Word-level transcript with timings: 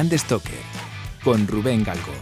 Brand 0.00 0.16
Stoker 0.16 0.54
con 1.22 1.46
Rubén 1.46 1.84
Galgo. 1.84 2.14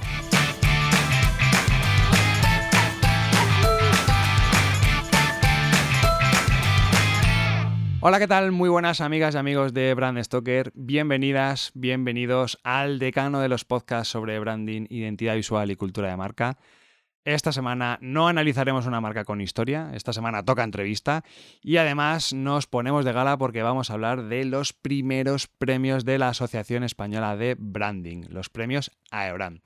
Hola, 8.01 8.19
¿qué 8.19 8.27
tal? 8.27 8.51
Muy 8.51 8.69
buenas 8.69 9.01
amigas 9.01 9.37
y 9.37 9.39
amigos 9.39 9.75
de 9.75 9.95
Brand 9.95 10.21
Stoker. 10.25 10.73
Bienvenidas, 10.75 11.71
bienvenidos 11.75 12.59
al 12.65 12.99
decano 12.99 13.39
de 13.39 13.49
los 13.49 13.65
podcasts 13.65 14.09
sobre 14.09 14.41
branding, 14.41 14.87
identidad 14.91 15.37
visual 15.37 15.71
y 15.71 15.77
cultura 15.77 16.09
de 16.09 16.17
marca. 16.17 16.59
Esta 17.29 17.53
semana 17.53 17.99
no 18.01 18.27
analizaremos 18.27 18.87
una 18.87 19.03
marca 19.03 19.27
con 19.27 19.43
historia, 19.43 19.91
esta 19.93 20.15
semana 20.15 20.47
toca 20.47 20.65
entrevista 20.65 21.25
y 21.61 21.77
además 21.77 22.33
nos 22.33 22.67
ponemos 22.67 23.05
de 23.05 23.13
gala 23.13 23.37
porque 23.37 23.63
vamos 23.63 23.91
a 23.91 23.93
hablar 23.93 24.23
de 24.31 24.47
los 24.47 24.73
primeros 24.73 25.47
premios 25.47 26.07
de 26.07 26.17
la 26.17 26.31
Asociación 26.31 26.85
Española 26.85 27.37
de 27.37 27.55
Branding, 27.59 28.23
los 28.31 28.49
premios 28.49 28.91
AEBRAND. 29.11 29.61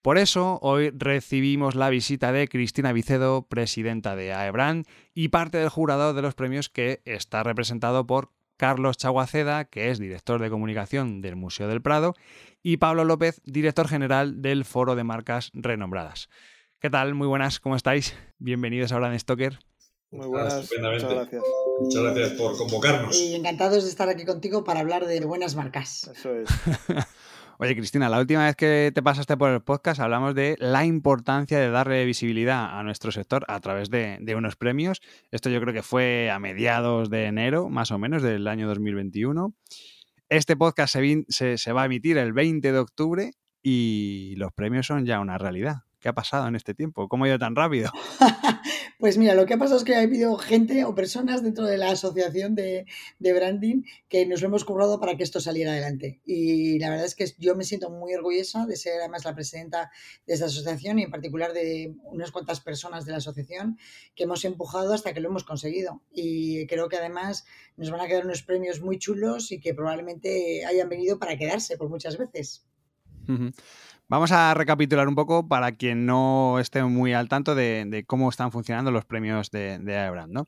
Por 0.00 0.16
eso, 0.16 0.58
hoy 0.62 0.92
recibimos 0.96 1.74
la 1.74 1.90
visita 1.90 2.32
de 2.32 2.48
Cristina 2.48 2.90
Vicedo, 2.94 3.48
presidenta 3.48 4.16
de 4.16 4.32
AEBRAND 4.32 4.86
y 5.12 5.28
parte 5.28 5.58
del 5.58 5.68
jurado 5.68 6.14
de 6.14 6.22
los 6.22 6.34
premios 6.34 6.70
que 6.70 7.02
está 7.04 7.42
representado 7.42 8.06
por 8.06 8.30
Carlos 8.56 8.96
Chaguaceda, 8.96 9.66
que 9.66 9.90
es 9.90 9.98
director 9.98 10.40
de 10.40 10.48
comunicación 10.48 11.20
del 11.20 11.36
Museo 11.36 11.68
del 11.68 11.82
Prado, 11.82 12.14
y 12.62 12.78
Pablo 12.78 13.04
López, 13.04 13.42
director 13.44 13.88
general 13.88 14.40
del 14.40 14.64
Foro 14.64 14.94
de 14.96 15.04
Marcas 15.04 15.50
Renombradas. 15.52 16.30
¿Qué 16.84 16.90
tal? 16.90 17.14
Muy 17.14 17.26
buenas, 17.26 17.60
¿cómo 17.60 17.76
estáis? 17.76 18.14
Bienvenidos 18.38 18.92
a 18.92 18.98
Brand 18.98 19.18
Stoker. 19.18 19.58
Muy 20.10 20.26
buenas, 20.26 20.70
muchas 20.70 21.10
gracias. 21.10 21.42
Muchas 21.80 22.02
gracias 22.02 22.32
por 22.32 22.58
convocarnos. 22.58 23.18
Y 23.18 23.34
encantados 23.34 23.84
de 23.84 23.88
estar 23.88 24.10
aquí 24.10 24.26
contigo 24.26 24.64
para 24.64 24.80
hablar 24.80 25.06
de 25.06 25.18
buenas 25.24 25.56
marcas. 25.56 26.10
Eso 26.14 26.34
es. 26.34 26.50
Oye, 27.58 27.74
Cristina, 27.74 28.10
la 28.10 28.20
última 28.20 28.44
vez 28.44 28.54
que 28.54 28.92
te 28.94 29.02
pasaste 29.02 29.34
por 29.38 29.48
el 29.48 29.62
podcast 29.62 29.98
hablamos 29.98 30.34
de 30.34 30.56
la 30.58 30.84
importancia 30.84 31.58
de 31.58 31.70
darle 31.70 32.04
visibilidad 32.04 32.78
a 32.78 32.82
nuestro 32.82 33.10
sector 33.12 33.46
a 33.48 33.58
través 33.60 33.88
de, 33.88 34.34
unos 34.36 34.56
premios. 34.56 35.00
Esto 35.30 35.48
yo 35.48 35.62
creo 35.62 35.72
que 35.72 35.82
fue 35.82 36.30
a 36.30 36.38
mediados 36.38 37.08
de 37.08 37.24
enero, 37.24 37.70
más 37.70 37.92
o 37.92 37.98
menos, 37.98 38.22
del 38.22 38.46
año 38.46 38.68
2021. 38.68 39.54
Este 40.28 40.54
podcast 40.54 40.96
se, 41.28 41.56
se 41.56 41.72
va 41.72 41.80
a 41.80 41.86
emitir 41.86 42.18
el 42.18 42.34
20 42.34 42.72
de 42.72 42.78
octubre 42.78 43.30
y 43.62 44.34
los 44.36 44.52
premios 44.52 44.86
son 44.86 45.06
ya 45.06 45.18
una 45.20 45.38
realidad. 45.38 45.76
¿Qué 46.04 46.10
ha 46.10 46.14
pasado 46.14 46.46
en 46.46 46.54
este 46.54 46.74
tiempo? 46.74 47.08
¿Cómo 47.08 47.24
ha 47.24 47.28
ido 47.28 47.38
tan 47.38 47.56
rápido? 47.56 47.90
pues 48.98 49.16
mira, 49.16 49.34
lo 49.34 49.46
que 49.46 49.54
ha 49.54 49.58
pasado 49.58 49.78
es 49.78 49.84
que 49.84 49.94
ha 49.94 50.02
habido 50.02 50.36
gente 50.36 50.84
o 50.84 50.94
personas 50.94 51.42
dentro 51.42 51.64
de 51.64 51.78
la 51.78 51.92
asociación 51.92 52.54
de, 52.54 52.84
branding 53.18 53.84
que 54.10 54.26
nos 54.26 54.42
lo 54.42 54.48
hemos 54.48 54.66
cobrado 54.66 55.00
para 55.00 55.16
que 55.16 55.22
esto 55.22 55.40
saliera 55.40 55.72
adelante. 55.72 56.20
Y 56.26 56.78
la 56.78 56.90
verdad 56.90 57.06
es 57.06 57.14
que 57.14 57.24
yo 57.38 57.56
me 57.56 57.64
siento 57.64 57.88
muy 57.88 58.12
orgullosa 58.12 58.66
de 58.66 58.76
ser 58.76 59.00
además 59.00 59.24
la 59.24 59.34
presidenta 59.34 59.90
de 60.26 60.34
esta 60.34 60.44
asociación 60.44 60.98
y 60.98 61.04
en 61.04 61.10
particular 61.10 61.54
de 61.54 61.94
unas 62.02 62.32
cuantas 62.32 62.60
personas 62.60 63.06
de 63.06 63.12
la 63.12 63.16
asociación 63.16 63.78
que 64.14 64.24
hemos 64.24 64.44
empujado 64.44 64.92
hasta 64.92 65.14
que 65.14 65.20
lo 65.20 65.30
hemos 65.30 65.44
conseguido. 65.44 66.02
Y 66.12 66.66
creo 66.66 66.90
que 66.90 66.98
además 66.98 67.46
nos 67.78 67.90
van 67.90 68.02
a 68.02 68.08
quedar 68.08 68.26
unos 68.26 68.42
premios 68.42 68.82
muy 68.82 68.98
chulos 68.98 69.52
y 69.52 69.58
que 69.58 69.72
probablemente 69.72 70.66
hayan 70.66 70.90
venido 70.90 71.18
para 71.18 71.38
quedarse 71.38 71.78
por 71.78 71.88
muchas 71.88 72.18
veces. 72.18 72.66
Vamos 74.08 74.32
a 74.32 74.52
recapitular 74.52 75.08
un 75.08 75.14
poco 75.14 75.48
para 75.48 75.72
quien 75.72 76.04
no 76.04 76.58
esté 76.58 76.84
muy 76.84 77.14
al 77.14 77.28
tanto 77.28 77.54
de, 77.54 78.04
cómo 78.06 78.28
están 78.28 78.52
funcionando 78.52 78.90
los 78.90 79.04
premios 79.04 79.50
de, 79.50 79.78
de 79.78 80.26
¿no? 80.28 80.46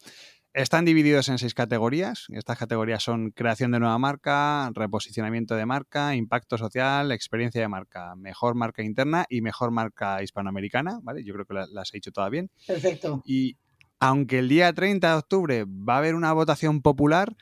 Están 0.52 0.86
divididos 0.86 1.28
en 1.28 1.38
seis 1.38 1.52
categorías. 1.52 2.26
Estas 2.30 2.58
categorías 2.58 3.02
son 3.02 3.30
creación 3.30 3.72
de 3.72 3.78
nueva 3.78 3.98
marca, 3.98 4.70
reposicionamiento 4.74 5.54
de 5.54 5.66
marca, 5.66 6.14
impacto 6.14 6.56
social, 6.56 7.12
experiencia 7.12 7.60
de 7.60 7.68
marca, 7.68 8.14
mejor 8.16 8.54
marca 8.54 8.82
interna 8.82 9.26
y 9.28 9.42
mejor 9.42 9.70
marca 9.70 10.22
hispanoamericana. 10.22 11.00
¿vale? 11.02 11.24
Yo 11.24 11.34
creo 11.34 11.44
que 11.44 11.54
las 11.70 11.92
he 11.92 11.98
hecho 11.98 12.10
todas 12.10 12.30
bien. 12.30 12.50
Perfecto. 12.66 13.22
Y 13.26 13.58
aunque 14.00 14.38
el 14.38 14.48
día 14.48 14.72
30 14.72 15.10
de 15.10 15.16
octubre 15.16 15.64
va 15.66 15.96
a 15.96 15.98
haber 15.98 16.14
una 16.14 16.32
votación 16.32 16.80
popular, 16.80 17.36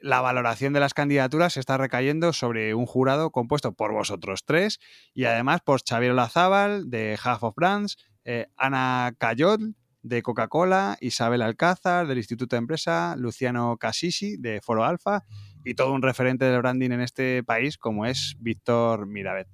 la 0.00 0.20
valoración 0.20 0.72
de 0.72 0.80
las 0.80 0.94
candidaturas 0.94 1.56
está 1.56 1.76
recayendo 1.76 2.32
sobre 2.32 2.74
un 2.74 2.86
jurado 2.86 3.30
compuesto 3.30 3.72
por 3.72 3.92
vosotros 3.92 4.44
tres 4.44 4.78
y 5.12 5.24
además 5.24 5.60
por 5.62 5.82
Xavier 5.86 6.12
Olazábal 6.12 6.90
de 6.90 7.18
Half 7.22 7.42
of 7.42 7.54
Brands, 7.54 7.98
eh, 8.24 8.46
Ana 8.56 9.14
Cayot 9.18 9.60
de 10.02 10.22
Coca-Cola, 10.22 10.96
Isabel 11.00 11.42
Alcázar 11.42 12.06
del 12.06 12.18
Instituto 12.18 12.56
de 12.56 12.58
Empresa, 12.58 13.16
Luciano 13.18 13.76
Casisi 13.78 14.36
de 14.36 14.60
Foro 14.60 14.84
Alfa 14.84 15.24
y 15.64 15.74
todo 15.74 15.92
un 15.92 16.02
referente 16.02 16.44
del 16.44 16.60
branding 16.60 16.90
en 16.90 17.00
este 17.00 17.42
país 17.42 17.78
como 17.78 18.04
es 18.04 18.36
Víctor 18.38 19.06
Mirabet. 19.06 19.48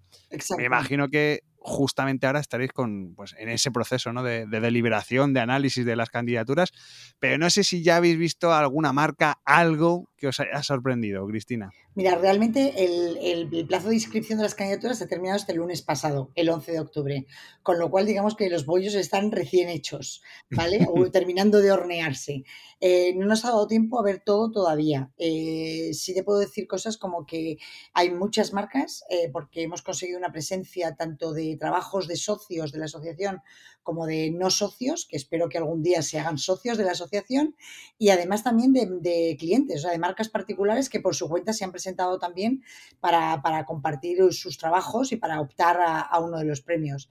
Me 0.59 0.65
imagino 0.65 1.09
que 1.09 1.43
justamente 1.60 2.26
ahora 2.26 2.41
estaréis 2.41 2.72
con, 2.72 3.15
pues, 3.15 3.34
en 3.38 3.48
ese 3.48 3.71
proceso 3.71 4.12
¿no? 4.12 4.22
de, 4.22 4.47
deliberación, 4.47 5.34
de 5.34 5.41
análisis 5.41 5.84
de 5.84 5.94
las 5.94 6.09
candidaturas, 6.09 6.72
pero 7.19 7.38
no 7.38 7.50
sé 7.50 7.65
si 7.65 7.82
ya 7.82 7.97
habéis 7.97 8.19
visto 8.19 8.53
alguna 8.53 8.93
marca, 8.93 9.41
algo 9.44 10.09
que 10.16 10.28
os 10.28 10.41
haya 10.41 10.62
sorprendido, 10.62 11.26
Cristina. 11.26 11.71
Mira, 11.97 12.15
realmente 12.15 12.84
el, 12.84 13.67
plazo 13.67 13.89
de 13.89 13.97
inscripción 13.97 14.39
de 14.39 14.45
las 14.45 14.55
candidaturas 14.55 14.99
se 14.99 15.05
ha 15.05 15.09
terminado 15.09 15.37
este 15.37 15.55
lunes 15.55 15.83
pasado, 15.83 16.31
el 16.37 16.49
11 16.49 16.73
de 16.73 16.81
octubre, 16.81 17.27
con 17.65 17.81
lo 17.81 17.91
cual 17.91 18.06
digamos 18.06 18.37
que 18.37 18.49
los 18.49 18.65
bollos 18.65 18.95
están 18.95 19.33
recién 19.33 19.69
hechos, 19.69 20.23
¿vale? 20.51 20.87
O 20.91 21.11
terminando 21.11 21.59
de 21.59 21.73
hornearse. 21.73 22.45
Eh, 22.81 23.12
no 23.17 23.27
nos 23.27 23.45
ha 23.45 23.49
dado 23.49 23.67
tiempo 23.67 23.99
a 23.99 24.05
ver 24.05 24.23
todo 24.25 24.53
todavía. 24.53 25.11
Eh, 25.19 25.91
sí 25.93 26.15
te 26.15 26.23
puedo 26.23 26.39
decir 26.39 26.69
cosas 26.69 26.97
como 26.97 27.27
que 27.27 27.59
hay 27.93 28.11
muchas 28.11 28.53
marcas, 28.53 29.05
eh, 29.11 29.28
porque 29.33 29.62
hemos 29.62 29.83
conseguido 29.83 30.19
una 30.19 30.33
presencia 30.33 30.95
tanto 30.95 31.33
de 31.33 31.57
trabajos 31.59 32.07
de 32.07 32.17
socios 32.17 32.71
de 32.71 32.78
la 32.78 32.84
asociación 32.84 33.43
como 33.83 34.07
de 34.07 34.31
no 34.31 34.51
socios, 34.51 35.07
que 35.09 35.17
espero 35.17 35.49
que 35.49 35.59
algún 35.59 35.83
día 35.83 36.03
se 36.03 36.19
hagan 36.19 36.39
socios 36.39 36.79
de 36.79 36.85
la 36.85 36.93
asociación, 36.93 37.57
y 37.99 38.11
además 38.11 38.45
también 38.45 38.73
de, 38.73 39.37
clientes, 39.39 39.79
o 39.79 39.83
sea, 39.83 39.91
de 39.91 39.99
marcas 39.99 40.29
particulares 40.29 40.89
que 40.89 41.01
por 41.01 41.15
su 41.15 41.29
cuenta 41.29 41.53
se 41.53 41.65
han 41.65 41.73
presentado 41.73 42.19
también 42.19 42.63
para, 43.01 43.65
compartir 43.67 44.19
sus 44.33 44.59
trabajos 44.59 45.13
y 45.13 45.17
para 45.17 45.41
optar 45.41 45.79
a 45.81 46.19
uno 46.21 46.39
de 46.39 46.45
los 46.45 46.61
premios. 46.61 47.11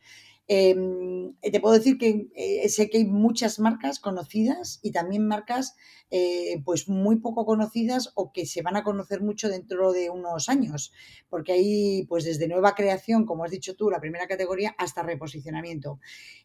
Em, 0.52 1.36
te 1.44 1.60
puedo 1.60 1.76
decir 1.76 2.00
que 2.00 2.28
eh, 2.34 2.68
sé 2.70 2.90
que 2.90 2.98
hay 2.98 3.06
muchas 3.06 3.60
marcas 3.60 4.00
conocidas 4.00 4.80
y 4.82 4.92
también 4.92 5.28
marcas 5.28 5.76
eh, 6.10 6.60
pues 6.66 6.90
muy 6.90 7.18
poco 7.18 7.46
conocidas 7.46 8.12
o 8.16 8.34
que 8.34 8.48
se 8.48 8.64
van 8.64 8.76
a 8.76 8.84
conocer 8.84 9.22
mucho 9.22 9.48
dentro 9.48 9.92
de 9.92 10.10
unos 10.10 10.50
años, 10.50 10.92
porque 11.30 11.52
hay 11.52 12.06
pues 12.10 12.24
desde 12.24 12.48
nueva 12.48 12.74
creación, 12.74 13.28
como 13.28 13.44
has 13.44 13.52
dicho 13.52 13.76
tú, 13.76 13.92
la 13.92 14.00
primera 14.00 14.26
categoría, 14.26 14.74
hasta 14.80 15.04
reposicionamiento. 15.04 16.00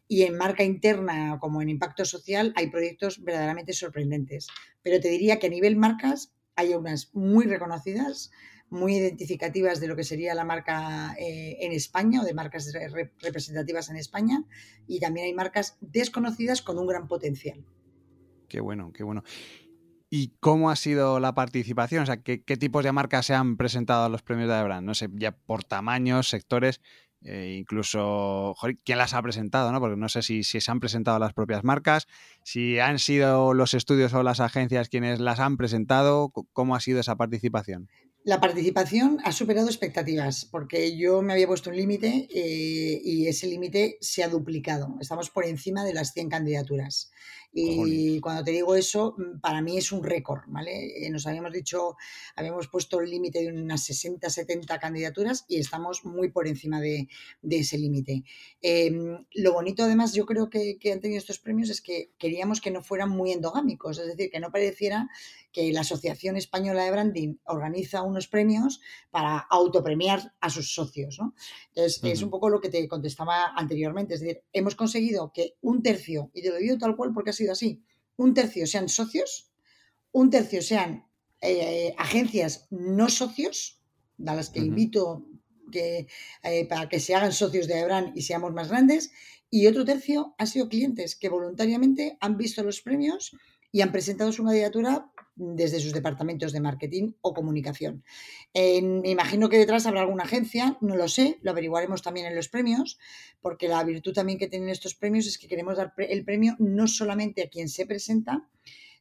Y 0.07 0.21
en 0.21 0.37
marca 0.37 0.63
interna 0.63 1.39
como 1.41 1.63
en 1.63 1.69
impacto 1.69 2.05
social 2.05 2.53
hay 2.55 2.67
proyectos 2.69 3.23
verdaderamente 3.23 3.73
sorprendentes. 3.73 4.45
Pero 4.83 4.99
te 4.99 5.09
diría 5.09 5.39
que 5.39 5.47
a 5.47 5.49
nivel 5.49 5.77
marcas 5.77 6.31
hay 6.55 6.75
unas 6.75 7.09
muy 7.15 7.45
reconocidas 7.45 8.29
muy 8.69 8.95
identificativas 8.95 9.79
de 9.79 9.87
lo 9.87 9.95
que 9.95 10.03
sería 10.03 10.33
la 10.33 10.43
marca 10.43 11.15
eh, 11.19 11.57
en 11.61 11.71
España 11.71 12.21
o 12.21 12.25
de 12.25 12.33
marcas 12.33 12.73
representativas 13.21 13.89
en 13.89 13.97
España 13.97 14.43
y 14.87 14.99
también 14.99 15.27
hay 15.27 15.33
marcas 15.33 15.77
desconocidas 15.81 16.61
con 16.61 16.77
un 16.79 16.87
gran 16.87 17.07
potencial. 17.07 17.63
Qué 18.47 18.59
bueno, 18.59 18.91
qué 18.93 19.03
bueno. 19.03 19.23
¿Y 20.09 20.35
cómo 20.39 20.69
ha 20.69 20.75
sido 20.75 21.19
la 21.19 21.33
participación? 21.33 22.03
O 22.03 22.05
sea, 22.05 22.17
¿qué, 22.21 22.37
tipos 22.37 22.83
de 22.83 22.91
marcas 22.91 23.25
se 23.25 23.33
han 23.33 23.57
presentado 23.57 24.05
a 24.05 24.09
los 24.09 24.21
premios 24.21 24.49
de 24.49 24.63
Brand? 24.63 24.85
No 24.85 24.93
sé, 24.93 25.09
ya 25.13 25.31
por 25.31 25.63
tamaños, 25.63 26.29
sectores, 26.29 26.79
eh, 27.23 27.57
incluso, 27.59 28.55
¿quién 28.83 28.99
las 28.99 29.15
ha 29.15 29.21
presentado? 29.21 29.71
¿no? 29.71 29.79
Porque 29.79 29.97
no 29.97 30.07
sé 30.07 30.21
si, 30.21 30.43
si, 30.43 30.61
se 30.61 30.71
han 30.71 30.79
presentado 30.79 31.17
las 31.17 31.33
propias 31.33 31.63
marcas, 31.63 32.07
si 32.43 32.79
han 32.79 32.99
sido 32.99 33.53
los 33.53 33.73
estudios 33.73 34.13
o 34.13 34.21
las 34.21 34.39
agencias 34.39 34.89
quienes 34.89 35.19
las 35.19 35.39
han 35.39 35.57
presentado, 35.57 36.31
¿cómo 36.53 36.75
ha 36.75 36.79
sido 36.79 36.99
esa 36.99 37.15
participación? 37.15 37.89
La 38.25 38.41
participación 38.41 39.19
ha 39.23 39.31
superado 39.31 39.67
expectativas 39.67 40.45
porque 40.45 40.97
yo 40.97 41.21
me 41.21 41.33
había 41.33 41.45
puesto 41.45 41.69
un 41.69 41.75
límite 41.75 42.27
eh, 42.33 42.99
y 43.03 43.27
ese 43.27 43.45
límite 43.45 43.99
se 44.01 44.23
ha 44.23 44.29
duplicado. 44.29 44.95
Estamos 44.99 45.29
por 45.29 45.45
encima 45.45 45.83
de 45.85 45.93
las 45.93 46.11
100 46.13 46.29
candidaturas. 46.29 47.11
Y 47.57 48.19
cuando 48.19 48.43
te 48.43 48.51
digo 48.51 48.75
eso, 48.75 49.15
mm, 49.17 49.39
para 49.39 49.61
mí 49.61 49.77
es 49.77 49.93
un 49.93 50.03
récord, 50.03 50.41
¿vale? 50.47 51.05
Eh, 51.05 51.09
nos 51.09 51.25
habíamos 51.25 51.53
dicho, 51.53 51.95
habíamos 52.35 52.67
puesto 52.67 52.99
el 52.99 53.09
límite 53.09 53.43
de 53.43 53.47
unas 53.47 53.81
60, 53.85 54.29
70 54.29 54.77
candidaturas 54.77 55.45
y 55.47 55.59
estamos 55.59 56.03
muy 56.03 56.31
por 56.31 56.49
encima 56.49 56.81
de, 56.81 57.07
ese 57.49 57.77
límite. 57.77 58.23
Em, 58.61 59.25
lo 59.35 59.53
bonito, 59.53 59.83
además, 59.83 60.13
yo 60.13 60.25
creo 60.25 60.49
que, 60.49 60.77
que 60.79 60.91
han 60.91 60.99
tenido 60.99 61.19
estos 61.19 61.39
premios 61.39 61.69
es 61.69 61.79
que 61.79 62.11
queríamos 62.17 62.59
que 62.59 62.71
no 62.71 62.81
fueran 62.81 63.09
muy 63.09 63.31
endogámicos, 63.31 63.99
es 63.99 64.07
decir, 64.07 64.29
que 64.29 64.41
no 64.41 64.51
pareciera 64.51 65.07
que 65.53 65.71
la 65.71 65.81
Asociación 65.81 66.35
Española 66.35 66.83
de 66.83 66.91
Branding 66.91 67.35
organiza 67.45 68.01
unos 68.15 68.27
premios 68.27 68.81
para 69.11 69.37
autopremiar 69.37 70.33
a 70.39 70.49
sus 70.49 70.73
socios. 70.73 71.19
¿no? 71.19 71.35
Entonces, 71.69 72.01
es 72.03 72.21
un 72.21 72.29
poco 72.29 72.49
lo 72.49 72.61
que 72.61 72.69
te 72.69 72.87
contestaba 72.87 73.53
anteriormente. 73.55 74.15
Es 74.15 74.21
decir, 74.21 74.41
hemos 74.53 74.75
conseguido 74.75 75.31
que 75.33 75.57
un 75.61 75.83
tercio, 75.83 76.31
y 76.33 76.41
te 76.41 76.49
lo 76.49 76.57
digo 76.57 76.77
tal 76.77 76.95
cual 76.95 77.11
porque 77.13 77.31
ha 77.31 77.33
sido 77.33 77.51
así, 77.51 77.83
un 78.17 78.33
tercio 78.33 78.65
sean 78.65 78.89
socios, 78.89 79.51
un 80.11 80.29
tercio 80.29 80.61
sean 80.61 81.05
eh, 81.41 81.93
agencias 81.97 82.67
no 82.71 83.09
socios, 83.09 83.81
a 84.25 84.33
las 84.33 84.49
que 84.49 84.59
invito 84.59 85.27
que, 85.71 86.07
eh, 86.43 86.65
para 86.67 86.87
que 86.87 86.99
se 86.99 87.15
hagan 87.15 87.33
socios 87.33 87.67
de 87.67 87.79
Ebran 87.79 88.13
y 88.15 88.21
seamos 88.21 88.53
más 88.53 88.69
grandes. 88.69 89.11
Y 89.49 89.67
otro 89.67 89.85
tercio 89.85 90.35
han 90.37 90.47
sido 90.47 90.69
clientes 90.69 91.15
que 91.15 91.29
voluntariamente 91.29 92.17
han 92.21 92.37
visto 92.37 92.63
los 92.63 92.81
premios 92.81 93.35
y 93.71 93.81
han 93.81 93.91
presentado 93.91 94.31
su 94.31 94.43
candidatura 94.43 95.11
desde 95.35 95.79
sus 95.79 95.93
departamentos 95.93 96.53
de 96.53 96.61
marketing 96.61 97.13
o 97.21 97.33
comunicación. 97.33 98.03
me 98.53 99.09
imagino 99.09 99.49
que 99.49 99.57
detrás 99.57 99.85
habrá 99.85 100.01
alguna 100.01 100.23
agencia, 100.23 100.77
no 100.81 100.95
lo 100.95 101.07
sé, 101.07 101.39
lo 101.41 101.51
averiguaremos 101.51 102.01
también 102.01 102.25
en 102.25 102.35
los 102.35 102.47
premios, 102.47 102.97
porque 103.41 103.67
la 103.67 103.83
virtud 103.83 104.13
también 104.13 104.39
que 104.39 104.47
tienen 104.47 104.69
estos 104.69 104.95
premios 104.95 105.27
es 105.27 105.37
que 105.37 105.47
queremos 105.47 105.77
dar 105.77 105.93
el 105.97 106.23
premio 106.23 106.55
no 106.59 106.87
solamente 106.87 107.43
a 107.43 107.49
quien 107.49 107.69
se 107.69 107.85
presenta, 107.85 108.49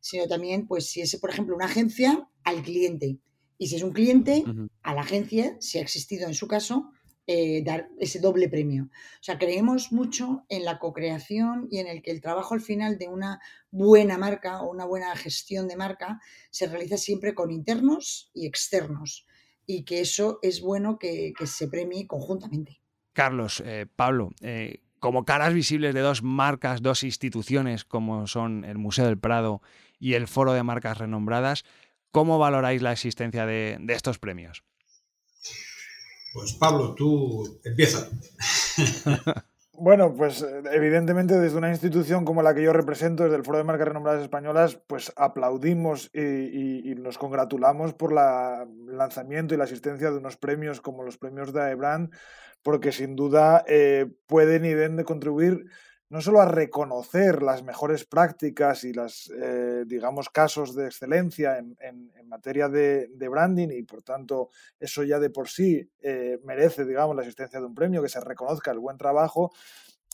sino 0.01 0.27
también, 0.27 0.67
pues 0.67 0.87
si 0.87 1.01
es, 1.01 1.17
por 1.17 1.31
ejemplo, 1.31 1.57
una 1.57 1.65
agencia, 1.65 2.29
al 2.43 2.63
cliente. 2.63 3.19
Y 3.57 3.69
si 3.69 3.77
es 3.77 3.83
un 3.83 3.93
cliente, 3.93 4.45
a 4.83 4.95
la 4.95 5.01
agencia, 5.01 5.57
si 5.61 5.79
ha 5.79 5.81
existido 5.81 6.27
en 6.27 6.35
su 6.35 6.47
caso, 6.47 6.91
eh, 7.27 7.63
dar 7.65 7.89
ese 7.99 8.21
doble 8.21 8.51
premio. 8.51 8.85
O 8.85 9.23
sea, 9.23 9.39
creemos 9.39 9.93
mucho 9.93 10.45
en 10.51 10.63
la 10.67 10.79
co-creación 10.79 11.69
y 11.71 11.79
en 11.79 11.87
el 11.87 12.03
que 12.03 12.11
el 12.11 12.21
trabajo 12.21 12.53
al 12.53 12.61
final 12.61 12.99
de 12.99 13.09
una 13.09 13.41
buena 13.71 14.19
marca 14.19 14.61
o 14.61 14.71
una 14.71 14.85
buena 14.85 15.17
gestión 15.17 15.67
de 15.67 15.77
marca 15.77 16.21
se 16.51 16.67
realiza 16.67 16.99
siempre 16.99 17.35
con 17.35 17.51
internos 17.51 18.31
y 18.35 18.47
externos 18.47 19.27
y 19.65 19.85
que 19.85 20.03
eso 20.03 20.39
es 20.43 20.61
bueno 20.61 20.99
que, 20.99 21.33
se 21.47 21.67
premie 21.69 22.07
conjuntamente. 22.07 22.83
Carlos, 23.15 23.63
eh, 23.65 23.87
Pablo, 23.97 24.29
eh, 24.43 24.83
como 25.01 25.25
caras 25.25 25.55
visibles 25.55 25.95
de 25.95 26.01
dos 26.01 26.23
marcas, 26.23 26.83
dos 26.83 27.03
instituciones 27.05 27.87
como 27.87 28.27
son 28.27 28.67
el 28.67 28.77
Museo 28.77 29.07
del 29.07 29.19
Prado 29.19 29.63
y 29.99 30.13
el 30.13 30.29
Foro 30.29 30.53
de 30.53 30.63
Marcas 30.63 30.99
Renombradas, 30.99 31.65
¿cómo 32.11 32.39
valoráis 32.39 32.83
la 32.83 32.93
existencia 32.93 33.47
de 33.47 33.79
estos 33.89 34.19
premios? 34.19 34.63
Pues 36.35 36.53
Pablo, 36.53 36.95
tú 36.95 37.61
empieza. 37.65 38.09
Bueno, 39.77 40.15
pues 40.15 40.47
evidentemente 40.73 41.37
desde 41.37 41.59
una 41.59 41.69
institución 41.69 42.25
como 42.25 42.43
la 42.45 42.55
que 42.55 42.63
yo 42.63 42.73
represento, 42.73 43.25
desde 43.25 43.37
el 43.37 43.45
Foro 43.45 43.59
de 43.59 43.65
Marcas 43.65 43.89
Renombradas 43.89 44.23
Españolas, 44.23 44.81
pues 44.87 45.13
aplaudimos 45.17 46.13
y, 46.15 46.95
nos 46.95 47.19
congratulamos 47.19 47.93
por 47.93 48.13
el 48.13 48.97
lanzamiento 48.97 49.53
y 49.53 49.57
la 49.59 49.65
asistencia 49.65 50.13
de 50.13 50.19
unos 50.19 50.37
premios 50.37 50.81
como 50.81 51.03
los 51.03 51.19
premios 51.19 51.53
de 51.53 51.61
AEBRAN, 51.61 52.13
porque 52.63 52.93
sin 52.93 53.17
duda 53.17 53.65
eh, 53.67 54.07
pueden 54.27 54.65
y 54.65 54.69
deben 54.69 54.95
de 54.95 55.05
contribuir 55.05 55.67
no 56.11 56.21
solo 56.21 56.41
a 56.41 56.47
reconocer 56.47 57.43
las 57.43 57.63
mejores 57.63 58.05
prácticas 58.05 58.85
y 58.85 58.93
los, 58.93 59.33
eh, 59.37 59.85
digamos, 59.87 60.29
casos 60.29 60.75
de 60.75 60.87
excelencia 60.87 61.59
en, 61.59 62.13
materia 62.27 62.69
de, 62.69 63.09
branding 63.31 63.69
y, 63.71 63.83
por 63.85 64.03
tanto, 64.03 64.51
eso 64.81 65.05
ya 65.05 65.21
de 65.21 65.31
por 65.31 65.49
sí 65.49 65.89
eh, 66.01 66.41
merece, 66.45 66.85
digamos, 66.85 67.15
la 67.15 67.23
existencia 67.23 67.61
de 67.61 67.67
un 67.67 67.75
premio, 67.75 68.03
que 68.03 68.09
se 68.09 68.21
reconozca 68.21 68.73
el 68.73 68.81
buen 68.81 68.99
trabajo, 68.99 69.53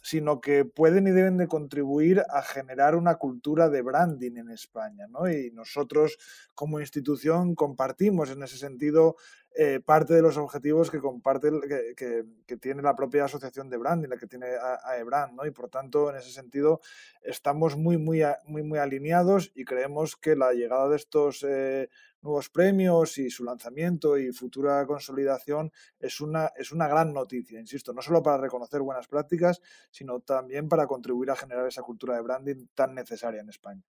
sino 0.03 0.41
que 0.41 0.65
pueden 0.65 1.07
y 1.07 1.11
deben 1.11 1.37
de 1.37 1.49
contribuir 1.49 2.23
a 2.31 2.43
generar 2.43 2.95
una 2.95 3.17
cultura 3.17 3.69
de 3.69 3.83
branding 3.83 4.37
en 4.37 4.51
España. 4.51 5.07
¿no? 5.09 5.31
Y 5.31 5.51
nosotros 5.53 6.19
como 6.55 6.81
institución 6.81 7.55
compartimos 7.55 8.31
en 8.31 8.43
ese 8.43 8.57
sentido 8.57 9.17
eh, 9.57 9.81
parte 9.85 10.15
de 10.15 10.23
los 10.23 10.37
objetivos 10.37 10.91
que 10.91 11.01
comparte 11.01 11.51
que, 11.97 12.25
que, 12.47 12.57
tiene 12.57 12.83
la 12.83 12.95
propia 12.95 13.25
asociación 13.25 13.69
de 13.69 13.79
branding, 13.79 14.09
la 14.09 14.17
que 14.17 14.29
tiene 14.29 14.47
AEBRAND, 14.47 15.35
¿no? 15.35 15.45
Y 15.45 15.51
por 15.51 15.69
tanto, 15.69 16.09
en 16.09 16.17
ese 16.17 16.31
sentido, 16.31 16.81
estamos 17.21 17.77
muy, 17.77 17.99
muy, 17.99 18.23
muy, 18.45 18.63
muy 18.63 18.79
alineados 18.79 19.51
y 19.55 19.65
creemos 19.65 20.17
que 20.17 20.37
la 20.37 20.53
llegada 20.53 20.89
de 20.89 20.97
estos 20.97 21.45
eh, 21.49 21.89
nuevos 22.23 22.49
premios 22.49 23.19
y 23.19 23.29
su 23.29 23.43
lanzamiento 23.43 24.17
y 24.17 24.33
futura 24.33 24.87
consolidación 24.87 25.73
es 25.99 26.21
una, 26.21 26.53
es 26.57 26.71
una 26.71 26.87
gran 26.87 27.13
noticia, 27.13 27.59
insisto, 27.59 27.93
no 27.93 28.03
solo 28.03 28.23
para 28.23 28.39
reconocer 28.39 28.81
buenas 28.83 29.09
prácticas, 29.09 29.61
sino 29.91 30.21
también 30.21 30.69
para 30.69 30.87
contribuir 30.87 31.31
a 31.33 31.37
generar 31.37 31.67
esa 31.67 31.83
cultura 31.83 32.15
de 32.15 32.23
branding 32.23 32.67
tan 32.75 32.95
necesaria 32.95 33.41
en 33.41 33.49
España. 33.49 33.83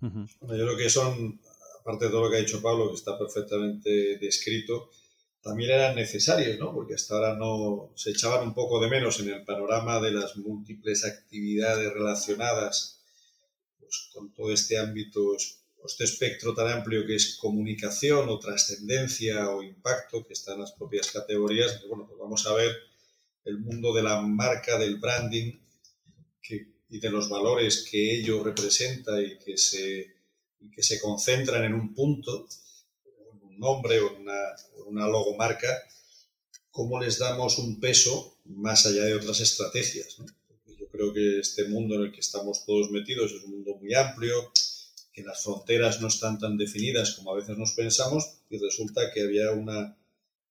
Yo 0.00 0.26
creo 0.40 0.76
que 0.76 0.90
son, 0.90 1.40
aparte 1.80 2.06
de 2.06 2.10
todo 2.10 2.24
lo 2.24 2.30
que 2.30 2.38
ha 2.38 2.40
dicho 2.40 2.60
Pablo, 2.60 2.88
que 2.88 2.96
está 2.96 3.16
perfectamente 3.16 4.18
descrito, 4.18 4.90
también 5.44 5.72
eran 5.72 5.94
necesarios, 5.94 6.58
¿no? 6.58 6.72
Porque 6.72 6.94
hasta 6.94 7.14
ahora 7.14 7.36
no 7.36 7.92
se 7.94 8.10
echaban 8.12 8.48
un 8.48 8.54
poco 8.54 8.80
de 8.80 8.88
menos 8.88 9.20
en 9.20 9.28
el 9.28 9.44
panorama 9.44 10.00
de 10.00 10.10
las 10.10 10.38
múltiples 10.38 11.04
actividades 11.04 11.92
relacionadas 11.92 13.02
pues, 13.78 14.08
con 14.14 14.32
todo 14.32 14.50
este 14.50 14.78
ámbito, 14.78 15.36
este 15.84 16.04
espectro 16.04 16.54
tan 16.54 16.68
amplio 16.68 17.06
que 17.06 17.16
es 17.16 17.36
comunicación 17.36 18.26
o 18.30 18.38
trascendencia 18.38 19.50
o 19.50 19.62
impacto, 19.62 20.26
que 20.26 20.32
está 20.32 20.54
en 20.54 20.60
las 20.60 20.72
propias 20.72 21.10
categorías. 21.10 21.84
Bueno, 21.86 22.06
pues 22.06 22.18
vamos 22.18 22.46
a 22.46 22.54
ver 22.54 22.74
el 23.44 23.58
mundo 23.58 23.92
de 23.92 24.02
la 24.02 24.22
marca, 24.22 24.78
del 24.78 24.96
branding 24.96 25.60
y 26.88 27.00
de 27.00 27.10
los 27.10 27.28
valores 27.28 27.86
que 27.90 28.18
ello 28.18 28.42
representa 28.42 29.20
y 29.20 29.36
que 29.38 29.58
se, 29.58 30.14
y 30.60 30.70
que 30.70 30.82
se 30.82 30.98
concentran 30.98 31.64
en 31.64 31.74
un 31.74 31.92
punto 31.92 32.48
nombre 33.58 34.00
o 34.00 34.16
una, 34.16 34.38
una 34.86 35.06
logomarca, 35.08 35.68
cómo 36.70 37.00
les 37.00 37.18
damos 37.18 37.58
un 37.58 37.80
peso 37.80 38.36
más 38.44 38.86
allá 38.86 39.04
de 39.04 39.14
otras 39.14 39.40
estrategias. 39.40 40.16
Yo 40.66 40.88
creo 40.88 41.12
que 41.12 41.38
este 41.38 41.68
mundo 41.68 41.94
en 41.94 42.02
el 42.02 42.12
que 42.12 42.20
estamos 42.20 42.64
todos 42.64 42.90
metidos 42.90 43.32
es 43.32 43.44
un 43.44 43.52
mundo 43.52 43.76
muy 43.80 43.94
amplio, 43.94 44.52
que 45.12 45.22
las 45.22 45.42
fronteras 45.42 46.00
no 46.00 46.08
están 46.08 46.38
tan 46.38 46.56
definidas 46.56 47.14
como 47.14 47.32
a 47.32 47.36
veces 47.36 47.56
nos 47.56 47.72
pensamos 47.72 48.40
y 48.50 48.58
resulta 48.58 49.12
que 49.12 49.22
había 49.22 49.52
una, 49.52 49.96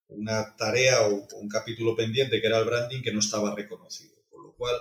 una 0.07 0.55
tarea 0.55 1.07
o 1.07 1.27
un 1.33 1.49
capítulo 1.49 1.95
pendiente 1.95 2.39
que 2.39 2.47
era 2.47 2.59
el 2.59 2.65
branding 2.65 3.01
que 3.01 3.11
no 3.11 3.19
estaba 3.19 3.53
reconocido. 3.53 4.15
Por 4.31 4.43
lo 4.43 4.53
cual, 4.53 4.77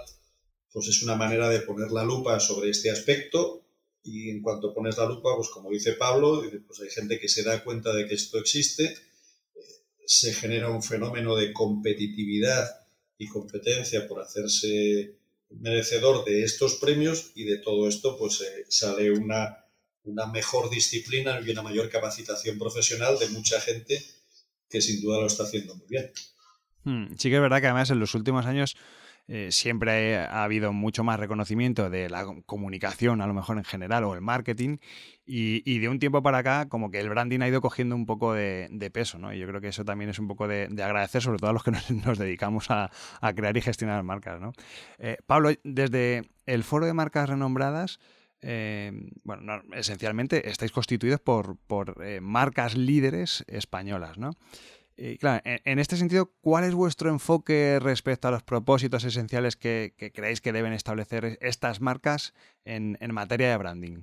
pues 0.72 0.86
es 0.86 1.02
una 1.02 1.16
manera 1.16 1.48
de 1.48 1.60
poner 1.60 1.90
la 1.90 2.04
lupa 2.04 2.38
sobre 2.38 2.70
este 2.70 2.90
aspecto 2.90 3.61
y 4.04 4.30
en 4.30 4.42
cuanto 4.42 4.74
pones 4.74 4.98
la 4.98 5.06
lupa, 5.06 5.30
pues 5.36 5.48
como 5.48 5.70
dice 5.70 5.92
Pablo, 5.92 6.42
pues 6.66 6.80
hay 6.80 6.90
gente 6.90 7.18
que 7.18 7.28
se 7.28 7.42
da 7.42 7.62
cuenta 7.62 7.92
de 7.92 8.06
que 8.06 8.14
esto 8.14 8.38
existe, 8.38 8.84
eh, 8.84 9.60
se 10.06 10.34
genera 10.34 10.70
un 10.70 10.82
fenómeno 10.82 11.36
de 11.36 11.52
competitividad 11.52 12.68
y 13.16 13.28
competencia 13.28 14.08
por 14.08 14.20
hacerse 14.20 15.16
merecedor 15.50 16.24
de 16.24 16.42
estos 16.42 16.76
premios 16.76 17.32
y 17.34 17.44
de 17.44 17.58
todo 17.58 17.88
esto 17.88 18.16
pues 18.18 18.40
eh, 18.40 18.64
sale 18.68 19.10
una, 19.12 19.66
una 20.04 20.26
mejor 20.26 20.70
disciplina 20.70 21.40
y 21.40 21.50
una 21.50 21.62
mayor 21.62 21.88
capacitación 21.90 22.58
profesional 22.58 23.18
de 23.18 23.28
mucha 23.28 23.60
gente 23.60 24.02
que 24.68 24.80
sin 24.80 25.02
duda 25.02 25.20
lo 25.20 25.26
está 25.26 25.44
haciendo 25.44 25.76
muy 25.76 25.86
bien. 25.88 26.10
Hmm, 26.84 27.14
sí 27.16 27.28
que 27.28 27.36
es 27.36 27.42
verdad 27.42 27.60
que 27.60 27.66
además 27.66 27.90
en 27.90 28.00
los 28.00 28.14
últimos 28.14 28.46
años 28.46 28.74
eh, 29.28 29.48
siempre 29.52 30.18
ha 30.18 30.42
habido 30.42 30.72
mucho 30.72 31.04
más 31.04 31.18
reconocimiento 31.18 31.90
de 31.90 32.10
la 32.10 32.26
comunicación, 32.44 33.20
a 33.20 33.26
lo 33.26 33.34
mejor 33.34 33.56
en 33.56 33.64
general, 33.64 34.04
o 34.04 34.14
el 34.14 34.20
marketing, 34.20 34.78
y, 35.24 35.78
de 35.78 35.88
un 35.88 36.00
tiempo 36.00 36.22
para 36.22 36.38
acá, 36.38 36.68
como 36.68 36.90
que 36.90 36.98
el 36.98 37.08
branding 37.08 37.40
ha 37.40 37.48
ido 37.48 37.60
cogiendo 37.60 37.94
un 37.94 38.04
poco 38.04 38.34
de, 38.34 38.90
peso, 38.92 39.18
¿no? 39.18 39.32
Y 39.32 39.38
yo 39.38 39.46
creo 39.46 39.60
que 39.60 39.68
eso 39.68 39.84
también 39.84 40.10
es 40.10 40.18
un 40.18 40.26
poco 40.26 40.48
de, 40.48 40.64
agradecer, 40.82 41.22
sobre 41.22 41.38
todo 41.38 41.50
a 41.50 41.52
los 41.52 41.62
que 41.62 41.70
nos, 42.04 42.18
dedicamos 42.18 42.66
a, 42.70 42.90
crear 43.34 43.56
y 43.56 43.60
gestionar 43.60 44.02
marcas, 44.02 44.40
¿no? 44.40 44.52
Eh, 44.98 45.18
Pablo, 45.26 45.50
desde 45.62 46.28
el 46.46 46.64
foro 46.64 46.86
de 46.86 46.92
marcas 46.92 47.28
renombradas, 47.28 48.00
eh, 48.40 48.92
bueno, 49.22 49.62
esencialmente 49.72 50.50
estáis 50.50 50.72
constituidos 50.72 51.20
por, 51.20 51.56
por 51.58 51.96
marcas 52.20 52.76
líderes 52.76 53.44
españolas, 53.46 54.18
¿no? 54.18 54.32
Y 54.96 55.18
claro, 55.18 55.42
en, 55.44 55.78
este 55.78 55.96
sentido, 55.96 56.32
¿cuál 56.40 56.64
es 56.64 56.74
vuestro 56.74 57.08
enfoque 57.08 57.78
respecto 57.80 58.28
a 58.28 58.30
los 58.30 58.42
propósitos 58.42 59.04
esenciales 59.04 59.56
que, 59.56 59.94
creéis 60.14 60.40
que 60.40 60.52
deben 60.52 60.72
establecer 60.72 61.38
estas 61.40 61.80
marcas 61.80 62.34
en, 62.64 62.98
materia 63.12 63.50
de 63.50 63.56
branding? 63.56 64.02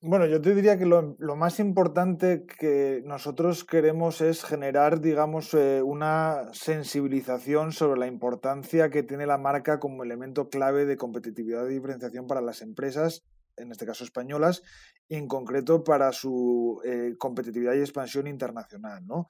Bueno, 0.00 0.26
yo 0.26 0.40
te 0.40 0.54
diría 0.54 0.78
que 0.78 0.86
lo, 0.86 1.16
más 1.36 1.58
importante 1.58 2.46
que 2.46 3.02
nosotros 3.04 3.64
queremos 3.64 4.20
es 4.20 4.44
generar, 4.44 5.00
digamos, 5.00 5.52
eh, 5.54 5.82
una 5.82 6.48
sensibilización 6.52 7.72
sobre 7.72 7.98
la 7.98 8.06
importancia 8.06 8.90
que 8.90 9.02
tiene 9.02 9.26
la 9.26 9.38
marca 9.38 9.80
como 9.80 10.04
elemento 10.04 10.48
clave 10.48 10.84
de 10.84 10.96
competitividad 10.96 11.66
y 11.66 11.74
diferenciación 11.74 12.28
para 12.28 12.40
las 12.40 12.62
empresas 12.62 13.24
en 13.56 13.72
este 13.72 13.86
caso 13.86 14.04
españolas, 14.04 14.62
y 15.08 15.16
en 15.16 15.28
concreto 15.28 15.84
para 15.84 16.12
su 16.12 16.80
eh, 16.84 17.14
competitividad 17.18 17.74
y 17.74 17.80
expansión 17.80 18.26
internacional. 18.26 19.06
¿no? 19.06 19.26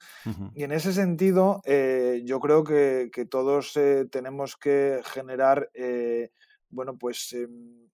Y 0.55 0.63
en 0.63 0.71
ese 0.71 0.93
sentido, 0.93 1.61
eh, 1.65 2.21
yo 2.25 2.39
creo 2.39 2.63
que, 2.63 3.09
todos 3.29 3.75
eh, 3.77 4.05
tenemos 4.11 4.57
que 4.57 5.01
generar, 5.03 5.69
bueno, 6.69 6.97
pues 6.97 7.33
em, 7.33 7.87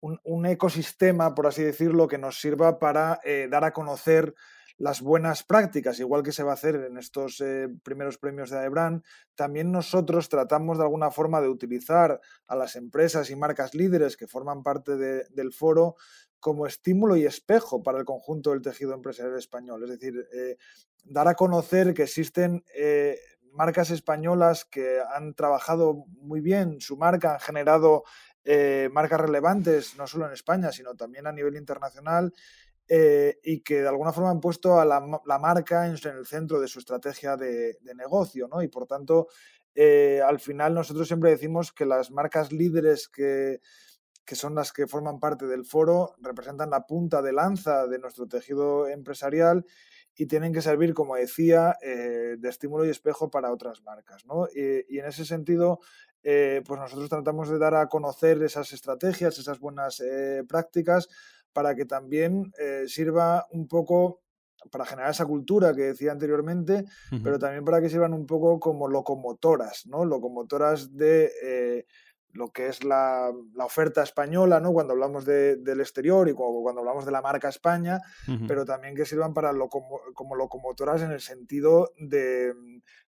un, 0.00 0.46
ecosistema, 0.46 1.34
por 1.34 1.46
así 1.46 1.62
decirlo, 1.62 2.06
que 2.06 2.18
nos 2.18 2.40
sirva 2.40 2.78
para 2.78 3.20
dar 3.50 3.64
a 3.64 3.72
conocer 3.72 4.34
las 4.78 5.00
buenas 5.00 5.42
prácticas, 5.42 5.98
igual 6.00 6.22
que 6.22 6.32
se 6.32 6.42
va 6.42 6.50
a 6.50 6.54
hacer 6.54 6.74
en 6.76 6.98
estos 6.98 7.40
eh, 7.40 7.68
primeros 7.82 8.18
premios 8.18 8.50
de 8.50 8.58
AEBRAN, 8.58 9.02
también 9.34 9.72
nosotros 9.72 10.28
tratamos 10.28 10.76
de 10.76 10.84
alguna 10.84 11.10
forma 11.10 11.40
de 11.40 11.48
utilizar 11.48 12.20
a 12.46 12.56
las 12.56 12.76
empresas 12.76 13.30
y 13.30 13.36
marcas 13.36 13.74
líderes 13.74 14.16
que 14.16 14.26
forman 14.26 14.62
parte 14.62 14.96
del 14.96 15.52
foro 15.52 15.96
como 16.40 16.66
estímulo 16.66 17.16
y 17.16 17.24
espejo 17.24 17.82
para 17.82 17.98
el 17.98 18.04
conjunto 18.04 18.50
del 18.50 18.60
tejido 18.60 18.92
empresarial 18.92 19.38
español. 19.38 19.82
Es 19.84 19.90
decir, 19.90 20.28
eh, 20.32 20.58
dar 21.04 21.28
a 21.28 21.34
conocer 21.34 21.94
que 21.94 22.02
existen 22.02 22.62
eh, 22.74 23.18
marcas 23.52 23.90
españolas 23.90 24.66
que 24.66 25.00
han 25.14 25.34
trabajado 25.34 26.04
muy 26.20 26.42
bien 26.42 26.80
su 26.80 26.98
marca, 26.98 27.34
han 27.34 27.40
generado 27.40 28.04
marcas 28.92 29.20
relevantes, 29.20 29.96
no 29.96 30.06
solo 30.06 30.26
en 30.26 30.32
España, 30.32 30.70
sino 30.70 30.94
también 30.94 31.26
a 31.26 31.32
nivel 31.32 31.56
internacional 31.56 32.32
eh, 32.88 33.40
y 33.42 33.62
que 33.62 33.82
de 33.82 33.88
alguna 33.88 34.12
forma 34.12 34.30
han 34.30 34.38
puesto 34.38 34.78
a 34.78 34.84
la, 34.84 35.00
marca 35.40 35.86
en, 35.86 35.94
el 35.94 36.26
centro 36.26 36.60
de 36.60 36.68
su 36.68 36.78
estrategia 36.78 37.36
de, 37.36 37.76
negocio, 37.96 38.46
¿no? 38.46 38.62
Y 38.62 38.68
por 38.68 38.86
tanto, 38.86 39.26
eh, 39.74 40.20
al 40.24 40.38
final 40.38 40.74
nosotros 40.74 41.08
siempre 41.08 41.30
decimos 41.30 41.72
que 41.72 41.84
las 41.84 42.12
marcas 42.12 42.52
líderes 42.52 43.08
que, 43.08 43.60
que 44.24 44.36
son 44.36 44.54
las 44.54 44.72
que 44.72 44.86
forman 44.86 45.18
parte 45.18 45.46
del 45.46 45.64
foro 45.64 46.14
representan 46.18 46.70
la 46.70 46.86
punta 46.86 47.22
de 47.22 47.32
lanza 47.32 47.88
de 47.88 47.98
nuestro 47.98 48.28
tejido 48.28 48.86
empresarial 48.86 49.66
y 50.14 50.26
tienen 50.26 50.52
que 50.52 50.62
servir, 50.62 50.94
como 50.94 51.16
decía, 51.16 51.76
eh, 51.82 52.36
de 52.38 52.48
estímulo 52.48 52.86
y 52.86 52.90
espejo 52.90 53.30
para 53.30 53.52
otras 53.52 53.82
marcas. 53.82 54.24
¿no? 54.26 54.46
Y, 54.54 54.98
en 54.98 55.06
ese 55.06 55.24
sentido, 55.24 55.80
pues 56.22 56.80
nosotros 56.80 57.08
tratamos 57.08 57.48
de 57.48 57.58
dar 57.58 57.74
a 57.74 57.88
conocer 57.88 58.42
esas 58.42 58.72
estrategias, 58.72 59.38
esas 59.38 59.60
buenas 59.60 60.02
prácticas, 60.48 61.08
para 61.56 61.74
que 61.74 61.86
también 61.86 62.52
eh, 62.58 62.84
sirva 62.86 63.46
un 63.50 63.66
poco 63.66 64.20
para 64.70 64.84
generar 64.84 65.10
esa 65.10 65.24
cultura 65.24 65.74
que 65.74 65.84
decía 65.84 66.12
anteriormente, 66.12 66.84
pero 67.24 67.38
también 67.38 67.64
para 67.64 67.80
que 67.80 67.88
sirvan 67.88 68.12
un 68.12 68.26
poco 68.26 68.60
como 68.60 68.88
locomotoras, 68.88 69.86
¿no? 69.86 70.04
Locomotoras 70.04 70.94
de 70.94 71.32
eh, 71.42 71.86
lo 72.32 72.50
que 72.50 72.68
es 72.68 72.84
la, 72.84 73.32
oferta 73.64 74.02
española, 74.02 74.60
¿no? 74.60 74.74
Cuando 74.74 74.92
hablamos 74.92 75.24
del 75.24 75.80
exterior 75.80 76.28
y 76.28 76.34
cuando, 76.34 76.78
hablamos 76.78 77.06
de 77.06 77.12
la 77.12 77.22
marca 77.22 77.48
España, 77.48 78.02
pero 78.46 78.66
también 78.66 78.94
que 78.94 79.06
sirvan 79.06 79.32
para 79.32 79.54
como 80.14 80.36
locomotoras 80.36 81.00
en 81.00 81.12
el 81.12 81.20
sentido 81.20 81.92
de, 81.96 82.52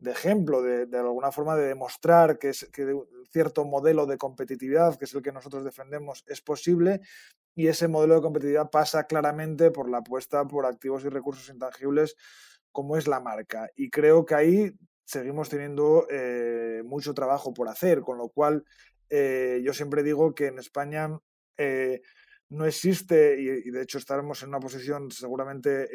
ejemplo, 0.03 0.63
de, 0.63 0.99
alguna 0.99 1.31
forma 1.31 1.57
de 1.57 1.67
demostrar 1.67 2.39
que, 2.39 2.49
es, 2.49 2.71
que 2.73 2.95
un 2.95 3.07
cierto 3.31 3.67
modelo 3.67 4.07
de 4.07 4.17
competitividad, 4.17 4.97
que 4.97 5.05
es 5.05 5.15
el 5.15 5.21
que 5.21 5.33
nosotros 5.33 5.63
defendemos, 5.63 6.25
es 6.27 6.41
posible 6.41 7.03
y 7.55 7.69
ese 7.69 7.89
modelo 7.89 8.15
de 8.15 8.23
competitividad 8.23 8.71
pasa 8.71 9.07
claramente 9.07 9.71
por 9.71 9.91
la 9.91 9.99
apuesta 9.99 10.47
por 10.47 10.67
activos 10.67 11.05
y 11.05 11.09
recursos 11.09 11.49
intangibles 11.49 12.17
como 12.73 12.97
es 12.97 13.09
la 13.09 13.21
marca. 13.21 13.69
Y 13.77 13.91
creo 13.91 14.25
que 14.25 14.35
ahí 14.35 14.73
seguimos 15.05 15.49
teniendo 15.49 16.07
eh, 16.09 16.83
mucho 16.85 17.15
trabajo 17.15 17.53
por 17.53 17.69
hacer, 17.69 18.01
con 18.01 18.19
lo 18.19 18.29
cual 18.29 18.65
eh, 19.09 19.61
yo 19.65 19.75
siempre 19.75 20.03
digo 20.03 20.35
que 20.35 20.47
en 20.47 20.59
España 20.59 21.19
eh, 21.57 22.01
no 22.51 22.67
existe, 22.67 23.41
y, 23.41 23.71
de 23.71 23.83
hecho 23.83 23.99
estaremos 23.99 24.43
en 24.43 24.49
una 24.51 24.61
posición 24.61 25.11
seguramente 25.11 25.89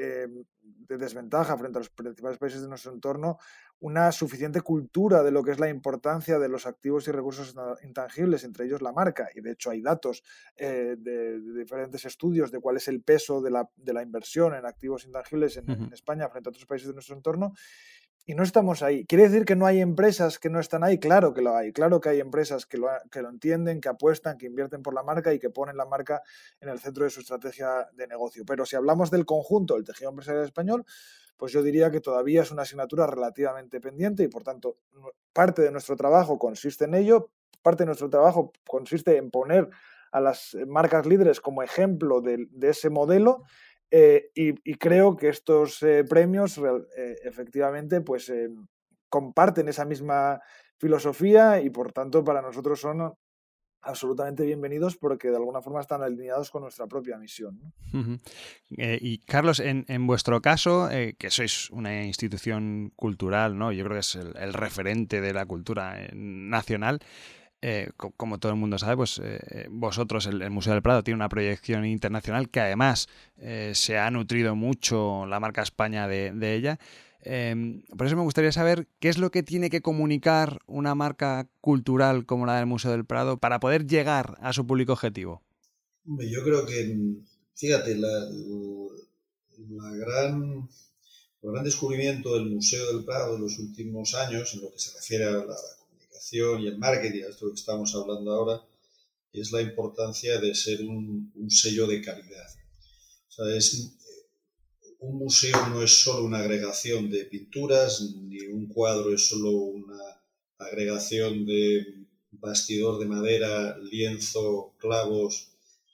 de 0.87 0.97
desventaja 0.97 1.57
frente 1.57 1.77
a 1.77 1.81
los 1.81 1.89
principales 1.89 2.37
países 2.37 2.61
de 2.61 2.69
nuestro 2.69 2.93
entorno, 2.93 3.37
una 3.79 4.11
suficiente 4.11 4.61
cultura 4.61 5.21
de 5.21 5.31
lo 5.31 5.43
que 5.43 5.51
es 5.51 5.59
la 5.59 5.69
importancia 5.69 6.39
de 6.39 6.47
los 6.47 6.65
activos 6.65 7.07
y 7.07 7.11
recursos 7.11 7.53
intangibles, 7.83 8.43
entre 8.43 8.65
ellos 8.65 8.81
la 8.81 8.93
marca. 8.93 9.27
Y 9.35 9.41
de 9.41 9.51
hecho 9.51 9.69
hay 9.69 9.81
datos 9.81 10.23
eh, 10.55 10.95
de, 10.97 11.39
diferentes 11.39 12.05
estudios 12.05 12.51
de 12.51 12.59
cuál 12.59 12.77
es 12.77 12.87
el 12.87 13.01
peso 13.01 13.41
de 13.41 13.51
la, 13.51 13.69
inversión 14.01 14.55
en 14.55 14.65
activos 14.65 15.05
intangibles 15.05 15.57
en, 15.57 15.91
España 15.91 16.29
frente 16.29 16.49
a 16.49 16.51
otros 16.51 16.65
países 16.65 16.87
de 16.87 16.93
nuestro 16.93 17.15
entorno. 17.15 17.53
Y 18.25 18.33
no 18.33 18.41
estamos 18.41 18.81
ahí. 18.81 19.05
¿Quiere 19.05 19.29
decir 19.29 19.45
que 19.45 19.55
no 19.55 19.67
hay 19.67 19.81
empresas 19.81 20.39
que 20.39 20.49
no 20.49 20.59
están 20.59 20.83
ahí? 20.83 20.99
Claro 20.99 21.33
que 21.33 21.41
lo 21.41 21.55
hay. 21.55 21.71
Claro 21.71 22.01
que 22.01 22.09
hay 22.09 22.19
empresas 22.19 22.65
que 22.65 22.77
lo, 22.77 22.87
que 23.11 23.21
lo 23.21 23.29
entienden, 23.29 23.79
que 23.79 23.89
apuestan, 23.89 24.37
que 24.37 24.47
invierten 24.47 24.81
por 24.81 24.95
la 24.95 25.03
marca 25.03 25.31
y 25.31 25.37
que 25.37 25.51
ponen 25.51 25.77
la 25.77 25.85
marca 25.85 26.23
en 26.59 26.69
el 26.69 26.79
centro 26.79 27.03
de 27.03 27.11
su 27.11 27.19
estrategia 27.19 27.87
de 27.93 28.07
negocio. 28.07 28.43
Pero 28.45 28.65
si 28.65 28.75
hablamos 28.75 29.11
del 29.11 29.25
conjunto 29.25 29.75
del 29.75 29.83
tejido 29.83 30.09
empresarial 30.09 30.43
español, 30.43 30.85
pues 31.37 31.51
yo 31.51 31.61
diría 31.61 31.91
que 31.91 32.01
todavía 32.01 32.41
es 32.41 32.51
una 32.51 32.63
asignatura 32.63 33.07
relativamente 33.07 33.79
pendiente 33.79 34.23
y 34.23 34.27
por 34.27 34.43
tanto 34.43 34.77
parte 35.33 35.61
de 35.61 35.71
nuestro 35.71 35.95
trabajo 35.95 36.39
consiste 36.39 36.85
en 36.85 36.95
ello, 36.95 37.29
parte 37.61 37.83
de 37.83 37.87
nuestro 37.87 38.09
trabajo 38.09 38.53
consiste 38.67 39.17
en 39.17 39.31
poner 39.31 39.69
a 40.11 40.21
las 40.21 40.55
marcas 40.67 41.05
líderes 41.05 41.41
como 41.41 41.61
ejemplo 41.61 42.21
de, 42.21 42.47
ese 42.61 42.89
modelo 42.89 43.43
eh, 43.91 44.31
y, 44.33 44.75
creo 44.75 45.15
que 45.15 45.29
estos 45.29 45.81
eh, 45.83 46.03
premios 46.03 46.57
eh, 46.57 47.15
efectivamente 47.23 48.01
pues 48.01 48.31
comparten 49.09 49.67
esa 49.69 49.85
misma 49.85 50.41
filosofía 50.77 51.61
y 51.61 51.69
por 51.69 51.91
tanto 51.93 52.23
para 52.23 52.41
nosotros 52.41 52.79
son 52.79 53.13
absolutamente 53.81 54.43
bienvenidos 54.43 54.97
porque 54.97 55.29
de 55.29 55.35
alguna 55.35 55.61
forma 55.61 55.79
están 55.79 56.01
alineados 56.01 56.49
con 56.49 56.63
nuestra 56.63 56.87
propia 56.87 57.17
misión. 57.17 57.61
Y 58.69 59.19
Carlos, 59.19 59.59
en, 59.59 60.07
vuestro 60.07 60.41
caso, 60.41 60.89
que 60.89 61.29
sois 61.29 61.69
una 61.69 62.03
institución 62.03 62.91
cultural, 62.95 63.57
¿no? 63.59 63.71
yo 63.71 63.83
creo 63.83 63.97
que 63.97 63.99
es 63.99 64.15
el, 64.15 64.53
referente 64.53 65.21
de 65.21 65.33
la 65.33 65.45
cultura 65.45 65.97
eh, 67.67 67.89
como 67.97 68.37
todo 68.37 68.51
el 68.51 68.59
mundo 68.59 68.77
sabe, 68.77 68.95
pues 68.95 69.19
vosotros, 69.69 70.27
el, 70.27 70.51
Museo 70.51 70.73
del 70.73 70.83
Prado, 70.83 71.03
tiene 71.03 71.15
una 71.15 71.29
proyección 71.29 71.83
internacional 71.85 72.49
que 72.49 72.59
además 72.59 73.07
se 73.73 73.97
ha 73.97 74.11
nutrido 74.11 74.55
mucho 74.55 75.25
la 75.25 75.39
marca 75.39 75.63
España 75.63 76.07
de, 76.07 76.55
ella. 76.55 76.79
Em, 77.21 77.81
por 77.97 78.05
eso 78.05 78.15
me 78.15 78.21
gustaría 78.21 78.51
saber 78.51 78.87
qué 78.99 79.09
es 79.09 79.17
lo 79.17 79.31
que 79.31 79.41
tiene 79.41 79.71
que 79.71 79.81
comunicar 79.81 80.59
una 80.67 80.93
marca 80.93 81.49
cultural 81.59 82.27
como 82.27 82.45
la 82.45 82.57
del 82.57 82.67
Museo 82.67 82.91
del 82.91 83.03
Prado 83.03 83.37
para 83.39 83.59
poder 83.59 83.87
llegar 83.87 84.37
a 84.41 84.53
su 84.53 84.67
público 84.67 84.93
objetivo. 84.93 85.41
Yo 86.05 86.43
creo 86.43 86.67
que, 86.67 86.95
fíjate, 87.55 87.93
el 87.93 88.05
gran 91.41 91.63
descubrimiento 91.63 92.35
del 92.35 92.51
Museo 92.51 92.93
del 92.93 93.05
Prado 93.05 93.37
en 93.37 93.41
los 93.41 93.57
últimos 93.57 94.13
años, 94.13 94.53
en 94.53 94.61
lo 94.61 94.71
que 94.71 94.77
se 94.77 94.93
refiere 94.93 95.25
a 95.25 95.31
la, 95.31 95.55
comunicación 96.25 96.61
y 96.61 96.67
el 96.67 96.77
marketing, 96.77 97.23
a 97.23 97.29
esto 97.29 97.47
que 97.47 97.59
estamos 97.59 97.93
hablando 97.95 98.31
ahora, 98.31 98.65
es 99.33 99.51
la 99.51 99.61
importancia 99.61 100.39
de 100.39 100.55
ser 100.55 100.81
un, 100.81 101.31
sello 101.49 101.87
de 101.87 102.01
calidad. 102.01 102.47
O 103.29 103.31
sea, 103.31 103.55
es, 103.55 103.91
un 104.99 105.17
museo 105.17 105.67
no 105.67 105.83
es 105.83 106.01
solo 106.01 106.25
una 106.25 106.39
agregación 106.39 107.09
de 107.09 107.25
pinturas, 107.25 108.01
ni 108.01 108.39
un 108.47 108.67
cuadro 108.67 109.13
es 109.13 109.27
solo 109.27 109.51
una 109.51 109.99
agregación 110.57 111.45
de 111.45 112.05
bastidor 112.31 112.99
de 112.99 113.05
madera, 113.05 113.77
lienzo, 113.77 114.73
clavos 114.79 115.49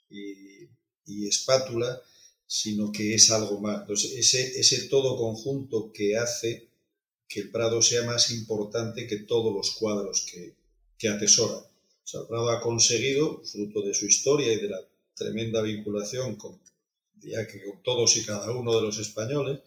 y, 0.08 0.68
espátula, 1.28 2.00
sino 2.46 2.90
que 2.90 3.14
es 3.14 3.30
algo 3.30 3.60
más. 3.60 3.82
Entonces, 3.82 4.12
ese, 4.12 4.58
ese 4.58 4.88
todo 4.88 5.16
conjunto 5.16 5.92
que 5.92 6.16
hace 6.16 6.71
que 7.32 7.40
el 7.40 7.50
Prado 7.50 7.80
sea 7.80 8.02
más 8.04 8.30
importante 8.30 9.06
que 9.06 9.18
todos 9.18 9.54
los 9.54 9.70
cuadros 9.72 10.26
que, 10.30 10.54
que 10.98 11.08
atesora. 11.08 11.56
O 11.56 12.06
sea, 12.06 12.20
el 12.20 12.26
Prado 12.26 12.50
ha 12.50 12.60
conseguido, 12.60 13.42
fruto 13.44 13.80
de 13.80 13.94
su 13.94 14.06
historia 14.06 14.52
y 14.52 14.56
de 14.56 14.68
la 14.68 14.80
tremenda 15.14 15.62
vinculación 15.62 16.36
con 16.36 16.60
ya 17.22 17.46
que 17.46 17.62
todos 17.84 18.16
y 18.16 18.24
cada 18.24 18.50
uno 18.50 18.74
de 18.74 18.82
los 18.82 18.98
españoles, 18.98 19.60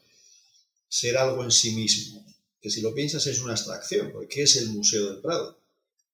ser 0.89 1.17
algo 1.17 1.43
en 1.43 1.51
sí 1.51 1.71
mismo, 1.71 2.25
que 2.61 2.69
si 2.69 2.81
lo 2.81 2.93
piensas 2.93 3.25
es 3.27 3.39
una 3.39 3.53
abstracción, 3.53 4.11
porque 4.11 4.27
¿qué 4.27 4.43
es 4.43 4.57
el 4.57 4.69
Museo 4.69 5.05
del 5.09 5.21
Prado? 5.21 5.57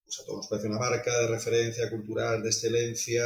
Pues 0.04 0.20
a 0.20 0.24
todos 0.24 0.38
nos 0.38 0.46
parece 0.46 0.68
una 0.68 0.78
marca 0.78 1.20
de 1.20 1.26
referencia 1.26 1.90
cultural, 1.90 2.42
de 2.42 2.48
excelencia, 2.48 3.24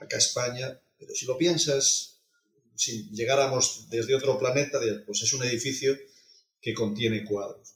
acá 0.00 0.16
España, 0.16 0.78
pero 0.98 1.14
si 1.14 1.24
lo 1.24 1.38
piensas, 1.38 2.18
si 2.74 3.08
llegáramos 3.10 3.88
desde 3.88 4.14
otro 4.14 4.38
planeta, 4.38 4.80
pues 5.06 5.22
es 5.22 5.32
un 5.32 5.44
edificio 5.44 5.96
que 6.62 6.72
contiene 6.72 7.24
cuadros. 7.24 7.74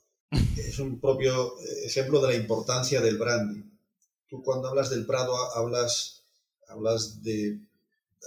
Es 0.56 0.78
un 0.78 1.00
propio 1.00 1.58
eh, 1.60 1.86
ejemplo 1.86 2.20
de 2.20 2.28
la 2.28 2.34
importancia 2.34 3.00
del 3.00 3.18
branding. 3.18 3.64
Tú 4.28 4.42
cuando 4.42 4.68
hablas 4.68 4.90
del 4.90 5.04
Prado 5.04 5.36
hablas, 5.54 6.22
hablas 6.68 7.22
de 7.22 7.58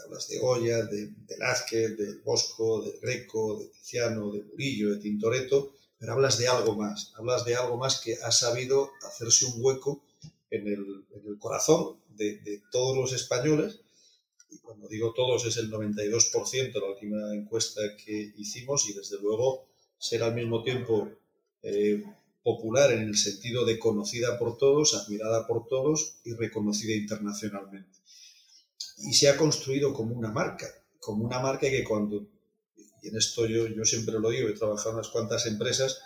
hablas 0.06 0.28
de 0.28 0.40
Goya, 0.40 0.84
de 0.84 1.12
Velázquez, 1.28 1.98
de 1.98 2.16
Bosco, 2.24 2.82
de 2.82 3.00
Greco, 3.02 3.60
de 3.60 3.68
Tiziano, 3.68 4.32
de 4.32 4.44
Murillo, 4.44 4.92
de 4.92 4.98
Tintoretto, 4.98 5.74
pero 5.98 6.14
hablas 6.14 6.38
de 6.38 6.48
algo 6.48 6.76
más, 6.76 7.14
hablas 7.18 7.44
de 7.46 7.56
algo 7.56 7.78
más 7.78 8.00
que 8.00 8.16
ha 8.24 8.32
sabido 8.32 8.92
hacerse 9.06 9.46
un 9.46 9.54
hueco 9.58 10.02
en 10.50 10.68
el, 10.68 11.06
corazón 11.40 11.98
de, 12.10 12.62
todos 12.72 12.98
los 12.98 13.14
españoles, 13.14 13.82
y 14.50 14.58
cuando 14.60 14.88
digo 14.88 15.14
todos 15.14 15.46
es 15.46 15.58
el 15.58 15.70
92% 15.70 16.74
la 16.74 16.88
última 16.88 17.34
encuesta 17.34 17.82
que 17.98 18.34
hicimos, 18.38 18.90
y 18.90 18.94
desde 18.94 19.20
luego 19.20 19.69
ser 20.00 20.24
al 20.24 20.34
mismo 20.34 20.64
tiempo 20.64 21.12
eh, 21.62 22.04
popular 22.42 22.92
en 22.92 23.02
el 23.02 23.18
sentido 23.18 23.66
de 23.66 23.78
conocida 23.78 24.40
por 24.40 24.58
todos, 24.58 24.96
admirada 24.96 25.46
por 25.46 25.68
todos 25.68 26.16
y 26.24 26.34
reconocida 26.34 26.96
internacionalmente. 26.96 28.00
Y 28.98 29.14
se 29.14 29.30
ha 29.30 29.38
construido 29.38 29.94
como 29.94 30.16
una 30.16 30.32
marca, 30.32 30.68
como 31.00 31.24
una 31.24 31.40
marca 31.40 31.70
que 31.70 31.84
cuando 31.84 32.26
y 33.02 33.08
en 33.08 33.18
esto 33.18 33.46
yo, 33.46 33.68
yo 33.68 33.86
siempre 33.86 34.20
lo 34.20 34.30
digo, 34.30 34.50
he 34.50 34.54
trabajado 34.54 34.92
en 34.92 34.96
unas 34.96 35.10
cuantas 35.10 35.46
empresas 35.46 36.02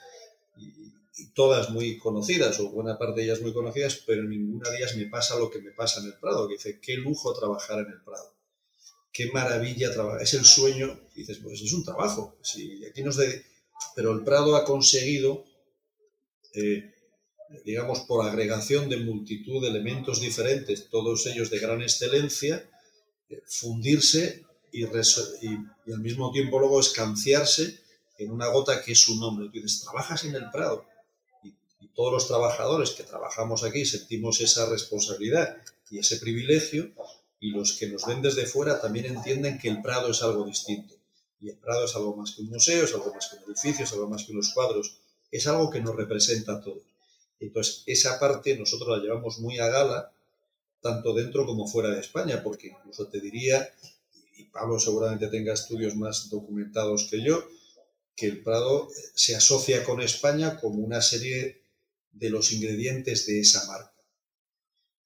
y, 0.57 0.91
todas 1.35 1.69
muy 1.69 1.99
conocidas, 1.99 2.59
o 2.59 2.71
buena 2.71 2.97
parte 2.97 3.21
de 3.21 3.25
ellas 3.25 3.41
muy 3.41 3.53
conocidas, 3.53 4.01
pero 4.05 4.23
ninguna 4.23 4.69
de 4.71 4.77
ellas 4.77 4.95
me 4.97 5.05
pasa 5.05 5.37
lo 5.37 5.51
que 5.51 5.59
me 5.59 5.69
pasa 5.69 5.99
en 5.99 6.07
el 6.07 6.15
Prado, 6.15 6.47
que 6.47 6.55
dice, 6.55 6.79
qué 6.81 6.97
lujo 6.97 7.33
trabajar 7.35 7.79
en 7.79 7.91
el 7.91 8.01
Prado, 8.01 8.33
qué 9.11 9.31
maravilla 9.31 9.93
trabajar, 9.93 10.23
es 10.23 10.33
el 10.33 10.43
sueño, 10.43 10.99
dices, 11.15 11.37
pues 11.37 11.61
es 11.61 11.71
un 11.71 11.83
trabajo, 11.83 12.35
sí, 12.41 12.83
aquí 12.85 13.03
nos 13.03 13.17
de... 13.17 13.45
pero 13.95 14.11
el 14.11 14.23
Prado 14.23 14.55
ha 14.55 14.65
conseguido, 14.65 15.45
eh, 16.53 16.93
digamos, 17.65 18.01
por 18.01 18.25
agregación 18.25 18.89
de 18.89 18.97
multitud 18.97 19.61
de 19.61 19.69
elementos 19.69 20.21
diferentes, 20.21 20.89
todos 20.89 21.25
ellos 21.27 21.49
de 21.49 21.59
gran 21.59 21.81
excelencia, 21.81 22.69
eh, 23.29 23.41
fundirse 23.47 24.45
y, 24.71 24.83
al 24.83 25.99
mismo 25.99 26.31
tiempo 26.31 26.59
luego 26.59 26.79
escanciarse 26.79 27.79
en 28.17 28.31
una 28.31 28.47
gota 28.47 28.81
que 28.83 28.93
es 28.93 29.01
su 29.01 29.19
nombre. 29.19 29.47
Tú 29.47 29.61
dices, 29.61 29.81
trabajas 29.81 30.23
en 30.25 30.35
el 30.35 30.49
Prado. 30.51 30.85
Y, 31.43 31.53
todos 31.95 32.11
los 32.11 32.27
trabajadores 32.27 32.91
que 32.91 33.03
trabajamos 33.03 33.63
aquí 33.63 33.85
sentimos 33.85 34.41
esa 34.41 34.67
responsabilidad 34.67 35.57
y 35.91 35.99
ese 35.99 36.17
privilegio, 36.17 36.91
y 37.39 37.51
los 37.51 37.73
que 37.73 37.87
nos 37.87 38.05
ven 38.07 38.21
desde 38.21 38.47
fuera 38.47 38.81
también 38.81 39.05
entienden 39.05 39.59
que 39.59 39.69
el 39.69 39.81
Prado 39.81 40.09
es 40.09 40.23
algo 40.23 40.43
distinto. 40.45 40.95
Y 41.43 41.49
el 41.49 41.57
Prado 41.57 41.83
es 41.83 41.95
algo 41.97 42.15
más 42.15 42.31
que 42.31 42.41
un 42.41 42.51
museo, 42.51 42.85
es 42.85 42.93
algo 42.93 43.13
más 43.13 43.27
que 43.27 43.35
un 43.35 43.43
edificio, 43.43 43.83
es 43.83 43.91
algo 43.91 44.07
más 44.07 44.23
que 44.23 44.31
unos 44.31 44.53
cuadros, 44.53 44.95
es 45.29 45.45
algo 45.45 45.69
que 45.69 45.81
nos 45.81 45.93
representa 45.93 46.53
a 46.53 46.61
todos. 46.61 46.83
Entonces, 47.37 47.83
esa 47.85 48.17
parte 48.17 48.57
nosotros 48.57 48.97
la 48.97 49.03
llevamos 49.03 49.39
muy 49.39 49.59
a 49.59 49.67
gala, 49.67 50.13
tanto 50.79 51.13
dentro 51.13 51.45
como 51.45 51.67
fuera 51.67 51.89
de 51.89 51.99
España, 51.99 52.41
porque 52.41 52.67
incluso 52.67 53.07
te 53.07 53.19
diría 53.19 53.69
y 54.37 54.45
Pablo 54.45 54.79
seguramente 54.79 55.27
tenga 55.27 55.53
estudios 55.53 55.97
más 55.97 56.29
documentados 56.29 57.09
que 57.11 57.21
yo, 57.21 57.45
que 58.15 58.27
el 58.27 58.41
Prado 58.41 58.87
se 59.13 59.35
asocia 59.35 59.83
con 59.83 60.01
España 60.01 60.57
como 60.61 60.81
una 60.81 61.01
serie 61.01 61.61
de 62.13 62.29
los 62.29 62.53
ingredientes 62.53 63.25
de 63.25 63.41
esa 63.41 63.65
marca. 63.65 63.91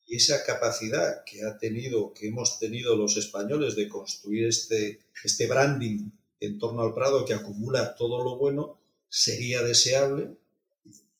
Y 0.05 0.17
esa 0.17 0.43
capacidad 0.45 1.23
que 1.25 1.43
ha 1.43 1.57
tenido, 1.57 2.13
que 2.13 2.27
hemos 2.27 2.59
tenido 2.59 2.95
los 2.95 3.17
españoles 3.17 3.75
de 3.75 3.89
construir 3.89 4.47
este, 4.47 4.99
este 5.23 5.47
branding 5.47 6.11
en 6.39 6.59
torno 6.59 6.81
al 6.81 6.93
Prado 6.93 7.25
que 7.25 7.33
acumula 7.33 7.95
todo 7.95 8.23
lo 8.23 8.37
bueno, 8.37 8.79
sería 9.09 9.63
deseable, 9.63 10.37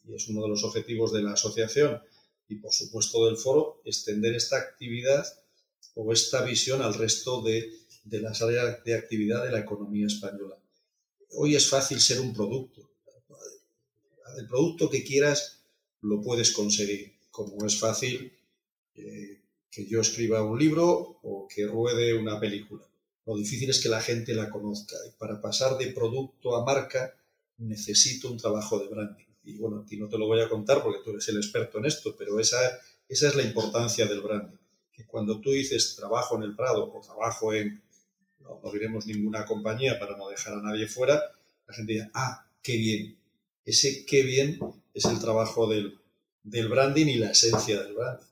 y 0.07 0.15
es 0.15 0.27
uno 0.27 0.43
de 0.43 0.49
los 0.49 0.63
objetivos 0.63 1.11
de 1.11 1.21
la 1.21 1.33
asociación 1.33 2.01
y 2.49 2.55
por 2.55 2.71
supuesto 2.71 3.25
del 3.25 3.37
foro, 3.37 3.81
extender 3.83 4.33
esta 4.35 4.57
actividad 4.57 5.25
o 5.95 6.13
esta 6.13 6.43
visión 6.43 6.81
al 6.81 6.93
resto 6.93 7.41
de 7.41 7.71
las 8.05 8.41
áreas 8.41 8.83
de 8.83 8.95
actividad 8.95 9.43
de 9.43 9.51
la 9.51 9.59
economía 9.59 10.07
española. 10.07 10.57
Hoy 11.31 11.55
es 11.55 11.69
fácil 11.69 11.99
ser 11.99 12.21
un 12.21 12.33
producto. 12.33 12.89
El 14.37 14.47
producto 14.47 14.89
que 14.89 15.03
quieras 15.03 15.61
lo 16.01 16.21
puedes 16.21 16.51
conseguir, 16.51 17.13
como 17.31 17.65
es 17.65 17.77
fácil 17.77 18.31
eh, 18.95 19.41
que 19.69 19.85
yo 19.85 20.01
escriba 20.01 20.43
un 20.43 20.57
libro 20.57 21.19
o 21.21 21.47
que 21.47 21.65
ruede 21.65 22.13
una 22.13 22.39
película. 22.39 22.86
Lo 23.27 23.35
difícil 23.35 23.69
es 23.69 23.81
que 23.81 23.89
la 23.89 23.99
gente 23.99 24.33
la 24.33 24.49
conozca. 24.49 24.95
Y 25.05 25.11
para 25.17 25.41
pasar 25.41 25.77
de 25.77 25.87
producto 25.87 26.55
a 26.55 26.63
marca 26.63 27.13
necesito 27.57 28.31
un 28.31 28.37
trabajo 28.37 28.79
de 28.79 28.87
branding. 28.87 29.25
Y 29.43 29.57
bueno, 29.57 29.81
a 29.81 29.85
ti 29.85 29.97
no 29.97 30.07
te 30.07 30.17
lo 30.17 30.27
voy 30.27 30.39
a 30.41 30.47
contar 30.47 30.81
porque 30.81 30.99
tú 31.03 31.09
eres 31.11 31.27
el 31.27 31.35
experto 31.35 31.77
en 31.77 31.85
esto, 31.85 32.15
pero 32.17 32.39
esa, 32.39 32.57
esa 33.09 33.27
es 33.27 33.35
la 33.35 33.43
importancia 33.43 34.05
del 34.05 34.21
branding. 34.21 34.57
Que 34.93 35.05
cuando 35.05 35.41
tú 35.41 35.51
dices 35.51 35.95
trabajo 35.97 36.37
en 36.37 36.43
el 36.43 36.55
Prado 36.55 36.89
o 36.89 37.01
trabajo 37.01 37.53
en, 37.53 37.81
no, 38.39 38.71
diremos 38.71 39.05
ninguna 39.05 39.45
compañía 39.45 39.99
para 39.99 40.15
no 40.15 40.29
dejar 40.29 40.53
a 40.53 40.61
nadie 40.61 40.87
fuera, 40.87 41.21
la 41.67 41.73
gente 41.73 41.93
dice, 41.93 42.09
ah, 42.13 42.47
qué 42.63 42.77
bien. 42.77 43.17
Ese 43.65 44.05
qué 44.05 44.23
bien 44.23 44.57
es 44.93 45.03
el 45.03 45.19
trabajo 45.19 45.67
del, 45.67 45.99
del 46.43 46.69
branding 46.69 47.07
y 47.07 47.15
la 47.15 47.31
esencia 47.31 47.83
del 47.83 47.93
branding. 47.93 48.25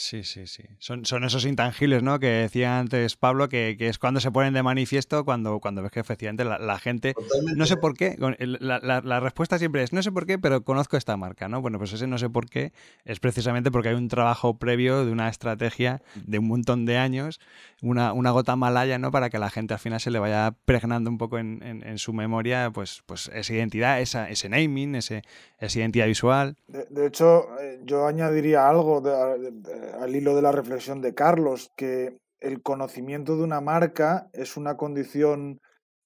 Sí, 0.00 0.22
sí, 0.22 0.46
sí. 0.46 0.62
Son, 0.78 1.04
son 1.04 1.24
esos 1.24 1.44
intangibles, 1.44 2.04
¿no? 2.04 2.20
Que 2.20 2.28
decía 2.28 2.78
antes 2.78 3.16
Pablo, 3.16 3.48
que, 3.48 3.76
es 3.80 3.98
cuando 3.98 4.20
se 4.20 4.30
ponen 4.30 4.54
de 4.54 4.62
manifiesto, 4.62 5.24
cuando, 5.24 5.58
cuando 5.58 5.82
ves 5.82 5.90
que 5.90 5.98
efectivamente 5.98 6.44
la, 6.44 6.78
gente. 6.78 7.14
No 7.56 7.66
sé 7.66 7.76
por 7.76 7.96
qué. 7.96 8.14
La, 8.38 8.78
la, 8.78 9.20
respuesta 9.20 9.58
siempre 9.58 9.82
es 9.82 9.92
no 9.92 10.00
sé 10.00 10.12
por 10.12 10.24
qué, 10.24 10.38
pero 10.38 10.62
conozco 10.62 10.96
esta 10.96 11.16
marca, 11.16 11.48
¿no? 11.48 11.60
Bueno, 11.60 11.78
pues 11.78 11.92
ese 11.94 12.06
no 12.06 12.16
sé 12.16 12.30
por 12.30 12.48
qué 12.48 12.72
es 13.04 13.18
precisamente 13.18 13.72
porque 13.72 13.88
hay 13.88 13.96
un 13.96 14.06
trabajo 14.06 14.56
previo 14.56 15.04
de 15.04 15.10
una 15.10 15.28
estrategia 15.28 16.00
de 16.14 16.38
un 16.38 16.46
montón 16.46 16.86
de 16.86 16.96
años, 16.96 17.40
una, 17.82 18.12
una 18.12 18.30
gota 18.30 18.54
malaya, 18.54 18.98
¿no? 18.98 19.10
Para 19.10 19.30
que 19.30 19.40
la 19.40 19.50
gente 19.50 19.74
al 19.74 19.80
final 19.80 19.98
se 19.98 20.12
le 20.12 20.20
vaya 20.20 20.54
pregnando 20.64 21.10
un 21.10 21.18
poco 21.18 21.38
en, 21.38 21.60
en, 21.60 21.98
su 21.98 22.12
memoria, 22.12 22.70
pues, 22.72 23.02
pues 23.04 23.32
esa 23.34 23.52
identidad, 23.52 24.00
esa, 24.00 24.30
ese 24.30 24.48
naming, 24.48 24.94
ese, 24.94 25.24
esa 25.58 25.80
identidad 25.80 26.06
visual. 26.06 26.54
De, 26.68 27.04
hecho, 27.04 27.48
eh, 27.60 27.80
yo 27.82 28.06
añadiría 28.06 28.68
algo 28.68 29.00
de 29.00 29.87
al 30.00 30.14
hilo 30.14 30.34
de 30.34 30.42
la 30.42 30.52
reflexión 30.52 31.00
de 31.00 31.14
Carlos, 31.14 31.70
que 31.76 32.18
el 32.40 32.62
conocimiento 32.62 33.36
de 33.36 33.44
una 33.44 33.60
marca 33.60 34.28
es 34.32 34.56
una 34.56 34.76
condición 34.76 35.60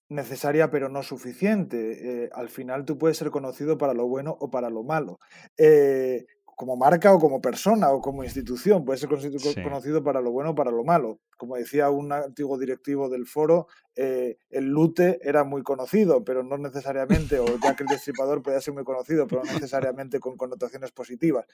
necesaria 0.08 0.70
pero 0.70 0.88
no 0.88 1.02
suficiente. 1.02 2.24
Eh, 2.24 2.30
al 2.32 2.48
final 2.48 2.84
tú 2.84 2.98
puedes 2.98 3.16
ser 3.16 3.30
conocido 3.30 3.78
para 3.78 3.94
lo 3.94 4.06
bueno 4.06 4.36
o 4.40 4.50
para 4.50 4.70
lo 4.70 4.82
malo. 4.82 5.18
Eh, 5.56 6.26
como 6.54 6.76
marca 6.76 7.12
o 7.12 7.18
como 7.18 7.40
persona 7.40 7.90
o 7.90 8.00
como 8.00 8.22
institución, 8.22 8.84
puede 8.84 8.98
ser 8.98 9.08
conocido 9.08 10.04
para 10.04 10.20
lo 10.20 10.30
bueno 10.30 10.50
o 10.50 10.54
para 10.54 10.70
lo 10.70 10.84
malo. 10.84 11.18
Como 11.36 11.56
decía 11.56 11.90
un 11.90 12.12
antiguo 12.12 12.58
directivo 12.58 13.08
del 13.08 13.26
foro, 13.26 13.66
eh, 13.96 14.36
el 14.50 14.66
Lute 14.66 15.18
era 15.22 15.44
muy 15.44 15.62
conocido, 15.62 16.22
pero 16.22 16.44
no 16.44 16.58
necesariamente, 16.58 17.40
o 17.40 17.46
Jack 17.60 17.80
el 17.80 17.88
Destripador 17.88 18.42
podía 18.42 18.60
ser 18.60 18.74
muy 18.74 18.84
conocido, 18.84 19.26
pero 19.26 19.42
no 19.42 19.52
necesariamente 19.52 20.20
con 20.20 20.36
connotaciones 20.36 20.92
positivas. 20.92 21.46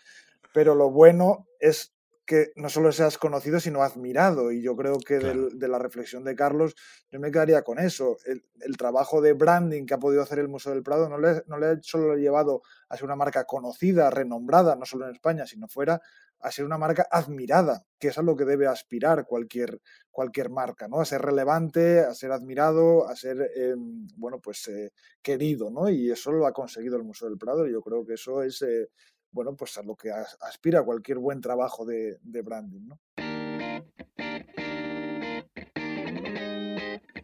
Pero 0.53 0.75
lo 0.75 0.91
bueno 0.91 1.47
es 1.59 1.95
que 2.29 2.53
no 2.57 2.69
solo 2.69 2.93
seas 2.93 3.17
conocido, 3.17 3.59
sino 3.59 3.83
admirado. 3.83 4.53
Y 4.53 4.61
yo 4.61 4.77
creo 4.77 4.99
que 4.99 5.19
de 5.19 5.69
la 5.69 5.79
reflexión 5.79 6.25
de 6.25 6.37
Carlos, 6.37 6.77
yo 7.11 7.19
me 7.19 7.31
quedaría 7.31 7.63
con 7.63 7.79
eso. 7.79 8.19
El, 8.27 8.77
trabajo 8.77 9.23
de 9.23 9.33
branding 9.33 9.87
que 9.87 9.95
ha 9.95 9.99
podido 9.99 10.23
hacer 10.23 10.39
el 10.39 10.49
Museo 10.49 10.75
del 10.75 10.83
Prado 10.83 11.09
no 11.09 11.19
le, 11.19 11.43
no 11.47 11.59
le 11.59 11.67
ha 11.67 11.79
solo 11.81 12.17
llevado 12.17 12.61
a 12.91 12.97
ser 12.97 13.07
una 13.07 13.17
marca 13.17 13.45
conocida, 13.45 14.11
renombrada, 14.11 14.77
no 14.77 14.85
solo 14.85 15.07
en 15.07 15.15
España, 15.15 15.47
sino 15.47 15.69
fuera, 15.69 16.03
a 16.41 16.51
ser 16.51 16.67
una 16.67 16.77
marca 16.77 17.09
admirada, 17.11 17.87
que 17.99 18.09
es 18.09 18.19
a 18.19 18.23
lo 18.23 18.37
que 18.37 18.45
debe 18.45 18.67
aspirar 18.67 19.25
cualquier, 19.27 19.81
cualquier 20.11 20.51
marca, 20.51 20.87
¿no? 20.87 21.01
A 21.01 21.07
ser 21.07 21.23
relevante, 21.23 22.01
a 22.01 22.13
ser 22.13 22.31
admirado, 22.31 23.09
a 23.09 23.17
ser, 23.17 23.41
em, 23.57 24.07
bueno, 24.17 24.39
pues 24.39 24.69
eh, 24.69 24.93
querido, 25.23 25.71
¿no? 25.71 25.89
Y 25.89 26.11
eso 26.11 26.31
lo 26.31 26.47
ha 26.47 26.53
conseguido 26.53 26.99
el 26.99 27.05
Museo 27.05 27.31
del 27.31 27.39
Prado 27.39 27.67
y 27.67 27.73
yo 27.73 27.81
creo 27.81 28.05
que 28.05 28.15
eso 28.15 28.43
es... 28.43 28.61
Eh, 28.61 28.89
bueno, 29.31 29.55
pues 29.55 29.77
a 29.79 29.83
lo 29.83 29.95
que 29.95 30.11
aspira 30.41 30.83
cualquier 30.83 31.19
buen 31.19 31.41
trabajo 31.41 31.85
de, 31.85 32.19
branding. 32.43 32.91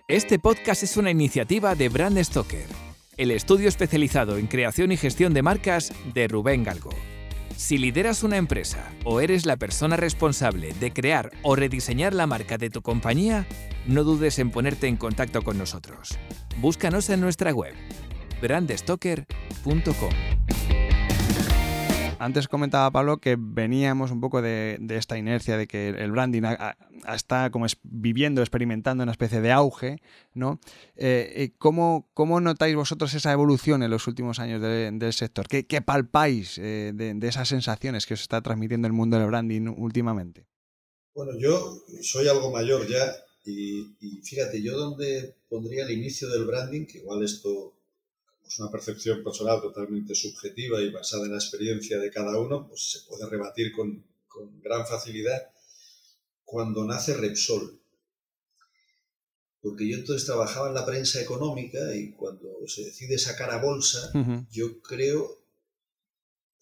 Este 0.08 0.38
podcast 0.38 0.82
es 0.82 0.96
una 0.96 1.10
iniciativa 1.10 1.74
de 1.74 1.88
Brand 1.88 2.22
Stoker, 2.22 2.66
el 3.16 3.30
estudio 3.30 3.68
especializado 3.68 4.36
en 4.36 4.46
creación 4.46 4.92
y 4.92 4.96
gestión 4.96 5.32
de 5.34 5.42
marcas 5.42 5.92
de 6.12 6.28
Rubén 6.28 6.62
Galgo. 6.62 6.90
Si 7.56 7.78
lideras 7.78 8.22
una 8.22 8.36
empresa 8.36 8.92
o 9.04 9.20
eres 9.20 9.46
la 9.46 9.56
persona 9.56 9.96
responsable 9.96 10.72
de 10.74 10.92
crear 10.92 11.30
o 11.42 11.54
rediseñar 11.54 12.12
la 12.12 12.26
marca 12.26 12.58
de 12.58 12.68
tu 12.68 12.82
compañía, 12.82 13.46
no 13.86 14.02
dudes 14.02 14.38
en 14.38 14.50
ponerte 14.50 14.88
en 14.88 14.96
contacto 14.96 15.42
con 15.42 15.56
nosotros. 15.56 16.18
Búscanos 16.60 17.08
en 17.10 17.20
nuestra 17.20 17.52
web 17.52 17.74
brandstoker.com. 18.42 20.10
Antes 22.18 22.48
comentaba 22.48 22.90
Pablo 22.90 23.18
que 23.18 23.36
veníamos 23.38 24.10
un 24.10 24.20
poco 24.20 24.40
de, 24.40 24.78
esta 24.90 25.18
inercia 25.18 25.56
de 25.56 25.66
que 25.66 25.88
el 25.88 26.12
branding 26.12 26.42
está 27.12 27.50
como 27.50 27.66
viviendo, 27.82 28.40
experimentando 28.40 29.02
una 29.02 29.12
especie 29.12 29.40
de 29.40 29.52
auge, 29.52 30.00
¿no? 30.32 30.60
Eh, 30.96 31.32
eh, 31.36 31.52
¿cómo, 31.58 32.06
notáis 32.40 32.76
vosotros 32.76 33.12
esa 33.14 33.32
evolución 33.32 33.82
en 33.82 33.90
los 33.90 34.06
últimos 34.06 34.38
años 34.38 34.62
del 34.62 35.12
sector? 35.12 35.48
¿Qué, 35.48 35.82
palpáis 35.82 36.58
eh, 36.58 36.92
de, 36.94 37.28
esas 37.28 37.48
sensaciones 37.48 38.06
que 38.06 38.14
os 38.14 38.20
está 38.20 38.40
transmitiendo 38.40 38.86
el 38.86 38.92
mundo 38.92 39.18
del 39.18 39.26
branding 39.26 39.74
últimamente? 39.76 40.46
Bueno, 41.14 41.32
yo 41.38 41.84
soy 42.02 42.28
algo 42.28 42.50
mayor 42.50 42.88
ya 42.88 43.12
y, 43.44 43.96
y 44.00 44.20
fíjate, 44.22 44.62
yo 44.62 44.76
donde 44.76 45.34
pondría 45.48 45.84
el 45.84 45.90
inicio 45.90 46.28
del 46.28 46.44
branding, 46.44 46.86
que 46.86 46.98
igual 46.98 47.22
esto 47.22 47.74
pues 48.44 48.58
una 48.58 48.70
percepción 48.70 49.24
personal 49.24 49.60
totalmente 49.62 50.14
subjetiva 50.14 50.80
y 50.82 50.92
basada 50.92 51.24
en 51.24 51.30
la 51.32 51.38
experiencia 51.38 51.98
de 51.98 52.10
cada 52.10 52.38
uno, 52.38 52.68
pues 52.68 52.92
se 52.92 53.00
puede 53.08 53.26
rebatir 53.28 53.72
con, 53.72 54.04
con 54.28 54.60
gran 54.60 54.86
facilidad 54.86 55.50
cuando 56.44 56.84
nace 56.84 57.14
Repsol. 57.14 57.80
Porque 59.62 59.88
yo 59.88 59.96
entonces 59.96 60.26
trabajaba 60.26 60.68
en 60.68 60.74
la 60.74 60.84
prensa 60.84 61.22
económica 61.22 61.96
y 61.96 62.12
cuando 62.12 62.50
se 62.66 62.84
decide 62.84 63.16
sacar 63.16 63.50
a 63.50 63.62
bolsa, 63.62 64.12
yo 64.50 64.82
creo, 64.82 65.42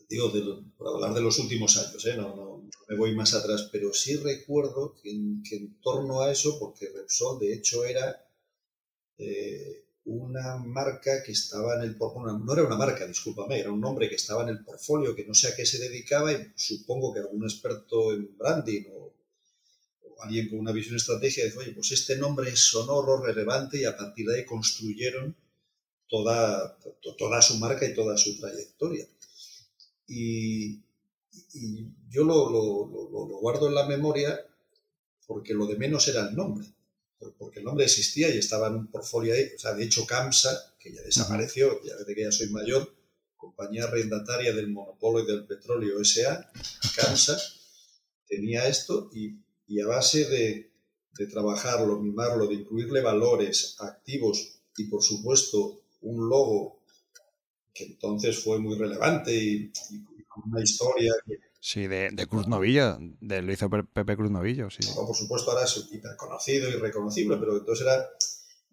digo, 0.08 0.30
por 0.76 0.86
hablar 0.86 1.12
de 1.14 1.20
los 1.20 1.36
últimos 1.40 1.76
años, 1.78 2.06
¿eh? 2.06 2.16
no, 2.16 2.36
no, 2.36 2.70
me 2.88 2.96
voy 2.96 3.16
más 3.16 3.34
atrás, 3.34 3.68
pero 3.72 3.92
sí 3.92 4.16
recuerdo 4.16 4.94
que 4.94 5.10
en, 5.10 5.42
torno 5.82 6.20
a 6.20 6.30
eso, 6.30 6.60
porque 6.60 6.92
Repsol 6.94 7.40
de 7.40 7.54
hecho 7.54 7.84
era 7.84 8.24
eh, 9.18 9.81
una 10.04 10.56
marca 10.56 11.22
que 11.22 11.32
estaba 11.32 11.76
en 11.76 11.82
el 11.82 11.96
portfolio, 11.96 12.38
no 12.38 12.52
era 12.52 12.64
una 12.64 12.76
marca, 12.76 13.06
discúlpame, 13.06 13.60
era 13.60 13.70
un 13.70 13.80
nombre 13.80 14.08
que 14.08 14.16
estaba 14.16 14.42
en 14.42 14.48
el 14.48 14.64
portfolio, 14.64 15.14
que 15.14 15.24
no 15.24 15.34
sé 15.34 15.48
a 15.48 15.56
qué 15.56 15.64
se 15.64 15.78
dedicaba 15.78 16.32
y 16.32 16.52
supongo 16.56 17.12
que 17.12 17.20
algún 17.20 17.44
experto 17.44 18.12
en 18.12 18.36
branding 18.36 18.84
o, 18.92 19.12
alguien 20.20 20.48
con 20.48 20.60
una 20.60 20.70
visión 20.70 20.94
estratégica 20.94 21.46
dijo, 21.46 21.58
oye, 21.58 21.72
pues 21.72 21.90
este 21.90 22.16
nombre 22.16 22.48
es 22.48 22.60
sonoro, 22.60 23.20
relevante 23.24 23.80
y 23.80 23.84
a 23.84 23.96
partir 23.96 24.26
de 24.26 24.36
ahí 24.36 24.44
construyeron 24.44 25.34
toda, 26.08 26.78
toda 27.18 27.42
su 27.42 27.58
marca 27.58 27.88
y 27.88 27.92
toda 27.94 28.16
su 28.16 28.38
trayectoria. 28.38 29.04
Y, 30.06 30.80
yo 32.08 32.24
lo, 32.24 32.50
lo 32.50 33.38
guardo 33.38 33.66
en 33.66 33.74
la 33.74 33.86
memoria 33.86 34.46
porque 35.26 35.54
lo 35.54 35.66
de 35.66 35.76
menos 35.76 36.06
era 36.06 36.28
el 36.28 36.36
nombre 36.36 36.66
porque 37.38 37.60
el 37.60 37.64
nombre 37.64 37.84
existía 37.84 38.34
y 38.34 38.38
estaba 38.38 38.68
en 38.68 38.74
un 38.74 38.86
portfolio 38.88 39.34
ahí. 39.34 39.50
O 39.54 39.58
sea, 39.58 39.74
de 39.74 39.84
hecho, 39.84 40.06
CAMSA, 40.06 40.74
que 40.78 40.92
ya 40.92 41.02
desapareció, 41.02 41.82
ya 41.84 41.96
desde 41.96 42.14
que 42.14 42.22
ya 42.22 42.32
soy 42.32 42.50
mayor, 42.50 42.94
compañía 43.36 43.84
arrendataria 43.84 44.52
del 44.52 44.68
monopolio 44.68 45.24
del 45.24 45.46
petróleo 45.46 46.04
SA, 46.04 46.50
CAMSA, 46.96 47.38
tenía 48.26 48.66
esto 48.66 49.10
y, 49.12 49.40
a 49.80 49.86
base 49.86 50.28
de, 50.28 50.70
trabajarlo, 51.30 52.00
mimarlo, 52.00 52.46
de 52.46 52.54
incluirle 52.54 53.00
valores, 53.00 53.76
activos 53.78 54.60
y, 54.76 54.84
por 54.84 55.02
supuesto, 55.02 55.82
un 56.00 56.28
logo 56.28 56.82
que 57.72 57.84
entonces 57.84 58.42
fue 58.42 58.58
muy 58.58 58.76
relevante 58.76 59.34
y, 59.34 59.72
una 60.46 60.62
historia 60.62 61.12
que, 61.26 61.38
Sí, 61.64 61.86
de, 61.86 62.10
de 62.10 62.26
Cruz 62.26 62.48
Novillo, 62.48 62.98
de, 63.20 63.40
lo 63.40 63.52
hizo 63.52 63.70
Pepe 63.70 64.16
Cruz 64.16 64.32
Novillo, 64.32 64.68
sí. 64.68 64.80
por 64.96 65.14
supuesto 65.14 65.52
ahora 65.52 65.62
es 65.62 65.88
hiper 65.92 66.16
conocido 66.16 66.68
y 66.68 66.72
reconocible, 66.72 67.36
pero 67.36 67.56
entonces 67.56 67.86
era 67.86 68.04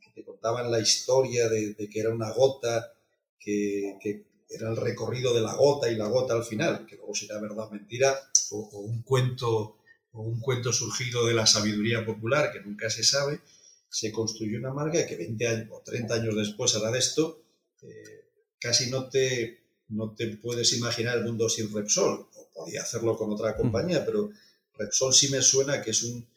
que 0.01 0.09
te 0.09 0.25
contaban 0.25 0.71
la 0.71 0.79
historia 0.79 1.47
de, 1.49 1.75
que 1.75 1.99
era 1.99 2.09
una 2.09 2.31
gota, 2.31 2.91
que, 3.39 4.25
era 4.49 4.71
el 4.71 4.75
recorrido 4.75 5.35
de 5.35 5.41
la 5.41 5.53
gota 5.53 5.91
y 5.91 5.97
la 5.97 6.07
gota 6.07 6.33
al 6.33 6.43
final, 6.43 6.87
que 6.87 6.95
luego 6.95 7.13
será 7.13 7.39
verdad 7.39 7.67
o 7.67 7.69
mentira, 7.69 8.19
o, 8.49 8.79
un 8.79 9.03
cuento 9.03 9.77
o 10.13 10.23
un 10.23 10.39
cuento 10.39 10.73
surgido 10.73 11.27
de 11.27 11.35
la 11.35 11.45
sabiduría 11.45 12.03
popular 12.03 12.51
que 12.51 12.61
nunca 12.61 12.89
se 12.89 13.03
sabe, 13.03 13.41
se 13.87 14.11
construyó 14.11 14.57
una 14.57 14.73
marca 14.73 15.05
que 15.05 15.15
20 15.15 15.47
años 15.47 15.67
o 15.69 15.83
30 15.85 16.15
años 16.15 16.35
después 16.35 16.75
hará 16.75 16.89
de 16.89 16.97
esto, 16.97 17.43
eh, 17.83 18.25
casi 18.59 18.89
no 18.89 19.09
te, 19.09 19.59
no 19.89 20.15
te 20.15 20.25
puedes 20.37 20.73
imaginar 20.73 21.19
el 21.19 21.25
mundo 21.25 21.47
sin 21.49 21.71
Repsol, 21.71 22.25
podía 22.59 22.81
hacerlo 22.81 23.15
con 23.15 23.31
otra 23.31 23.55
compañía, 23.55 24.05
pero 24.05 24.29
Repsol 24.77 25.13
sí 25.13 25.29
me 25.29 25.41
suena 25.41 25.81
que 25.81 25.91
es 25.91 26.03
un, 26.03 26.27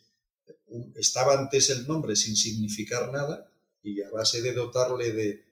estaba 0.94 1.38
antes 1.38 1.70
el 1.70 1.86
nombre 1.86 2.14
sin 2.14 2.36
significar 2.36 3.10
nada 3.12 3.50
y 3.82 4.00
a 4.02 4.10
base 4.10 4.40
de 4.40 4.52
dotarle 4.52 5.12
de, 5.12 5.44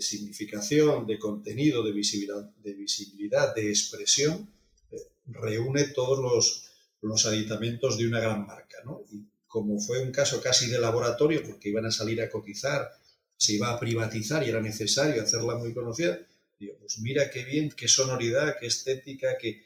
significación, 0.00 1.06
de 1.06 1.18
contenido, 1.18 1.82
de 1.82 1.92
visibilidad, 1.92 2.44
de, 2.62 2.74
visibilidad, 2.74 3.54
de 3.54 3.70
expresión, 3.70 4.50
eh, 4.90 4.98
reúne 5.24 5.84
todos 5.84 6.18
los, 6.18 6.70
los 7.00 7.24
aditamentos 7.24 7.96
de 7.96 8.06
una 8.06 8.20
gran 8.20 8.46
marca. 8.46 8.76
Y 9.10 9.24
como 9.46 9.80
fue 9.80 10.02
un 10.02 10.12
caso 10.12 10.42
casi 10.42 10.68
de 10.68 10.78
laboratorio, 10.78 11.42
porque 11.42 11.70
iban 11.70 11.86
a 11.86 11.90
salir 11.90 12.20
a 12.20 12.28
cotizar, 12.28 12.90
se 13.34 13.54
iba 13.54 13.70
a 13.70 13.80
privatizar 13.80 14.44
y 14.44 14.50
era 14.50 14.60
necesario 14.60 15.22
hacerla 15.22 15.54
muy 15.54 15.72
conocida, 15.72 16.18
digo, 16.60 16.74
pues 16.78 16.98
mira 16.98 17.30
qué 17.30 17.44
bien, 17.44 17.70
qué 17.70 17.88
sonoridad, 17.88 18.56
qué 18.60 18.66
estética, 18.66 19.38
qué, 19.38 19.62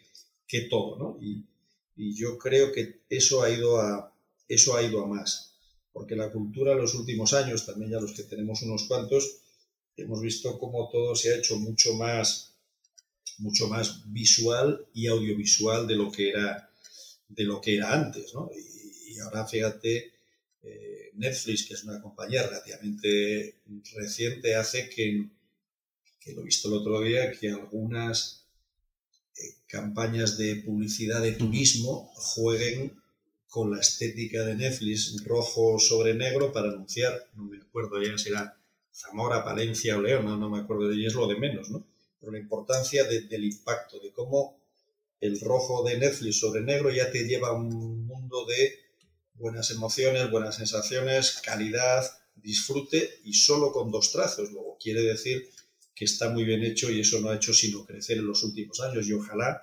que 0.52 0.68
todo, 0.68 0.98
¿no? 0.98 1.18
Y, 1.18 1.46
yo 2.14 2.36
creo 2.36 2.72
que 2.72 3.00
eso 3.08 3.42
ha 3.42 3.50
ido 3.50 3.80
a, 3.80 4.12
eso 4.48 4.76
ha 4.76 4.82
ido 4.82 5.02
a 5.02 5.06
más, 5.06 5.54
porque 5.92 6.16
la 6.16 6.30
cultura 6.30 6.72
en 6.72 6.78
los 6.78 6.94
últimos 6.94 7.32
años, 7.32 7.64
también 7.64 7.92
ya 7.92 8.00
los 8.00 8.12
que 8.12 8.24
tenemos 8.24 8.60
unos 8.62 8.84
cuantos, 8.84 9.38
hemos 9.96 10.20
visto 10.20 10.58
cómo 10.58 10.90
todo 10.90 11.14
se 11.14 11.32
ha 11.32 11.36
hecho 11.36 11.56
mucho 11.56 11.94
más, 11.94 12.54
mucho 13.38 13.68
más 13.68 14.12
visual 14.12 14.84
y 14.92 15.06
audiovisual 15.06 15.86
de 15.86 15.96
lo 15.96 16.10
que 16.10 16.30
era, 16.30 16.70
de 17.28 17.44
lo 17.44 17.60
que 17.60 17.76
era 17.76 17.94
antes, 17.94 18.34
¿no? 18.34 18.50
Y, 18.54 19.18
ahora 19.20 19.46
fíjate, 19.46 20.12
eh, 20.62 21.10
Netflix, 21.14 21.66
que 21.66 21.74
es 21.74 21.84
una 21.84 22.00
compañía 22.02 22.42
relativamente 22.42 23.60
reciente, 23.94 24.56
hace 24.56 24.90
que, 24.90 25.28
que 26.20 26.32
lo 26.32 26.40
he 26.40 26.44
visto 26.44 26.68
el 26.68 26.74
otro 26.74 27.00
día, 27.00 27.30
que 27.32 27.50
algunas 27.50 28.41
campañas 29.66 30.36
de 30.36 30.56
publicidad 30.56 31.22
de 31.22 31.32
turismo 31.32 32.10
jueguen 32.14 33.00
con 33.48 33.70
la 33.70 33.80
estética 33.80 34.44
de 34.44 34.54
Netflix 34.54 35.24
rojo 35.24 35.78
sobre 35.78 36.14
negro 36.14 36.52
para 36.52 36.68
anunciar, 36.68 37.28
no 37.34 37.44
me 37.44 37.58
acuerdo 37.58 38.02
ya 38.02 38.16
si 38.16 38.30
era 38.30 38.58
Zamora, 38.94 39.44
Palencia 39.44 39.96
o 39.96 40.02
León, 40.02 40.24
no, 40.24 40.50
me 40.50 40.60
acuerdo 40.60 40.88
de 40.88 41.06
es 41.06 41.14
lo 41.14 41.26
de 41.26 41.36
menos, 41.36 41.70
¿no? 41.70 41.86
Pero 42.20 42.32
la 42.32 42.38
importancia 42.38 43.04
del 43.04 43.44
impacto, 43.44 43.98
de 43.98 44.12
cómo 44.12 44.58
el 45.20 45.40
rojo 45.40 45.82
de 45.84 45.98
Netflix 45.98 46.40
sobre 46.40 46.62
negro 46.62 46.90
ya 46.90 47.10
te 47.10 47.24
lleva 47.24 47.48
a 47.48 47.52
un 47.52 48.06
mundo 48.06 48.44
de 48.46 48.78
buenas 49.34 49.70
emociones, 49.70 50.30
buenas 50.30 50.56
sensaciones, 50.56 51.40
calidad, 51.44 52.04
disfrute 52.36 53.20
y 53.24 53.34
solo 53.34 53.72
con 53.72 53.90
dos 53.90 54.12
trazos. 54.12 54.50
Luego 54.50 54.76
quiere 54.80 55.02
decir 55.02 55.48
que 55.94 56.05
está 56.05 56.31
muy 56.31 56.44
bien 56.44 56.62
hecho 56.62 56.90
y 56.90 57.00
eso 57.00 57.20
no 57.20 57.28
ha 57.28 57.37
hecho 57.37 57.52
sino 57.52 57.85
crecer 57.85 58.18
en 58.18 58.26
los 58.26 58.42
últimos 58.42 58.81
años 58.81 59.07
y 59.07 59.12
ojalá, 59.12 59.61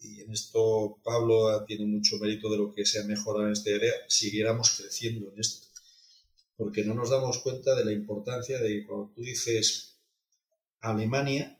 y 0.00 0.20
en 0.20 0.32
esto 0.32 0.98
Pablo 1.02 1.64
tiene 1.66 1.86
mucho 1.86 2.18
mérito 2.18 2.50
de 2.50 2.58
lo 2.58 2.74
que 2.74 2.84
se 2.84 3.00
ha 3.00 3.04
mejorado 3.04 3.46
en 3.46 3.52
este 3.52 3.74
área, 3.74 3.92
siguiéramos 4.08 4.70
creciendo 4.78 5.32
en 5.32 5.40
esto. 5.40 5.66
Porque 6.56 6.84
no 6.84 6.94
nos 6.94 7.10
damos 7.10 7.38
cuenta 7.38 7.74
de 7.74 7.84
la 7.84 7.92
importancia 7.92 8.58
de 8.58 8.68
que 8.68 8.86
cuando 8.86 9.12
tú 9.14 9.22
dices 9.22 9.96
Alemania, 10.80 11.58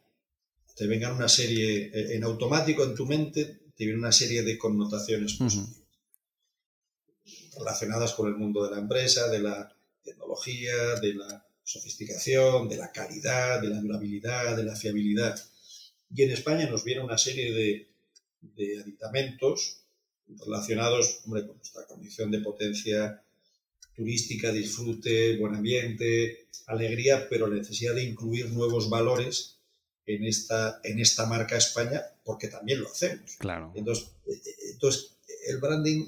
te 0.77 0.87
vengan 0.87 1.16
una 1.16 1.29
serie, 1.29 1.90
en 2.14 2.25
automático 2.25 2.85
en 2.85 2.94
tu 2.94 3.07
mente, 3.07 3.44
te 3.77 3.85
viene 3.85 3.99
una 3.99 4.12
serie 4.12 4.42
de 4.42 4.59
connotaciones 4.59 5.35
positivas. 5.35 5.81
Relacionadas 7.57 8.12
con 8.12 8.29
el 8.29 8.37
mundo 8.37 8.64
de 8.64 8.73
la 8.73 8.79
empresa, 8.79 9.29
de 9.29 9.40
la 9.40 9.75
tecnología, 10.03 11.01
de 11.01 11.14
la 11.14 11.47
sofisticación, 11.64 12.68
de 12.68 12.77
la 12.77 12.92
calidad, 12.92 13.61
de 13.61 13.68
la 13.68 13.81
durabilidad, 13.81 14.57
de 14.57 14.64
la 14.64 14.77
fiabilidad. 14.77 15.35
Y 16.14 16.22
en 16.22 16.31
España 16.31 16.68
nos 16.68 16.85
viene 16.85 17.03
una 17.03 17.18
serie 17.18 17.53
de, 17.53 17.88
aditamentos 18.81 19.81
relacionados 20.29 21.22
con 21.24 21.33
nuestra 21.33 21.87
condición 21.87 22.31
de 22.31 22.40
potencia 22.40 23.22
turística, 23.94 24.53
disfrute, 24.53 25.38
buen 25.38 25.55
ambiente, 25.55 26.48
alegría, 26.66 27.27
pero 27.29 27.46
la 27.46 27.57
necesidad 27.57 27.94
de 27.94 28.05
incluir 28.05 28.50
nuevos 28.50 28.90
valores 28.90 29.59
en 30.07 30.24
esta, 30.24 30.81
en 30.85 31.00
esta 31.00 31.27
marca 31.27 31.57
España, 31.57 32.03
porque 32.22 32.48
también 32.48 32.81
lo 32.81 32.88
hacemos. 32.88 33.37
Claro. 33.38 33.72
Entonces, 33.74 34.09
entonces, 34.72 35.16
el 35.46 35.59
branding 35.59 36.07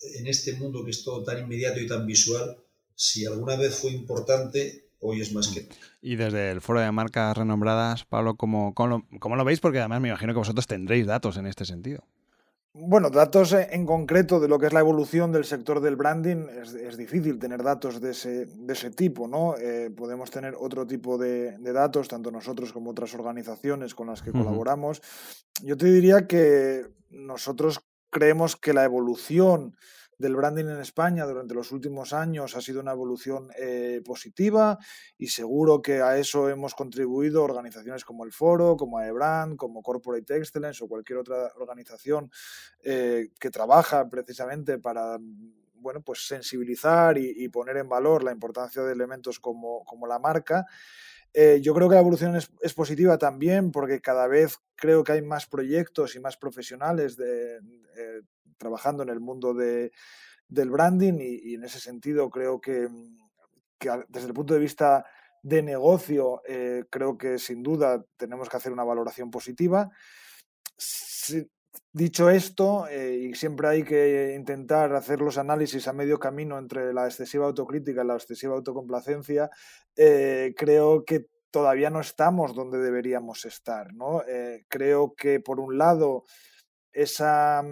en 0.00 0.26
este 0.26 0.52
mundo 0.54 0.84
que 0.84 0.90
es 0.90 1.02
todo 1.02 1.24
tan 1.24 1.38
inmediato 1.38 1.80
y 1.80 1.86
tan 1.86 2.06
visual, 2.06 2.56
si 2.98 3.24
alguna 3.24 3.54
vez 3.54 3.76
fue 3.76 3.92
importante, 3.92 4.88
hoy 4.98 5.20
es 5.20 5.32
más 5.32 5.46
que 5.46 5.60
nunca. 5.60 5.76
Y 6.02 6.16
desde 6.16 6.50
el 6.50 6.60
foro 6.60 6.80
de 6.80 6.90
marcas 6.90 7.36
renombradas, 7.36 8.04
Pablo, 8.04 8.34
¿cómo, 8.34 8.74
cómo, 8.74 9.36
lo, 9.36 9.44
veis? 9.44 9.60
Porque 9.60 9.78
además 9.78 10.00
me 10.00 10.08
imagino 10.08 10.32
que 10.32 10.40
vosotros 10.40 10.66
tendréis 10.66 11.06
datos 11.06 11.36
en 11.36 11.46
este 11.46 11.64
sentido. 11.64 12.02
Bueno, 12.72 13.08
datos 13.08 13.52
en 13.52 13.86
concreto 13.86 14.40
de 14.40 14.48
lo 14.48 14.58
que 14.58 14.66
es 14.66 14.72
la 14.72 14.80
evolución 14.80 15.30
del 15.30 15.44
sector 15.44 15.80
del 15.80 15.94
branding 15.94 16.46
es, 16.60 16.96
difícil 16.96 17.38
tener 17.38 17.62
datos 17.62 18.00
de 18.00 18.10
ese, 18.10 18.46
de 18.46 18.72
ese 18.72 18.90
tipo, 18.90 19.28
¿no? 19.28 19.56
Eh, 19.56 19.90
podemos 19.96 20.32
tener 20.32 20.56
otro 20.58 20.84
tipo 20.84 21.18
de, 21.18 21.56
datos, 21.72 22.08
tanto 22.08 22.32
nosotros 22.32 22.72
como 22.72 22.90
otras 22.90 23.14
organizaciones 23.14 23.94
con 23.94 24.08
las 24.08 24.22
que 24.22 24.32
colaboramos. 24.32 25.02
Yo 25.62 25.76
te 25.76 25.86
diría 25.86 26.26
que 26.26 26.84
nosotros 27.10 27.80
creemos 28.10 28.56
que 28.56 28.72
la 28.72 28.84
evolución 28.84 29.76
del 30.18 30.34
branding 30.34 30.66
en 30.66 30.80
España 30.80 31.24
durante 31.24 31.54
los 31.54 31.70
últimos 31.70 32.12
años 32.12 32.56
ha 32.56 32.60
sido 32.60 32.80
una 32.80 32.92
evolución 32.92 33.50
eh, 33.56 34.02
positiva 34.04 34.78
y 35.16 35.28
seguro 35.28 35.80
que 35.80 36.02
a 36.02 36.18
eso 36.18 36.48
hemos 36.48 36.74
contribuido 36.74 37.44
organizaciones 37.44 38.04
como 38.04 38.24
el 38.24 38.32
Foro, 38.32 38.76
como 38.76 38.98
AEBRAND, 38.98 39.56
como 39.56 39.80
Corporate 39.80 40.36
Excellence 40.36 40.82
o 40.82 40.88
cualquier 40.88 41.20
otra 41.20 41.52
organización 41.56 42.30
eh, 42.82 43.28
que 43.38 43.50
trabaja 43.50 44.08
precisamente 44.10 44.78
para 44.78 45.18
bueno, 45.80 46.02
pues 46.02 46.26
sensibilizar 46.26 47.16
y, 47.18 47.48
poner 47.50 47.76
en 47.76 47.88
valor 47.88 48.24
la 48.24 48.32
importancia 48.32 48.82
de 48.82 48.92
elementos 48.92 49.38
como, 49.38 49.84
como 49.84 50.08
la 50.08 50.18
marca. 50.18 50.66
Eh, 51.32 51.60
yo 51.62 51.72
creo 51.72 51.88
que 51.88 51.94
la 51.94 52.00
evolución 52.00 52.34
es, 52.34 52.50
es, 52.62 52.74
positiva 52.74 53.16
también 53.16 53.70
porque 53.70 54.00
cada 54.00 54.26
vez 54.26 54.58
creo 54.74 55.04
que 55.04 55.12
hay 55.12 55.22
más 55.22 55.46
proyectos 55.46 56.16
y 56.16 56.20
más 56.20 56.36
profesionales 56.36 57.16
de, 57.16 57.60
trabajando 58.58 59.02
en 59.02 59.08
el 59.08 59.20
mundo 59.20 59.54
de, 59.54 59.92
del 60.48 60.70
branding 60.70 61.14
y, 61.20 61.54
en 61.54 61.64
ese 61.64 61.80
sentido 61.80 62.28
creo 62.28 62.60
que, 62.60 62.88
desde 64.08 64.26
el 64.26 64.34
punto 64.34 64.54
de 64.54 64.60
vista 64.60 65.06
de 65.42 65.62
negocio 65.62 66.42
creo 66.90 67.16
que 67.16 67.38
sin 67.38 67.62
duda 67.62 68.04
tenemos 68.16 68.48
que 68.48 68.56
hacer 68.56 68.72
una 68.72 68.84
valoración 68.84 69.30
positiva. 69.30 69.90
Dicho 71.92 72.28
esto, 72.28 72.86
eh, 72.88 73.28
y 73.30 73.34
siempre 73.34 73.68
hay 73.68 73.82
que 73.82 74.34
intentar 74.36 74.94
hacer 74.94 75.20
los 75.20 75.38
análisis 75.38 75.88
a 75.88 75.92
medio 75.92 76.18
camino 76.18 76.58
entre 76.58 76.92
la 76.92 77.06
excesiva 77.06 77.46
autocrítica 77.46 78.04
y 78.04 78.06
la 78.06 78.14
excesiva 78.14 78.54
autocomplacencia, 78.54 79.50
eh, 79.96 80.54
creo 80.56 81.04
que 81.04 81.26
todavía 81.50 81.88
no 81.88 82.00
estamos 82.00 82.54
donde 82.54 82.78
deberíamos 82.78 83.44
estar. 83.46 83.94
¿no? 83.94 84.22
Eh, 84.28 84.66
creo 84.68 85.14
que, 85.14 85.40
por 85.40 85.60
un 85.60 85.78
lado, 85.78 86.24
esa, 86.92 87.64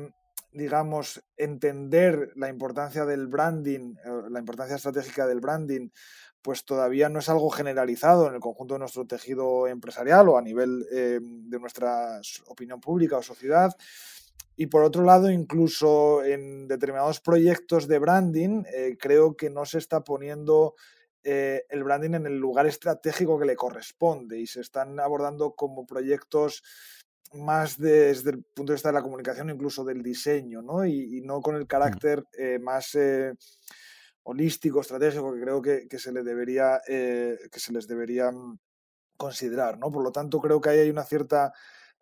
digamos, 0.57 1.23
entender 1.37 2.33
la 2.35 2.49
importancia 2.49 3.05
del 3.05 3.27
branding, 3.27 3.95
la 4.31 4.39
importancia 4.39 4.77
estratégica 4.77 5.27
del 5.27 5.41
branding, 5.41 5.91
pues 6.41 6.65
todavía 6.65 7.09
no 7.09 7.19
es 7.19 7.29
algo 7.29 7.51
generalizado 7.51 8.29
en 8.29 8.35
el 8.35 8.41
conjunto 8.41 8.75
de 8.75 8.81
nuestro 8.81 9.07
tejido 9.07 9.67
empresarial 9.67 10.29
o 10.29 10.39
a 10.39 10.43
nivel 10.43 10.87
eh, 10.91 11.21
de 11.21 11.59
nuestra 11.59 12.21
opinión 12.47 12.81
pública 12.81 13.19
o 13.19 13.23
sociedad. 13.23 13.75
Y 14.57 14.69
por 14.69 14.83
otro 14.85 15.03
lado, 15.05 15.31
incluso 15.31 16.25
en 16.25 16.69
determinados 16.69 17.21
proyectos 17.21 17.87
de 17.87 17.99
branding, 17.99 18.63
eh, 18.73 18.97
creo 18.99 19.37
que 19.37 19.51
no 19.51 19.67
se 19.67 19.79
está 19.79 20.05
poniendo 20.05 20.75
eh, 21.23 21.65
el 21.69 21.85
branding 21.85 22.15
en 22.15 22.27
el 22.27 22.39
lugar 22.39 22.67
estratégico 22.67 23.39
que 23.39 23.47
le 23.47 23.57
corresponde 23.57 24.39
y 24.39 24.47
se 24.47 24.61
están 24.61 24.99
abordando 25.01 25.55
como 25.55 25.85
proyectos 25.85 26.63
más 27.35 27.79
desde 27.79 28.31
el 28.31 28.43
punto 28.43 28.73
de 28.73 28.77
vista 28.77 28.89
de 28.89 28.95
la 28.95 29.03
comunicación, 29.03 29.51
incluso 29.51 29.85
del 29.85 30.03
diseño, 30.03 30.63
¿no? 30.63 30.85
Y, 30.85 31.21
no 31.23 31.41
con 31.41 31.57
el 31.57 31.65
mm. 31.65 31.67
carácter 31.67 32.25
más 32.61 32.97
holístico, 34.27 34.81
estratégico, 34.81 35.33
que 35.33 35.41
creo 35.41 35.63
que, 35.63 35.99
se, 35.99 36.13
le 36.13 36.23
debería, 36.23 36.81
eh, 36.89 37.39
que 37.51 37.61
se 37.61 37.73
les 37.73 37.87
debería 37.87 38.31
mm, 38.33 38.59
considerar. 39.17 39.79
¿no? 39.79 39.91
Por 39.91 40.03
lo 40.03 40.11
tanto, 40.11 40.41
creo 40.41 40.61
que 40.61 40.69
ahí 40.69 40.81
hay 40.81 40.91
una 40.91 41.05
cierta 41.05 41.53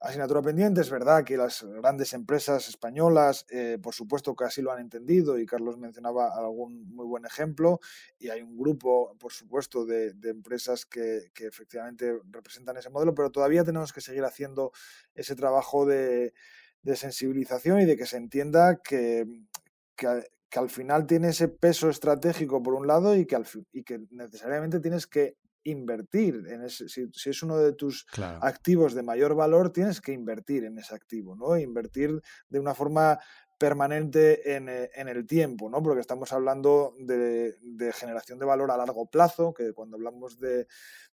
asignatura 0.05 0.43
pendiente. 0.43 0.83
Es 0.83 0.91
verdad 0.91 1.25
que 1.25 1.37
las 1.37 1.63
grandes 1.63 2.13
empresas 2.13 2.69
españolas, 2.69 3.47
eh, 3.49 3.79
por 3.83 3.95
supuesto 3.95 4.35
que 4.37 4.45
así 4.45 4.61
lo 4.61 4.71
han 4.71 4.81
entendido 4.81 5.39
y 5.39 5.47
Carlos 5.47 5.79
mencionaba 5.79 6.37
algún 6.37 6.95
muy 6.95 7.07
buen 7.07 7.25
ejemplo 7.25 7.81
y 8.19 8.29
hay 8.29 8.43
un 8.43 8.57
grupo, 8.57 9.17
por 9.19 9.33
supuesto, 9.33 9.87
de, 9.87 10.15
empresas 10.25 10.85
que, 10.85 11.31
efectivamente 11.35 12.19
representan 12.31 12.77
ese 12.77 12.91
modelo, 12.91 13.15
pero 13.15 13.31
todavía 13.31 13.65
tenemos 13.65 13.93
que 13.93 14.01
seguir 14.01 14.25
haciendo 14.25 14.73
ese 15.15 15.35
trabajo 15.35 15.87
de, 15.87 16.35
sensibilización 16.95 17.81
y 17.81 17.87
de 17.87 17.97
que 17.97 18.07
se 18.07 18.19
entienda 18.19 18.81
que, 18.83 19.27
al 20.55 20.71
final 20.71 21.07
tiene 21.07 21.31
ese 21.31 21.49
peso 21.49 21.89
estratégico 21.91 22.63
por 22.63 22.75
un 22.75 22.87
lado 22.87 23.17
y 23.17 23.27
que 23.27 24.07
necesariamente 24.11 24.79
tienes 24.79 25.09
que 25.09 25.37
invertir 25.65 26.45
en 26.49 26.63
ese, 26.63 26.89
si, 26.89 27.11
es 27.31 27.43
uno 27.43 27.59
de 27.59 27.73
tus 27.73 28.07
activos 28.41 28.95
de 28.95 29.03
mayor 29.03 29.35
valor, 29.35 29.71
tienes 29.71 30.01
que 30.01 30.13
invertir 30.13 30.65
en 30.65 30.79
ese 30.79 30.95
activo, 30.95 31.35
¿no? 31.35 31.57
Invertir 31.57 32.21
de 32.49 32.61
una 32.61 32.75
forma 32.75 33.19
permanente 33.59 34.57
en, 34.57 34.69
eh, 34.69 34.91
en, 34.95 35.09
el 35.09 35.27
tiempo, 35.27 35.71
¿no? 35.71 35.83
Porque 35.83 36.01
estamos 36.01 36.33
hablando 36.33 36.95
de, 36.99 37.57
de, 37.63 37.93
generación 37.93 38.39
de 38.39 38.47
valor 38.47 38.71
a 38.71 38.77
largo 38.77 39.07
plazo, 39.07 39.55
que 39.55 39.73
cuando 39.73 39.97
hablamos 39.97 40.39
de, 40.39 40.67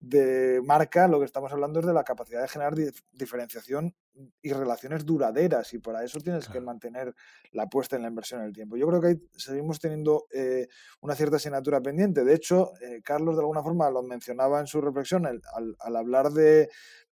de, 0.01 0.63
marca, 0.65 1.09
lo 1.09 1.19
que 1.19 1.27
estamos 1.27 1.53
hablando 1.53 1.81
es 1.81 1.87
de 1.87 1.93
la 1.93 2.05
capacidad 2.05 2.41
de 2.41 2.49
generar 2.49 2.75
diferenciación 3.13 3.95
y 4.43 4.53
relaciones 4.53 5.05
duraderas, 5.05 5.73
y 5.75 5.79
para 5.79 6.05
eso 6.05 6.21
tienes 6.21 6.49
que 6.49 6.61
mantener 6.61 7.15
la 7.53 7.65
apuesta 7.65 7.97
en 7.97 8.03
la 8.03 8.09
inversión 8.09 8.41
en 8.41 8.49
el 8.49 8.53
tiempo. 8.53 8.77
Yo 8.77 8.87
creo 8.89 9.01
que 9.01 9.07
ahí 9.09 9.23
seguimos 9.37 9.79
teniendo 9.81 10.27
eh, 10.33 10.69
una 11.01 11.15
cierta 11.15 11.37
asignatura 11.37 11.81
pendiente. 11.81 12.25
De 12.25 12.35
hecho, 12.35 12.73
eh, 12.81 13.01
Carlos 13.03 13.37
de 13.37 13.43
alguna 13.43 13.63
forma 13.63 13.91
lo 13.91 14.03
mencionaba 14.03 14.61
en 14.61 14.67
su 14.67 14.81
reflexión 14.81 15.27
al, 15.27 15.41
al 15.79 15.97
hablar 15.97 16.31
de 16.31 16.69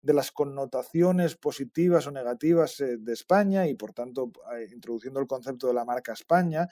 de 0.06 0.14
las 0.14 0.30
connotaciones 0.30 1.34
positivas 1.34 2.06
o 2.06 2.12
negativas 2.12 2.80
eh, 2.80 2.96
de 2.98 3.12
España 3.12 3.66
y 3.66 3.74
por 3.74 3.92
tanto 3.92 4.30
eh, 4.56 4.68
introduciendo 4.72 5.18
el 5.20 5.26
concepto 5.26 5.66
de 5.66 5.74
la 5.74 5.84
marca 5.84 6.12
España, 6.12 6.68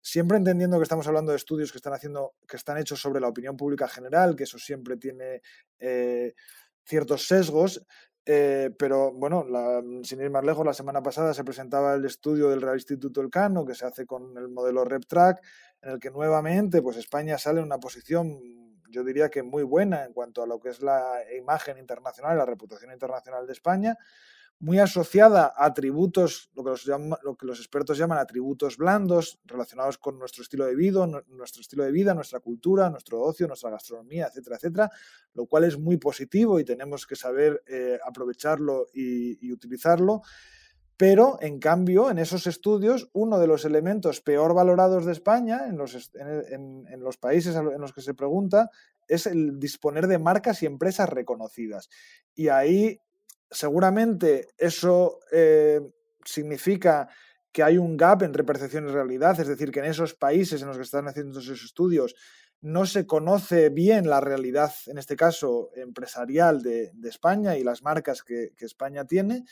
siempre 0.00 0.38
entendiendo 0.38 0.78
que 0.78 0.84
estamos 0.84 1.06
hablando 1.08 1.32
de 1.32 1.38
estudios 1.38 1.72
que 1.72 1.78
están 1.78 1.92
haciendo, 1.92 2.34
que 2.46 2.56
están 2.56 2.78
hechos 2.78 3.00
sobre 3.00 3.20
la 3.20 3.28
opinión 3.28 3.56
pública 3.56 3.88
general, 3.88 4.36
que 4.36 4.44
eso 4.44 4.58
siempre 4.58 4.96
tiene 4.96 5.42
eh, 5.80 6.34
ciertos 6.84 7.26
sesgos. 7.26 7.84
Pero 8.78 9.12
bueno, 9.12 9.46
sin 10.02 10.20
ir 10.20 10.30
más 10.30 10.44
lejos, 10.44 10.66
la 10.66 10.74
semana 10.74 11.02
pasada 11.02 11.32
se 11.32 11.44
presentaba 11.44 11.94
el 11.94 12.04
estudio 12.04 12.50
del 12.50 12.60
Real 12.60 12.76
Instituto 12.76 13.22
Elcano, 13.22 13.64
que 13.64 13.74
se 13.74 13.86
hace 13.86 14.04
con 14.04 14.36
el 14.36 14.48
modelo 14.48 14.84
RepTrack, 14.84 15.40
en 15.80 15.90
el 15.92 15.98
que 15.98 16.10
nuevamente 16.10 16.82
pues 16.82 16.96
España 16.96 17.38
sale 17.38 17.60
en 17.60 17.66
una 17.66 17.78
posición 17.78 18.38
yo 18.90 19.04
diría 19.04 19.28
que 19.28 19.42
muy 19.42 19.62
buena 19.62 20.04
en 20.04 20.12
cuanto 20.12 20.42
a 20.42 20.46
lo 20.46 20.60
que 20.60 20.70
es 20.70 20.80
la 20.80 21.20
imagen 21.38 21.78
internacional, 21.78 22.38
la 22.38 22.46
reputación 22.46 22.92
internacional 22.92 23.46
de 23.46 23.52
España, 23.52 23.98
muy 24.60 24.78
asociada 24.78 25.52
a 25.56 25.66
atributos, 25.66 26.50
lo 26.54 26.64
que, 26.64 26.70
los 26.70 26.86
lo 26.86 27.36
que 27.36 27.46
los 27.46 27.58
expertos 27.58 27.96
llaman 27.96 28.18
atributos 28.18 28.76
blandos, 28.76 29.38
relacionados 29.44 29.98
con 29.98 30.18
nuestro 30.18 30.42
estilo 30.42 30.64
de 30.66 30.74
vida, 30.74 31.06
nuestro 31.28 31.60
estilo 31.60 31.84
de 31.84 31.92
vida, 31.92 32.14
nuestra 32.14 32.40
cultura, 32.40 32.90
nuestro 32.90 33.20
ocio, 33.20 33.46
nuestra 33.46 33.70
gastronomía, 33.70 34.26
etcétera, 34.26 34.56
etcétera, 34.56 34.90
lo 35.34 35.46
cual 35.46 35.64
es 35.64 35.78
muy 35.78 35.96
positivo 35.96 36.58
y 36.58 36.64
tenemos 36.64 37.06
que 37.06 37.14
saber 37.14 37.62
eh, 37.66 37.98
aprovecharlo 38.04 38.86
y 38.92 39.52
utilizarlo. 39.52 40.22
Pero, 40.98 41.38
en 41.40 41.60
cambio, 41.60 42.10
en 42.10 42.18
esos 42.18 42.48
estudios, 42.48 43.08
uno 43.12 43.38
de 43.38 43.46
los 43.46 43.64
elementos 43.64 44.20
peor 44.20 44.52
valorados 44.52 45.06
de 45.06 45.12
España, 45.12 45.68
en 45.68 45.78
los, 45.78 46.10
en, 46.16 47.00
los, 47.00 47.16
países 47.16 47.54
en 47.54 47.80
los 47.80 47.92
que 47.92 48.00
se 48.00 48.14
pregunta, 48.14 48.68
es 49.06 49.28
el 49.28 49.60
disponer 49.60 50.08
de 50.08 50.18
marcas 50.18 50.60
y 50.60 50.66
empresas 50.66 51.08
reconocidas. 51.08 51.88
Y 52.34 52.48
ahí, 52.48 53.00
seguramente, 53.50 54.48
eso 54.56 55.20
eh, 55.32 55.80
significa 56.24 57.08
que 57.52 57.62
hay 57.62 57.78
un 57.78 57.96
gap 57.96 58.22
entre 58.22 58.44
percepción 58.44 58.88
y 58.88 58.92
realidad, 58.92 59.38
es 59.40 59.48
decir, 59.48 59.70
que 59.70 59.80
en 59.80 59.86
esos 59.86 60.14
países 60.14 60.60
en 60.62 60.68
los 60.68 60.76
que 60.76 60.82
están 60.82 61.08
haciendo 61.08 61.40
esos 61.40 61.64
estudios 61.64 62.14
no 62.60 62.86
se 62.86 63.06
conoce 63.06 63.68
bien 63.70 64.08
la 64.10 64.20
realidad, 64.20 64.72
en 64.86 64.98
este 64.98 65.16
caso, 65.16 65.70
empresarial 65.76 66.62
de, 66.62 66.92
España 67.04 67.56
y 67.56 67.62
las 67.62 67.82
marcas 67.82 68.22
que, 68.22 68.52
que 68.56 68.66
España 68.66 69.04
tiene 69.04 69.44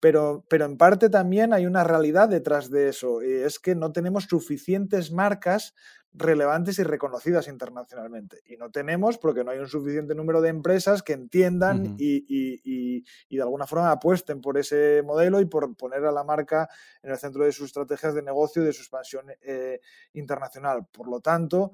pero, 0.00 0.44
pero 0.48 0.64
en 0.64 0.76
parte 0.76 1.10
también 1.10 1.52
hay 1.52 1.66
una 1.66 1.84
realidad 1.84 2.28
detrás 2.28 2.70
de 2.70 2.88
eso, 2.88 3.22
y 3.22 3.32
es 3.32 3.58
que 3.58 3.74
no 3.74 3.92
tenemos 3.92 4.24
suficientes 4.24 5.10
marcas 5.10 5.74
relevantes 6.12 6.78
y 6.78 6.82
reconocidas 6.82 7.48
internacionalmente. 7.48 8.40
Y 8.46 8.56
no 8.56 8.70
tenemos 8.70 9.18
porque 9.18 9.44
no 9.44 9.50
hay 9.50 9.58
un 9.58 9.68
suficiente 9.68 10.14
número 10.14 10.40
de 10.40 10.48
empresas 10.48 11.02
que 11.02 11.12
entiendan 11.12 11.96
y, 11.98 12.24
y, 12.28 13.04
y, 13.28 13.36
de 13.36 13.42
alguna 13.42 13.66
forma 13.66 13.90
apuesten 13.90 14.40
por 14.40 14.58
ese 14.58 15.02
modelo 15.04 15.40
y 15.40 15.44
por 15.46 15.76
poner 15.76 16.04
a 16.04 16.12
la 16.12 16.24
marca 16.24 16.68
en 17.02 17.10
el 17.10 17.18
centro 17.18 17.44
de 17.44 17.52
sus 17.52 17.66
estrategias 17.66 18.14
de 18.14 18.22
negocio 18.22 18.62
y 18.62 18.66
de 18.66 18.72
su 18.72 18.82
expansión 18.82 19.26
eh, 19.42 19.80
internacional. 20.14 20.86
Por 20.90 21.08
lo 21.08 21.20
tanto, 21.20 21.72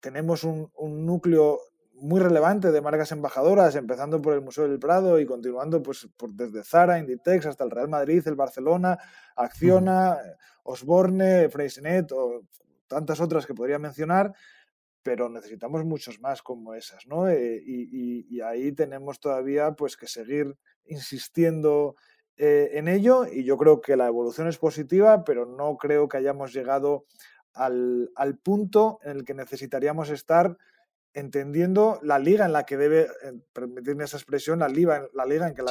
tenemos 0.00 0.44
un, 0.44 0.70
un 0.76 1.04
núcleo 1.06 1.58
muy 1.98 2.20
relevante 2.20 2.70
de 2.72 2.80
marcas 2.82 3.12
embajadoras, 3.12 3.74
empezando 3.74 4.20
por 4.20 4.34
el 4.34 4.42
Museo 4.42 4.68
del 4.68 4.78
Prado 4.78 5.18
y 5.18 5.26
continuando 5.26 5.82
pues, 5.82 6.08
por, 6.16 6.30
desde 6.32 6.62
Zara, 6.62 6.98
Inditex 6.98 7.46
hasta 7.46 7.64
el 7.64 7.70
Real 7.70 7.88
Madrid, 7.88 8.22
el 8.26 8.34
Barcelona, 8.34 8.98
Acciona, 9.34 10.18
Osborne, 10.64 11.48
Freysinet 11.48 12.12
o 12.12 12.42
tantas 12.86 13.20
otras 13.20 13.46
que 13.46 13.54
podría 13.54 13.78
mencionar, 13.78 14.34
pero 15.02 15.28
necesitamos 15.28 15.84
muchos 15.84 16.20
más 16.20 16.42
como 16.42 16.74
esas, 16.74 17.06
¿no? 17.06 17.28
Eh, 17.28 17.62
y, 17.64 18.40
ahí 18.40 18.72
tenemos 18.72 19.20
todavía 19.20 19.72
pues 19.72 19.96
que 19.96 20.08
seguir 20.08 20.56
insistiendo 20.84 21.94
eh, 22.36 22.70
en 22.72 22.88
ello 22.88 23.24
y 23.26 23.44
yo 23.44 23.56
creo 23.56 23.80
que 23.80 23.96
la 23.96 24.08
evolución 24.08 24.48
es 24.48 24.58
positiva, 24.58 25.24
pero 25.24 25.46
no 25.46 25.76
creo 25.76 26.08
que 26.08 26.16
hayamos 26.16 26.52
llegado 26.52 27.06
al, 27.54 28.10
al 28.16 28.36
punto 28.38 28.98
en 29.02 29.18
el 29.18 29.24
que 29.24 29.34
necesitaríamos 29.34 30.10
estar 30.10 30.56
entendiendo 31.16 31.98
la 32.02 32.18
liga 32.18 32.44
en 32.44 32.52
la 32.52 32.66
que 32.66 32.76
debe, 32.76 33.08
permitirme 33.54 34.04
esa 34.04 34.18
expresión, 34.18 34.58
la 34.58 34.68
liga, 34.68 35.08
la 35.14 35.24
liga 35.24 35.48
en, 35.48 35.54
que 35.54 35.64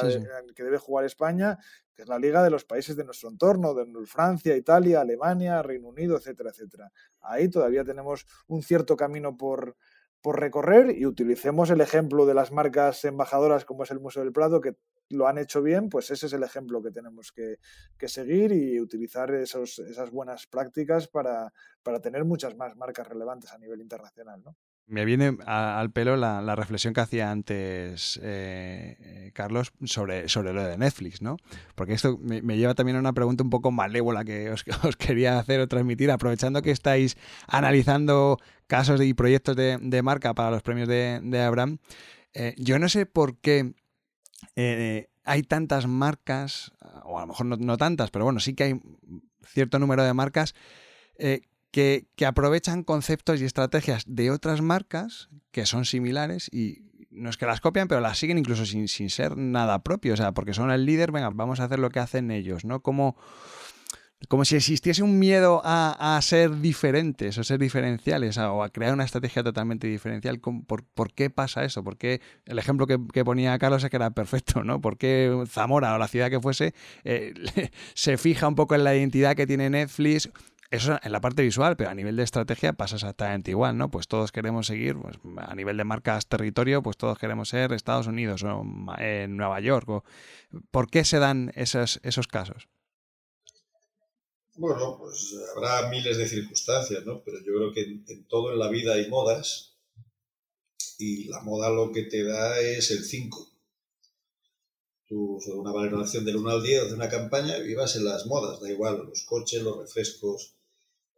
que 0.56 0.64
debe 0.64 0.76
jugar 0.76 1.04
España, 1.04 1.56
que 1.94 2.02
es 2.02 2.08
la 2.08 2.18
liga 2.18 2.42
de 2.42 2.50
los 2.50 2.64
países 2.64 2.96
de 2.96 3.04
nuestro 3.04 3.28
entorno, 3.28 3.72
de 3.72 3.86
Francia, 4.06 4.56
Italia, 4.56 5.00
Alemania, 5.00 5.62
Reino 5.62 5.86
Unido, 5.86 6.16
etcétera, 6.16 6.50
etcétera. 6.50 6.90
Ahí 7.20 7.48
todavía 7.48 7.84
tenemos 7.84 8.26
un 8.48 8.64
cierto 8.64 8.96
camino 8.96 9.36
por, 9.36 9.76
por 10.20 10.40
recorrer 10.40 10.90
y 10.90 11.06
utilicemos 11.06 11.70
el 11.70 11.80
ejemplo 11.80 12.26
de 12.26 12.34
las 12.34 12.50
marcas 12.50 13.04
embajadoras 13.04 13.64
como 13.64 13.84
es 13.84 13.92
el 13.92 14.00
Museo 14.00 14.24
del 14.24 14.32
Prado, 14.32 14.60
que 14.60 14.74
lo 15.10 15.28
han 15.28 15.38
hecho 15.38 15.62
bien, 15.62 15.88
pues 15.88 16.10
ese 16.10 16.26
es 16.26 16.32
el 16.32 16.42
ejemplo 16.42 16.82
que 16.82 16.90
tenemos 16.90 17.30
que, 17.30 17.58
que 17.96 18.08
seguir 18.08 18.50
y 18.50 18.80
utilizar 18.80 19.32
esos, 19.32 19.78
esas 19.78 20.10
buenas 20.10 20.48
prácticas 20.48 21.06
para, 21.06 21.52
para 21.84 22.00
tener 22.00 22.24
muchas 22.24 22.56
más 22.56 22.74
marcas 22.74 23.06
relevantes 23.06 23.52
a 23.52 23.58
nivel 23.58 23.80
internacional. 23.80 24.42
¿no? 24.44 24.56
Me 24.88 25.04
viene 25.04 25.36
al 25.46 25.90
pelo 25.90 26.16
la, 26.16 26.54
reflexión 26.54 26.94
que 26.94 27.00
hacía 27.00 27.30
antes 27.30 28.20
eh, 28.22 28.96
eh, 29.00 29.30
Carlos 29.34 29.72
sobre, 29.84 30.28
sobre 30.28 30.52
lo 30.52 30.62
de 30.62 30.78
Netflix, 30.78 31.22
¿no? 31.22 31.38
Porque 31.74 31.94
esto 31.94 32.18
me, 32.18 32.40
lleva 32.56 32.74
también 32.74 32.96
a 32.96 33.00
una 33.00 33.12
pregunta 33.12 33.42
un 33.42 33.50
poco 33.50 33.72
malévola 33.72 34.24
que 34.24 34.50
os, 34.50 34.64
quería 34.96 35.38
hacer 35.38 35.60
o 35.60 35.66
transmitir, 35.66 36.10
aprovechando 36.10 36.62
que 36.62 36.70
estáis 36.70 37.16
analizando 37.48 38.38
casos 38.68 39.02
y 39.02 39.12
proyectos 39.12 39.56
de, 39.56 40.02
marca 40.02 40.34
para 40.34 40.50
los 40.50 40.62
premios 40.62 40.88
de, 40.88 41.42
Abraham. 41.44 41.78
Eh, 42.32 42.54
yo 42.56 42.78
no 42.78 42.88
sé 42.88 43.06
por 43.06 43.38
qué 43.38 43.74
hay 45.24 45.42
tantas 45.42 45.88
marcas, 45.88 46.72
o 47.04 47.18
a 47.18 47.22
lo 47.22 47.26
mejor 47.26 47.46
no, 47.46 47.76
tantas, 47.76 48.10
pero 48.12 48.24
bueno, 48.24 48.38
sí 48.38 48.54
que 48.54 48.64
hay 48.64 48.80
cierto 49.44 49.78
número 49.78 50.04
de 50.04 50.14
marcas 50.14 50.54
eh, 51.18 51.40
que, 51.76 52.26
aprovechan 52.26 52.84
conceptos 52.84 53.42
y 53.42 53.44
estrategias 53.44 54.04
de 54.06 54.30
otras 54.30 54.62
marcas 54.62 55.28
que 55.50 55.66
son 55.66 55.84
similares 55.84 56.48
y 56.50 56.78
no 57.10 57.28
es 57.28 57.36
que 57.36 57.44
las 57.44 57.60
copian, 57.60 57.86
pero 57.86 58.00
las 58.00 58.18
siguen 58.18 58.38
incluso 58.38 58.64
sin, 58.64 58.88
sin 58.88 59.10
ser 59.10 59.36
nada 59.36 59.82
propio, 59.82 60.14
o 60.14 60.16
sea, 60.16 60.32
porque 60.32 60.54
son 60.54 60.70
el 60.70 60.86
líder, 60.86 61.12
venga, 61.12 61.28
vamos 61.34 61.60
a 61.60 61.64
hacer 61.64 61.78
lo 61.78 61.90
que 61.90 61.98
hacen 61.98 62.30
ellos, 62.30 62.64
¿no? 62.64 62.80
Como 62.80 63.16
como 64.28 64.44
si 64.44 64.56
existiese 64.56 65.02
un 65.02 65.18
miedo 65.18 65.60
a, 65.62 66.18
ser 66.22 66.60
diferentes 66.60 67.36
o 67.38 67.44
ser 67.44 67.58
diferenciales 67.58 68.38
o 68.38 68.62
a 68.62 68.70
crear 68.70 68.94
una 68.94 69.04
estrategia 69.04 69.44
totalmente 69.44 69.86
diferencial. 69.86 70.40
¿Por, 70.40 71.12
qué 71.12 71.30
pasa 71.30 71.64
eso? 71.64 71.84
¿Por 71.84 71.96
qué 71.96 72.20
el 72.46 72.58
ejemplo 72.58 72.86
que, 72.86 73.24
ponía 73.24 73.58
Carlos 73.58 73.84
es 73.84 73.90
que 73.90 73.96
era 73.96 74.10
perfecto? 74.10 74.64
¿no? 74.64 74.80
¿Por 74.80 74.96
qué 74.96 75.44
Zamora 75.48 75.94
o 75.94 75.98
la 75.98 76.08
ciudad 76.08 76.30
que 76.30 76.40
fuese 76.40 76.74
eh, 77.04 77.34
se 77.94 78.16
fija 78.16 78.48
un 78.48 78.54
poco 78.54 78.74
en 78.74 78.84
la 78.84 78.96
identidad 78.96 79.36
que 79.36 79.46
tiene 79.46 79.70
Netflix? 79.70 80.30
Eso 80.70 80.98
en 81.02 81.12
la 81.12 81.20
parte 81.20 81.42
visual, 81.42 81.76
pero 81.76 81.90
a 81.90 81.94
nivel 81.94 82.16
de 82.16 82.24
estrategia 82.24 82.72
pasa 82.72 82.96
exactamente 82.96 83.52
igual, 83.52 83.78
¿no? 83.78 83.90
Pues 83.90 84.08
todos 84.08 84.32
queremos 84.32 84.66
seguir, 84.66 84.96
pues, 84.96 85.16
a 85.36 85.54
nivel 85.54 85.76
de 85.76 85.84
marcas 85.84 86.26
territorio, 86.26 86.82
pues 86.82 86.96
todos 86.96 87.18
queremos 87.18 87.48
ser 87.48 87.72
Estados 87.72 88.06
Unidos 88.06 88.42
o 88.42 88.64
en 88.98 89.36
Nueva 89.36 89.60
York. 89.60 90.04
¿Por 90.70 90.90
qué 90.90 91.04
se 91.04 91.18
dan 91.18 91.52
esos, 91.54 92.00
esos 92.02 92.26
casos? 92.26 92.68
Bueno, 94.58 94.96
pues 94.98 95.34
habrá 95.54 95.88
miles 95.90 96.16
de 96.16 96.26
circunstancias, 96.26 97.04
¿no? 97.04 97.22
Pero 97.22 97.38
yo 97.40 97.52
creo 97.56 97.72
que 97.72 97.82
en, 97.82 98.26
todo 98.26 98.52
en 98.52 98.58
la 98.58 98.70
vida 98.70 98.94
hay 98.94 99.08
modas 99.08 99.76
y 100.98 101.28
la 101.28 101.42
moda 101.42 101.68
lo 101.68 101.92
que 101.92 102.04
te 102.04 102.24
da 102.24 102.58
es 102.58 102.90
el 102.90 103.04
5. 103.04 103.52
Tú, 105.06 105.38
sobre 105.44 105.58
una 105.58 105.72
valoración 105.72 106.24
del 106.24 106.38
1 106.38 106.50
al 106.50 106.62
10 106.62 106.88
de 106.88 106.94
una 106.94 107.08
campaña, 107.08 107.58
vivas 107.58 107.96
en 107.96 108.06
las 108.06 108.26
modas, 108.26 108.60
da 108.60 108.70
igual, 108.70 109.06
los 109.06 109.24
coches, 109.24 109.62
los 109.62 109.78
refrescos, 109.78 110.55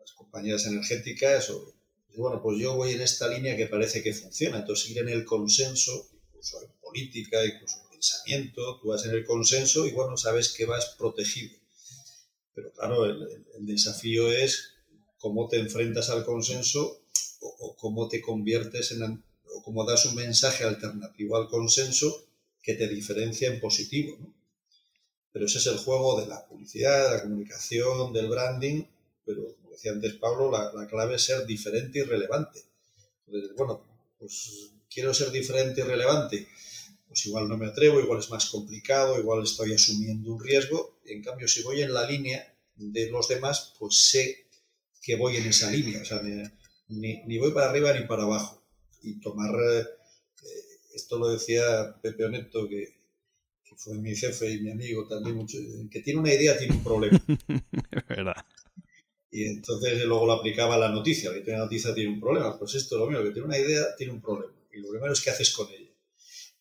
las 0.08 0.16
compañías 0.16 0.66
energéticas. 0.66 1.50
O, 1.50 1.74
bueno, 2.16 2.42
pues 2.42 2.58
yo 2.58 2.74
voy 2.74 2.92
en 2.92 3.00
esta 3.00 3.28
línea 3.28 3.56
que 3.56 3.66
parece 3.66 4.02
que 4.02 4.12
funciona. 4.12 4.58
Entonces, 4.58 4.90
ir 4.90 4.98
en 4.98 5.08
el 5.08 5.24
consenso, 5.24 6.08
incluso 6.26 6.62
en 6.62 6.70
política, 6.80 7.44
incluso 7.44 7.76
en 7.82 7.90
pensamiento, 7.90 8.78
tú 8.80 8.88
vas 8.88 9.04
en 9.04 9.12
el 9.12 9.24
consenso 9.24 9.86
y 9.86 9.92
bueno, 9.92 10.16
sabes 10.16 10.52
que 10.52 10.64
vas 10.64 10.94
protegido 10.98 11.58
pero 12.58 12.72
claro, 12.72 13.06
el, 13.06 13.44
desafío 13.60 14.32
es 14.32 14.74
cómo 15.18 15.46
te 15.46 15.58
enfrentas 15.58 16.10
al 16.10 16.24
consenso 16.24 17.02
o, 17.40 17.76
cómo 17.76 18.08
te 18.08 18.20
conviertes 18.20 18.90
en, 18.90 19.22
o 19.54 19.62
cómo 19.62 19.84
das 19.84 20.06
un 20.06 20.16
mensaje 20.16 20.64
alternativo 20.64 21.36
al 21.36 21.46
consenso 21.46 22.26
que 22.60 22.74
te 22.74 22.88
diferencia 22.88 23.46
en 23.46 23.60
positivo. 23.60 24.18
Pero 25.30 25.46
ese 25.46 25.58
es 25.58 25.66
el 25.66 25.78
juego 25.78 26.20
de 26.20 26.26
la 26.26 26.48
publicidad, 26.48 27.04
de 27.04 27.16
la 27.18 27.22
comunicación, 27.22 28.12
del 28.12 28.28
branding, 28.28 28.82
pero 29.24 29.54
decía 29.78 29.92
antes 29.92 30.14
Pablo, 30.14 30.50
la, 30.50 30.72
la 30.72 30.88
clave 30.88 31.14
es 31.14 31.22
ser 31.22 31.46
diferente 31.46 32.00
y 32.00 32.02
relevante. 32.02 32.64
Bueno, 33.56 33.84
pues 34.18 34.72
quiero 34.90 35.14
ser 35.14 35.30
diferente 35.30 35.82
y 35.82 35.84
relevante, 35.84 36.48
pues 37.06 37.24
igual 37.26 37.48
no 37.48 37.56
me 37.56 37.66
atrevo, 37.66 38.00
igual 38.00 38.18
es 38.18 38.30
más 38.30 38.46
complicado, 38.46 39.18
igual 39.18 39.44
estoy 39.44 39.72
asumiendo 39.72 40.32
un 40.32 40.42
riesgo. 40.42 40.98
En 41.06 41.22
cambio, 41.22 41.46
si 41.46 41.62
voy 41.62 41.82
en 41.82 41.94
la 41.94 42.04
línea 42.04 42.54
de 42.74 43.08
los 43.10 43.28
demás, 43.28 43.74
pues 43.78 44.10
sé 44.10 44.46
que 45.00 45.16
voy 45.16 45.36
en 45.36 45.46
esa 45.46 45.70
línea. 45.70 46.02
O 46.02 46.04
sea, 46.04 46.20
ni, 46.88 47.38
voy 47.38 47.52
para 47.52 47.70
arriba 47.70 47.92
ni 47.92 48.06
para 48.06 48.24
abajo. 48.24 48.62
Y 49.02 49.20
tomar, 49.20 49.54
eh, 49.54 49.84
esto 50.94 51.18
lo 51.18 51.28
decía 51.28 51.96
Pepe 52.02 52.24
Oneto, 52.24 52.68
que, 52.68 52.98
fue 53.76 53.94
mi 53.94 54.16
jefe 54.16 54.50
y 54.50 54.60
mi 54.60 54.72
amigo 54.72 55.06
también, 55.06 55.36
mucho, 55.36 55.56
que 55.88 56.00
tiene 56.00 56.18
una 56.18 56.34
idea, 56.34 56.58
tiene 56.58 56.74
un 56.74 56.82
problema. 56.82 57.22
verdad. 58.08 58.44
Y 59.30 59.44
entonces 59.44 60.02
luego 60.04 60.26
lo 60.26 60.32
aplicaba 60.32 60.76
a 60.76 60.78
la 60.78 60.88
noticia, 60.88 61.30
tiene 61.32 61.54
una 61.54 61.64
noticia 61.64 61.94
tiene 61.94 62.10
un 62.10 62.20
problema. 62.20 62.58
Pues 62.58 62.74
esto 62.74 62.96
es 62.96 63.00
lo 63.00 63.06
mismo, 63.06 63.24
que 63.24 63.30
tiene 63.30 63.46
una 63.46 63.58
idea, 63.58 63.94
tiene 63.96 64.12
un 64.12 64.20
problema. 64.20 64.54
Y 64.72 64.80
lo 64.80 64.90
primero 64.90 65.12
es 65.12 65.20
qué 65.20 65.30
haces 65.30 65.50
con 65.50 65.68
ella. 65.70 65.92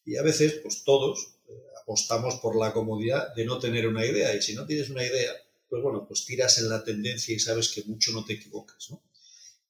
Y 0.05 0.17
a 0.17 0.21
veces, 0.21 0.59
pues 0.61 0.83
todos 0.83 1.35
eh, 1.47 1.53
apostamos 1.81 2.35
por 2.35 2.57
la 2.57 2.73
comodidad 2.73 3.33
de 3.35 3.45
no 3.45 3.59
tener 3.59 3.87
una 3.87 4.05
idea. 4.05 4.35
Y 4.35 4.41
si 4.41 4.53
no 4.53 4.65
tienes 4.65 4.89
una 4.89 5.05
idea, 5.05 5.31
pues 5.69 5.81
bueno, 5.81 6.05
pues 6.07 6.25
tiras 6.25 6.57
en 6.59 6.69
la 6.69 6.83
tendencia 6.83 7.35
y 7.35 7.39
sabes 7.39 7.69
que 7.69 7.83
mucho 7.83 8.11
no 8.11 8.25
te 8.25 8.33
equivocas, 8.33 8.89
¿no? 8.89 9.03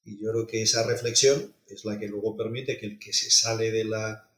Y 0.04 0.22
yo 0.22 0.30
creo 0.30 0.46
que 0.46 0.62
esa 0.62 0.86
reflexión 0.86 1.54
es 1.66 1.84
la 1.84 1.98
que 1.98 2.08
luego 2.08 2.36
permite 2.36 2.78
que 2.78 2.86
el 2.86 2.98
que 2.98 3.12
se 3.12 3.30
sale 3.30 3.70
de 3.70 3.84
la, 3.84 4.30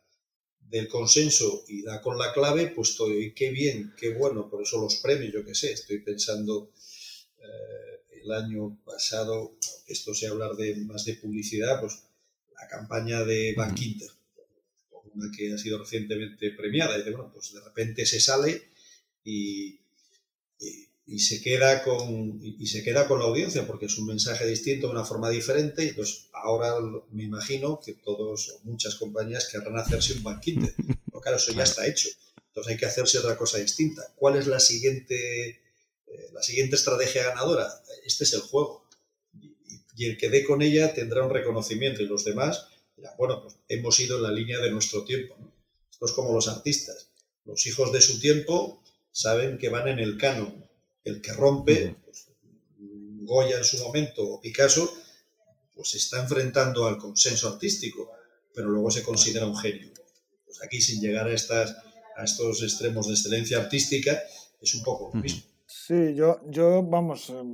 del 0.59 0.89
consenso 0.89 1.65
y 1.69 1.83
da 1.83 2.01
con 2.01 2.19
la 2.19 2.33
clave, 2.33 2.69
pues 2.69 2.91
estoy, 2.91 3.33
qué 3.35 3.51
bien, 3.51 3.95
qué 3.97 4.15
bueno, 4.15 4.49
por 4.49 4.63
eso 4.63 4.81
los 4.81 4.97
premios, 4.97 5.33
yo 5.33 5.45
qué 5.45 5.55
sé, 5.55 5.73
estoy 5.73 5.99
pensando 5.99 6.73
eh, 7.39 8.00
el 8.23 8.33
año 8.33 8.79
pasado, 8.85 9.57
esto 9.87 10.15
se 10.15 10.27
hablar 10.27 10.57
de 10.57 10.77
más 10.77 11.05
de 11.05 11.15
publicidad, 11.15 11.81
pues 11.81 12.03
la 12.55 12.69
campaña 12.69 13.25
de 13.25 13.55
Bank 13.57 13.81
Inter 13.81 14.11
una 15.15 15.31
que 15.37 15.53
ha 15.53 15.59
sido 15.59 15.79
recientemente 15.79 16.51
premiada, 16.53 16.99
y 16.99 17.03
de, 17.03 17.11
bueno, 17.11 17.31
pues 17.33 17.53
de 17.53 17.61
repente 17.61 18.07
se 18.07 18.21
sale 18.21 18.63
y, 19.25 19.81
y, 21.07 21.19
se 21.19 21.41
queda 21.41 21.83
con, 21.83 22.41
y, 22.43 22.67
se 22.67 22.83
queda 22.83 23.09
con 23.09 23.19
la 23.19 23.27
audiencia 23.27 23.67
porque 23.67 23.87
es 23.87 23.99
un 23.99 24.07
mensaje 24.07 24.47
distinto, 24.47 24.87
de 24.87 24.93
una 24.93 25.05
forma 25.05 25.31
diferente, 25.31 25.85
y 25.85 25.89
entonces 25.89 26.29
ahora 26.33 26.75
me 27.11 27.25
imagino 27.25 27.81
que 27.85 27.95
todos, 27.95 28.51
o 28.51 28.61
muchas 28.65 28.95
compañías 28.95 29.49
querrán 29.49 29.79
hacerse 29.79 30.15
un 30.15 30.23
banquete, 30.23 30.75
pero 31.07 31.21
claro, 31.21 31.37
eso 31.37 31.53
ya 31.53 31.65
está 31.65 31.87
hecho, 31.87 32.09
entonces 32.49 32.73
hay 32.73 32.79
que 32.79 32.87
hacerse 32.87 33.19
otra 33.19 33.37
cosa 33.37 33.59
distinta. 33.59 34.03
¿Cuál 34.17 34.37
es 34.37 34.47
la 34.47 34.61
siguiente, 34.61 35.61
eh, 36.11 36.31
la 36.33 36.43
siguiente 36.43 36.77
estrategia 36.77 37.25
ganadora? 37.25 37.69
Este 38.05 38.25
es 38.25 38.33
el 38.35 38.41
juego. 38.41 38.87
Y 39.97 40.07
el 40.07 40.17
que 40.17 40.31
dé 40.31 40.45
con 40.45 40.63
ella 40.63 40.95
tendrá 40.95 41.25
un 41.25 41.31
reconocimiento 41.31 42.03
y 42.03 42.07
los 42.07 42.25
demás 42.25 42.69
bueno, 43.19 43.43
pues 43.43 43.57
hemos 43.69 43.99
ido 44.01 44.17
en 44.17 44.23
la 44.23 44.33
línea 44.33 44.59
de 44.59 44.71
nuestro 44.71 45.05
tiempo. 45.05 45.37
Esto 45.91 46.07
es 46.07 46.13
como 46.13 46.33
los 46.33 46.49
artistas. 46.49 47.11
Los 47.45 47.67
hijos 47.67 47.93
de 47.93 48.01
su 48.01 48.21
tiempo 48.21 48.83
saben 49.13 49.59
que 49.59 49.69
van 49.69 49.89
en 49.89 49.99
el 49.99 50.17
canon. 50.17 50.65
El 51.05 51.21
que 51.21 51.33
rompe, 51.33 51.97
pues, 52.05 52.29
Goya 52.79 53.59
en 53.59 53.65
su 53.65 53.79
momento 53.79 54.23
o 54.23 54.41
Picasso, 54.41 54.93
pues 55.75 55.91
se 55.91 55.99
está 55.99 56.21
enfrentando 56.21 56.87
al 56.87 56.99
consenso 56.99 57.49
artístico, 57.49 58.11
pero 58.55 58.69
luego 58.69 58.91
se 58.91 59.03
considera 59.03 59.47
un 59.47 59.57
genio. 59.57 59.91
Pues 60.45 60.63
aquí, 60.63 60.81
sin 60.81 61.01
llegar 61.01 61.27
a, 61.29 61.33
estas, 61.33 61.77
a 62.17 62.25
estos 62.25 62.63
extremos 62.63 63.07
de 63.07 63.15
excelencia 63.15 63.59
artística, 63.59 64.21
es 64.61 64.75
un 64.75 64.83
poco 64.83 65.11
lo 65.15 65.21
mismo. 65.23 65.43
Sí, 65.73 66.17
yo, 66.17 66.41
yo 66.49 66.83
vamos, 66.83 67.31
eh, 67.31 67.45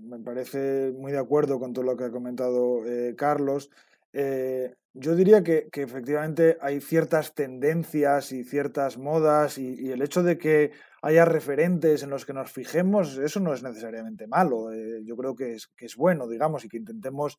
me 0.00 0.18
parece 0.18 0.92
muy 0.98 1.12
de 1.12 1.18
acuerdo 1.18 1.60
con 1.60 1.72
todo 1.72 1.84
lo 1.84 1.96
que 1.96 2.02
ha 2.02 2.10
comentado 2.10 2.84
eh, 2.84 3.14
Carlos. 3.16 3.70
Eh, 4.12 4.74
yo 4.92 5.14
diría 5.14 5.44
que, 5.44 5.68
efectivamente 5.72 6.58
hay 6.60 6.80
ciertas 6.80 7.34
tendencias 7.34 8.32
y 8.32 8.42
ciertas 8.42 8.98
modas 8.98 9.56
y, 9.56 9.92
el 9.92 10.02
hecho 10.02 10.24
de 10.24 10.36
que 10.36 10.72
haya 11.00 11.24
referentes 11.24 12.02
en 12.02 12.10
los 12.10 12.26
que 12.26 12.32
nos 12.32 12.50
fijemos, 12.50 13.16
eso 13.18 13.38
no 13.38 13.54
es 13.54 13.62
necesariamente 13.62 14.26
malo. 14.26 14.74
Yo 15.04 15.16
creo 15.16 15.36
que 15.36 15.54
es, 15.54 15.68
que 15.68 15.86
es 15.86 15.94
bueno, 15.94 16.26
digamos, 16.26 16.64
y 16.64 16.68
que 16.68 16.78
intentemos 16.78 17.38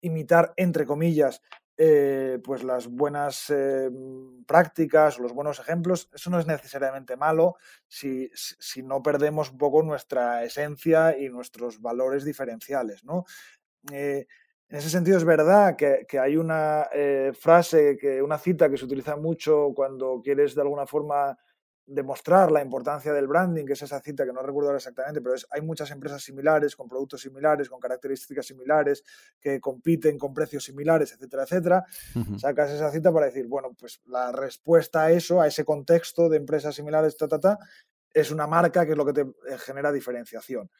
imitar, 0.00 0.54
entre 0.56 0.86
comillas, 0.86 1.42
eh, 1.76 2.38
pues 2.42 2.62
las 2.64 2.88
buenas 2.88 3.52
prácticas 4.46 5.18
o 5.18 5.22
los 5.22 5.32
buenos 5.32 5.58
ejemplos, 5.58 6.08
eso 6.14 6.30
no 6.30 6.38
es 6.38 6.46
necesariamente 6.46 7.16
malo 7.16 7.56
si, 7.86 8.30
si, 8.34 8.82
no 8.82 9.02
perdemos 9.02 9.50
un 9.50 9.58
poco 9.58 9.82
nuestra 9.82 10.44
esencia 10.44 11.18
y 11.18 11.28
nuestros 11.28 11.80
valores 11.80 12.24
diferenciales, 12.24 13.04
¿no? 13.04 13.24
En 14.68 14.78
ese 14.78 14.90
sentido 14.90 15.16
es 15.16 15.24
verdad 15.24 15.76
que, 15.76 16.18
hay 16.18 16.36
una 16.36 16.88
eh, 16.92 17.32
frase, 17.38 17.96
que, 17.96 18.20
una 18.20 18.36
cita 18.36 18.68
que 18.68 18.76
se 18.76 18.84
utiliza 18.84 19.16
mucho 19.16 19.72
cuando 19.76 20.20
quieres 20.22 20.56
de 20.56 20.62
alguna 20.62 20.86
forma 20.86 21.38
demostrar 21.86 22.50
la 22.50 22.60
importancia 22.60 23.12
del 23.12 23.28
branding, 23.28 23.64
que 23.64 23.74
es 23.74 23.82
esa 23.82 24.00
cita 24.00 24.24
que 24.24 24.32
no 24.32 24.42
recuerdo 24.42 24.70
ahora 24.70 24.78
exactamente, 24.78 25.20
pero 25.20 25.34
es, 25.34 25.46
hay 25.50 25.62
muchas 25.62 25.90
empresas 25.92 26.22
similares, 26.22 26.74
con 26.74 26.88
productos 26.88 27.20
similares, 27.20 27.68
con 27.68 27.78
características 27.78 28.46
similares, 28.46 29.04
que 29.40 29.60
compiten 29.60 30.18
con 30.18 30.34
precios 30.34 30.64
similares, 30.64 31.12
etcétera, 31.12 31.44
etcétera. 31.44 31.84
Sacas 32.38 32.72
esa 32.72 32.90
cita 32.90 33.12
para 33.12 33.26
decir, 33.26 33.46
bueno, 33.46 33.72
pues 33.78 34.00
la 34.06 34.32
respuesta 34.32 35.04
a 35.04 35.12
eso, 35.12 35.40
a 35.40 35.46
ese 35.46 35.64
contexto 35.64 36.28
de 36.28 36.38
empresas 36.38 36.74
similares, 36.74 37.16
ta, 37.16 37.28
ta, 37.28 37.38
ta, 37.38 37.58
es 38.12 38.30
una 38.30 38.46
marca 38.46 38.84
que 38.84 38.92
es 38.92 38.96
lo 38.96 39.04
que 39.04 39.12
te 39.12 39.20
eh, 39.20 39.58
genera 39.58 39.92
diferenciación 39.92 40.70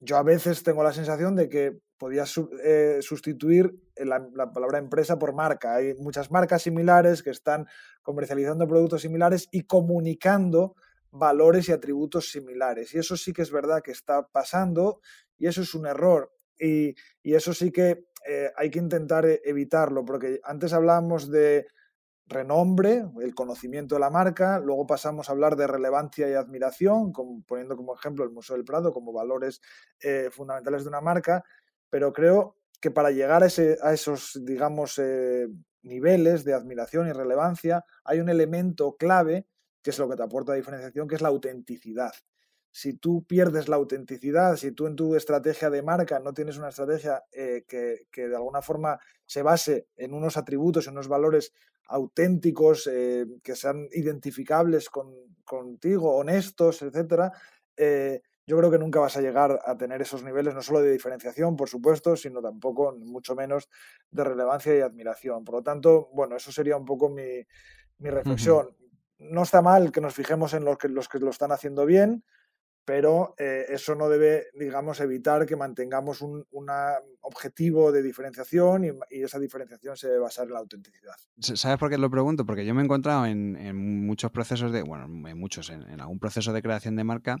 yo 0.00 0.16
a 0.16 0.22
veces 0.22 0.62
tengo 0.62 0.82
la 0.82 0.92
sensación 0.92 1.36
de 1.36 1.48
que 1.48 1.78
podía 1.98 2.24
eh, 2.64 2.98
sustituir 3.02 3.78
la, 3.96 4.52
palabra 4.52 4.78
empresa 4.78 5.18
por 5.18 5.34
marca. 5.34 5.74
Hay 5.74 5.94
muchas 5.94 6.30
marcas 6.30 6.62
similares 6.62 7.22
que 7.22 7.28
están 7.28 7.66
comercializando 8.02 8.66
productos 8.66 9.02
similares 9.02 9.48
y 9.52 9.66
comunicando 9.66 10.76
valores 11.10 11.68
y 11.68 11.72
atributos 11.72 12.30
similares. 12.30 12.94
Y 12.94 12.98
eso 12.98 13.18
sí 13.18 13.34
que 13.34 13.42
es 13.42 13.50
verdad 13.50 13.82
que 13.82 13.90
está 13.90 14.26
pasando 14.26 15.00
y 15.36 15.46
eso 15.46 15.60
es 15.60 15.74
un 15.74 15.86
error. 15.86 16.32
Y, 16.58 16.94
eso 17.22 17.52
sí 17.52 17.70
que 17.70 18.04
eh, 18.26 18.50
hay 18.56 18.70
que 18.70 18.78
intentar 18.78 19.26
evitarlo, 19.44 20.04
porque 20.04 20.40
antes 20.44 20.72
hablábamos 20.72 21.30
de 21.30 21.66
renombre, 22.30 23.04
el 23.20 23.34
conocimiento 23.34 23.96
de 23.96 24.00
la 24.00 24.08
marca, 24.08 24.58
luego 24.60 24.86
pasamos 24.86 25.28
a 25.28 25.32
hablar 25.32 25.56
de 25.56 25.66
relevancia 25.66 26.30
y 26.30 26.34
admiración, 26.34 27.12
poniendo 27.46 27.76
como 27.76 27.94
ejemplo 27.94 28.24
el 28.24 28.30
Museo 28.30 28.56
del 28.56 28.64
Prado 28.64 28.92
como 28.92 29.12
valores 29.12 29.60
eh, 30.00 30.30
fundamentales 30.30 30.84
de 30.84 30.88
una 30.88 31.00
marca, 31.00 31.44
pero 31.90 32.12
creo 32.12 32.56
que 32.80 32.90
para 32.90 33.10
llegar 33.10 33.42
a, 33.42 33.46
esos, 33.46 34.40
digamos, 34.42 34.98
eh, 34.98 35.48
niveles 35.82 36.44
de 36.44 36.54
admiración 36.54 37.08
y 37.08 37.12
relevancia, 37.12 37.84
hay 38.04 38.20
un 38.20 38.30
elemento 38.30 38.96
clave 38.96 39.46
que 39.82 39.90
es 39.90 39.98
lo 39.98 40.08
que 40.08 40.16
te 40.16 40.22
aporta 40.22 40.52
diferenciación, 40.52 41.08
que 41.08 41.14
es 41.16 41.22
la 41.22 41.28
autenticidad. 41.28 42.12
Si 42.72 42.94
tú 42.94 43.24
pierdes 43.24 43.68
la 43.68 43.76
autenticidad, 43.76 44.56
si 44.56 44.72
tú 44.72 44.86
en 44.86 44.96
tu 44.96 45.16
estrategia 45.16 45.70
de 45.70 45.82
marca 45.82 46.20
no 46.20 46.32
tienes 46.32 46.56
una 46.56 46.68
estrategia 46.68 47.24
eh, 47.32 47.64
que, 47.66 48.28
de 48.28 48.36
alguna 48.36 48.62
forma 48.62 48.98
se 49.26 49.42
base 49.42 49.88
en 49.96 50.14
unos 50.14 50.36
atributos, 50.36 50.86
en 50.86 50.92
unos 50.92 51.08
valores 51.08 51.52
auténticos, 51.88 52.88
eh, 52.90 53.26
que 53.42 53.56
sean 53.56 53.88
identificables 53.92 54.88
contigo, 55.44 56.16
honestos, 56.16 56.82
etcétera, 56.82 57.32
eh, 57.76 58.20
yo 58.50 58.58
creo 58.58 58.70
que 58.72 58.78
nunca 58.78 58.98
vas 58.98 59.16
a 59.16 59.20
llegar 59.20 59.60
a 59.64 59.76
tener 59.76 60.02
esos 60.02 60.24
niveles, 60.24 60.54
no 60.54 60.60
solo 60.60 60.80
de 60.80 60.90
diferenciación, 60.90 61.54
por 61.56 61.68
supuesto, 61.68 62.16
sino 62.16 62.42
tampoco, 62.42 62.96
mucho 62.98 63.36
menos, 63.36 63.68
de 64.10 64.24
relevancia 64.24 64.76
y 64.76 64.80
admiración. 64.80 65.44
Por 65.44 65.54
lo 65.56 65.62
tanto, 65.62 66.08
bueno, 66.12 66.34
eso 66.34 66.50
sería 66.50 66.76
un 66.76 66.84
poco 66.84 67.08
mi, 67.08 67.46
reflexión. 68.00 68.76
No 69.18 69.44
está 69.44 69.62
mal 69.62 69.92
que 69.92 70.00
nos 70.00 70.14
fijemos 70.14 70.52
en 70.54 70.64
los 70.64 70.78
que, 70.78 70.88
los 70.88 71.08
que 71.08 71.20
lo 71.20 71.30
están 71.30 71.52
haciendo 71.52 71.86
bien, 71.86 72.24
pero 72.90 73.36
eh, 73.38 73.66
eso 73.68 73.94
no 73.94 74.08
debe, 74.08 74.46
digamos, 74.52 74.98
evitar 74.98 75.46
que 75.46 75.54
mantengamos 75.54 76.22
un 76.22 76.44
objetivo 77.20 77.92
de 77.92 78.02
diferenciación 78.02 78.84
y, 78.84 79.22
esa 79.22 79.38
diferenciación 79.38 79.96
se 79.96 80.08
debe 80.08 80.18
basar 80.18 80.48
en 80.48 80.54
la 80.54 80.58
autenticidad. 80.58 81.14
¿Sabes 81.38 81.78
por 81.78 81.88
qué 81.88 81.98
lo 81.98 82.10
pregunto? 82.10 82.44
Porque 82.44 82.66
yo 82.66 82.74
me 82.74 82.80
he 82.80 82.84
encontrado 82.84 83.26
en, 83.26 83.76
muchos 84.04 84.32
procesos 84.32 84.72
de, 84.72 84.82
bueno, 84.82 85.04
en 85.04 85.38
muchos, 85.38 85.70
en, 85.70 86.00
algún 86.00 86.18
proceso 86.18 86.52
de 86.52 86.62
creación 86.62 86.96
de 86.96 87.04
marca, 87.04 87.36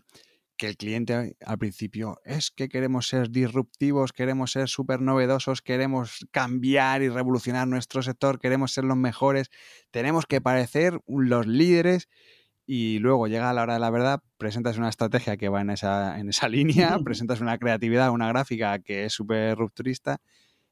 que 0.56 0.68
el 0.68 0.76
cliente 0.76 1.36
al 1.44 1.58
principio 1.58 2.20
es 2.24 2.52
que 2.52 2.68
queremos 2.68 3.08
ser 3.08 3.28
disruptivos, 3.30 4.12
queremos 4.12 4.52
ser 4.52 4.68
súper 4.68 5.00
novedosos, 5.00 5.62
queremos 5.62 6.28
cambiar 6.30 7.02
y 7.02 7.08
revolucionar 7.08 7.66
nuestro 7.66 8.02
sector, 8.02 8.38
queremos 8.38 8.72
ser 8.72 8.84
los 8.84 8.96
mejores, 8.96 9.50
tenemos 9.90 10.26
que 10.26 10.40
parecer 10.40 11.00
los 11.08 11.48
líderes 11.48 12.08
y 12.72 13.00
luego 13.00 13.26
llega 13.26 13.50
a 13.50 13.52
la 13.52 13.64
hora 13.64 13.74
de 13.74 13.80
la 13.80 13.90
verdad, 13.90 14.22
presentas 14.38 14.78
una 14.78 14.88
estrategia 14.88 15.36
que 15.36 15.48
va 15.48 15.60
en 15.60 15.70
esa, 15.70 16.20
en 16.20 16.28
esa 16.28 16.48
línea, 16.48 17.00
presentas 17.02 17.40
una 17.40 17.58
creatividad, 17.58 18.12
una 18.12 18.28
gráfica 18.28 18.78
que 18.78 19.06
es 19.06 19.12
súper 19.12 19.58
rupturista 19.58 20.20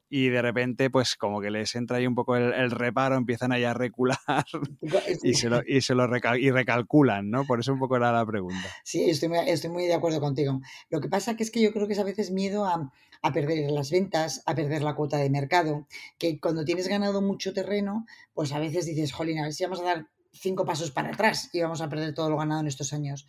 y 0.08 0.28
de 0.28 0.40
repente 0.40 0.90
pues 0.90 1.16
como 1.16 1.40
que 1.40 1.50
les 1.50 1.74
entra 1.74 1.96
ahí 1.96 2.06
un 2.06 2.14
poco 2.14 2.36
el, 2.36 2.70
reparo, 2.70 3.16
empiezan 3.16 3.50
ahí 3.50 3.64
a 3.64 3.74
recular 3.74 4.16
y 5.24 5.34
se 5.34 5.50
lo, 5.50 5.60
y 5.66 5.80
se 5.80 5.96
lo 5.96 6.08
y 6.36 6.52
recalculan, 6.52 7.32
¿no? 7.32 7.44
Por 7.44 7.58
eso 7.58 7.72
un 7.72 7.80
poco 7.80 7.96
era 7.96 8.12
la 8.12 8.24
pregunta. 8.24 8.68
Sí, 8.84 9.10
estoy 9.10 9.30
muy, 9.30 9.40
estoy 9.48 9.70
muy 9.70 9.86
de 9.86 9.94
acuerdo 9.94 10.20
contigo. 10.20 10.60
Lo 10.90 11.00
que 11.00 11.08
pasa 11.08 11.34
que 11.34 11.42
es 11.42 11.50
que 11.50 11.60
yo 11.60 11.72
creo 11.72 11.88
que 11.88 11.94
es 11.94 11.98
a 11.98 12.04
veces 12.04 12.30
miedo 12.30 12.64
a, 12.64 12.92
a 13.22 13.32
perder 13.32 13.72
las 13.72 13.90
ventas, 13.90 14.44
a 14.46 14.54
perder 14.54 14.82
la 14.82 14.94
cuota 14.94 15.16
de 15.16 15.30
mercado, 15.30 15.88
que 16.16 16.38
cuando 16.38 16.64
tienes 16.64 16.86
ganado 16.86 17.22
mucho 17.22 17.52
terreno, 17.52 18.06
pues 18.34 18.52
a 18.52 18.60
veces 18.60 18.86
dices, 18.86 19.12
jolín, 19.12 19.40
a 19.40 19.42
ver 19.42 19.52
si 19.52 19.64
vamos 19.64 19.80
a 19.80 19.82
dar 19.82 20.06
cinco 20.32 20.64
pasos 20.64 20.90
para 20.90 21.10
atrás 21.10 21.50
y 21.52 21.60
vamos 21.60 21.80
a 21.80 21.88
perder 21.88 22.14
todo 22.14 22.30
lo 22.30 22.36
ganado 22.36 22.60
en 22.60 22.66
estos 22.66 22.92
años. 22.92 23.26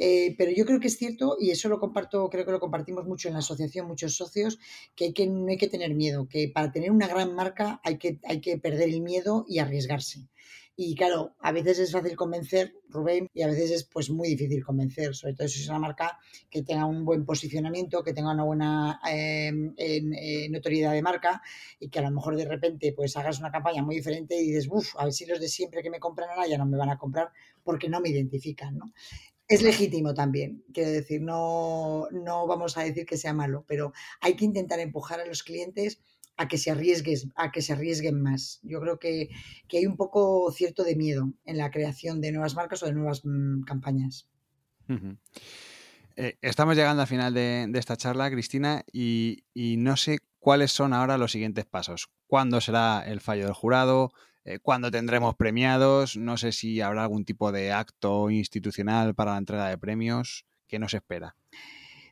Eh, 0.00 0.36
pero 0.38 0.52
yo 0.52 0.64
creo 0.64 0.78
que 0.78 0.86
es 0.86 0.96
cierto, 0.96 1.36
y 1.40 1.50
eso 1.50 1.68
lo 1.68 1.80
comparto, 1.80 2.30
creo 2.30 2.46
que 2.46 2.52
lo 2.52 2.60
compartimos 2.60 3.04
mucho 3.04 3.26
en 3.26 3.34
la 3.34 3.40
asociación, 3.40 3.88
muchos 3.88 4.14
socios, 4.14 4.60
que, 4.94 5.06
hay 5.06 5.12
que 5.12 5.26
no 5.26 5.48
hay 5.48 5.56
que 5.56 5.66
tener 5.66 5.92
miedo, 5.94 6.28
que 6.28 6.48
para 6.48 6.70
tener 6.70 6.92
una 6.92 7.08
gran 7.08 7.34
marca 7.34 7.80
hay 7.82 7.98
que, 7.98 8.20
hay 8.24 8.40
que 8.40 8.58
perder 8.58 8.90
el 8.90 9.00
miedo 9.00 9.44
y 9.48 9.58
arriesgarse. 9.58 10.28
Y 10.80 10.94
claro, 10.94 11.34
a 11.40 11.50
veces 11.50 11.80
es 11.80 11.90
fácil 11.90 12.14
convencer, 12.14 12.72
Rubén, 12.88 13.26
y 13.34 13.42
a 13.42 13.48
veces 13.48 13.72
es 13.72 13.82
pues 13.82 14.10
muy 14.10 14.28
difícil 14.28 14.64
convencer, 14.64 15.12
sobre 15.12 15.34
todo 15.34 15.48
si 15.48 15.60
es 15.60 15.68
una 15.68 15.80
marca 15.80 16.20
que 16.48 16.62
tenga 16.62 16.86
un 16.86 17.04
buen 17.04 17.26
posicionamiento, 17.26 18.04
que 18.04 18.14
tenga 18.14 18.30
una 18.30 18.44
buena 18.44 19.00
em, 19.10 19.74
notoriedad 20.52 20.92
de 20.92 21.02
marca 21.02 21.42
y 21.80 21.88
que 21.88 21.98
a 21.98 22.02
lo 22.02 22.12
mejor 22.12 22.36
de 22.36 22.44
repente 22.44 22.92
pues 22.92 23.16
hagas 23.16 23.40
una 23.40 23.50
campaña 23.50 23.82
muy 23.82 23.96
diferente 23.96 24.36
y 24.36 24.52
dices, 24.52 24.68
uff, 24.70 24.94
a 24.98 25.02
ver 25.02 25.12
si 25.12 25.26
los 25.26 25.40
de 25.40 25.48
siempre 25.48 25.82
que 25.82 25.90
me 25.90 25.98
compran 25.98 26.30
ahora 26.30 26.46
ya 26.46 26.58
no 26.58 26.64
me 26.64 26.78
van 26.78 26.90
a 26.90 26.96
comprar 26.96 27.32
porque 27.64 27.88
no 27.88 28.00
me 28.00 28.10
identifican, 28.10 28.78
¿no? 28.78 28.92
Es 29.48 29.62
legítimo 29.62 30.14
también, 30.14 30.62
quiero 30.72 30.92
decir, 30.92 31.22
no, 31.22 32.06
no 32.12 32.46
vamos 32.46 32.76
a 32.76 32.84
decir 32.84 33.04
que 33.04 33.16
sea 33.16 33.32
malo, 33.32 33.64
pero 33.66 33.92
hay 34.20 34.36
que 34.36 34.44
intentar 34.44 34.78
empujar 34.78 35.18
a 35.18 35.26
los 35.26 35.42
clientes 35.42 36.00
a 36.38 36.46
que 36.46 36.56
se 36.56 36.70
arriesguen, 36.70 37.32
a 37.34 37.50
que 37.50 37.60
se 37.60 37.72
arriesguen 37.72 38.22
más. 38.22 38.60
Yo 38.62 38.80
creo 38.80 38.98
que, 38.98 39.28
hay 39.70 39.86
un 39.86 39.96
poco 39.96 40.50
cierto 40.52 40.84
de 40.84 40.96
miedo 40.96 41.32
en 41.44 41.58
la 41.58 41.70
creación 41.70 42.20
de 42.20 42.32
nuevas 42.32 42.54
marcas 42.54 42.82
o 42.82 42.86
de 42.86 42.92
nuevas 42.92 43.22
mm, 43.24 43.62
campañas. 43.62 44.28
Eh, 46.16 46.38
estamos 46.40 46.76
llegando 46.76 47.02
al 47.02 47.08
final 47.08 47.34
de, 47.34 47.70
esta 47.74 47.96
charla, 47.96 48.30
Cristina, 48.30 48.84
y, 48.92 49.42
no 49.78 49.96
sé 49.96 50.20
cuáles 50.38 50.70
son 50.70 50.92
ahora 50.92 51.18
los 51.18 51.32
siguientes 51.32 51.66
pasos. 51.66 52.08
¿Cuándo 52.28 52.60
será 52.60 53.04
el 53.04 53.20
fallo 53.20 53.44
del 53.44 53.52
jurado? 53.52 54.12
Eh, 54.44 54.60
¿Cuándo 54.60 54.92
tendremos 54.92 55.34
premiados? 55.34 56.16
No 56.16 56.36
sé 56.36 56.52
si 56.52 56.80
habrá 56.80 57.02
algún 57.02 57.24
tipo 57.24 57.50
de 57.50 57.72
acto 57.72 58.30
institucional 58.30 59.14
para 59.14 59.32
la 59.32 59.38
entrega 59.38 59.68
de 59.68 59.76
premios. 59.76 60.46
¿Qué 60.68 60.78
nos 60.78 60.94
espera? 60.94 61.34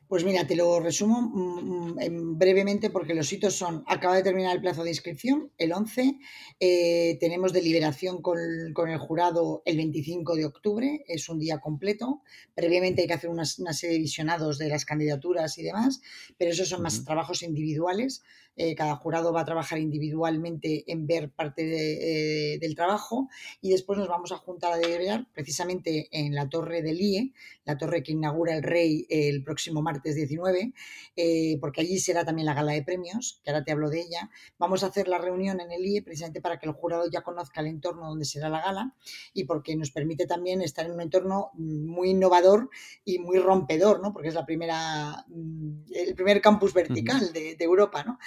Pues 0.07 0.23
mira, 0.23 0.47
te 0.47 0.55
lo 0.55 0.79
resumo 0.79 1.21
mm, 1.21 1.95
mm, 1.99 2.37
brevemente 2.37 2.89
porque 2.89 3.13
los 3.13 3.31
hitos 3.33 3.55
son, 3.55 3.83
acaba 3.87 4.15
de 4.15 4.23
terminar 4.23 4.55
el 4.55 4.61
plazo 4.61 4.83
de 4.83 4.91
inscripción, 4.91 5.51
el 5.57 5.73
11, 5.73 6.17
eh, 6.61 7.17
tenemos 7.19 7.51
deliberación 7.51 8.21
con, 8.21 8.37
con, 8.73 8.89
el 8.89 8.99
jurado 8.99 9.63
el 9.65 9.75
25 9.75 10.35
de 10.35 10.45
octubre, 10.45 11.03
es 11.07 11.27
un 11.27 11.39
día 11.39 11.59
completo, 11.59 12.21
previamente 12.55 13.01
hay 13.01 13.07
que 13.07 13.15
hacer 13.15 13.29
una, 13.29 13.43
serie 13.45 13.95
de 13.95 14.01
visionados 14.01 14.57
de 14.57 14.69
las 14.69 14.85
candidaturas 14.85 15.57
y 15.57 15.63
demás, 15.63 16.01
pero 16.37 16.51
esos 16.51 16.69
son 16.69 16.83
más 16.83 17.03
trabajos 17.03 17.43
individuales, 17.43 18.23
eh, 18.59 18.73
cada 18.73 18.95
jurado 18.95 19.31
va 19.31 19.41
a 19.41 19.45
trabajar 19.45 19.77
individualmente 19.77 20.83
en 20.91 21.05
ver 21.05 21.29
parte 21.29 22.53
eh, 22.53 22.57
del 22.57 22.73
trabajo 22.75 23.29
y 23.61 23.69
después 23.69 23.99
nos 23.99 24.07
vamos 24.07 24.31
a 24.31 24.37
juntar 24.37 24.73
a 24.73 24.77
deliberar 24.77 25.27
precisamente 25.31 26.07
en 26.11 26.33
la 26.33 26.49
torre 26.49 26.81
del 26.81 26.99
IE, 26.99 27.33
la 27.65 27.77
torre 27.77 28.01
que 28.01 28.13
inaugura 28.13 28.55
el 28.55 28.63
rey 28.63 29.05
el 29.09 29.43
próximo 29.43 29.83
martes 29.83 30.15
19, 30.15 30.73
eh, 31.15 31.57
porque 31.61 31.81
allí 31.81 31.99
será 31.99 32.25
también 32.25 32.47
la 32.47 32.55
gala 32.55 32.71
de 32.71 32.81
premios, 32.81 33.39
que 33.43 33.51
ahora 33.51 33.63
te 33.63 33.71
hablo 33.71 33.91
de 33.91 34.01
ella. 34.01 34.31
Vamos 34.57 34.83
a 34.83 34.87
hacer 34.87 35.07
la 35.07 35.19
reunión 35.19 35.61
en 35.61 35.71
el 35.71 35.85
IE 35.85 36.01
precisamente 36.01 36.41
para 36.41 36.57
que 36.57 36.65
el 36.65 36.73
jurado 36.73 37.03
ya 37.11 37.21
conozca 37.21 37.61
el 37.61 37.67
entorno 37.67 38.07
donde 38.07 38.25
será 38.25 38.49
la 38.49 38.61
gala 38.61 38.95
y 39.33 39.43
porque 39.43 39.75
nos 39.75 39.91
permite 39.91 40.25
también 40.25 40.63
estar 40.63 40.85
en 40.85 40.93
un 40.93 41.01
entorno 41.01 41.51
muy 41.53 42.09
innovador 42.09 42.71
y 43.05 43.19
muy 43.19 43.37
rompedor, 43.37 44.01
¿no? 44.01 44.13
porque 44.13 44.29
es 44.29 44.33
la 44.33 44.47
primera, 44.47 45.25
mm, 45.27 45.93
el 45.93 46.15
primer 46.15 46.41
campus 46.41 46.73
vertical 46.73 47.31
de, 47.33 47.55
de 47.55 47.63
Europa. 47.63 48.03
¿no? 48.03 48.17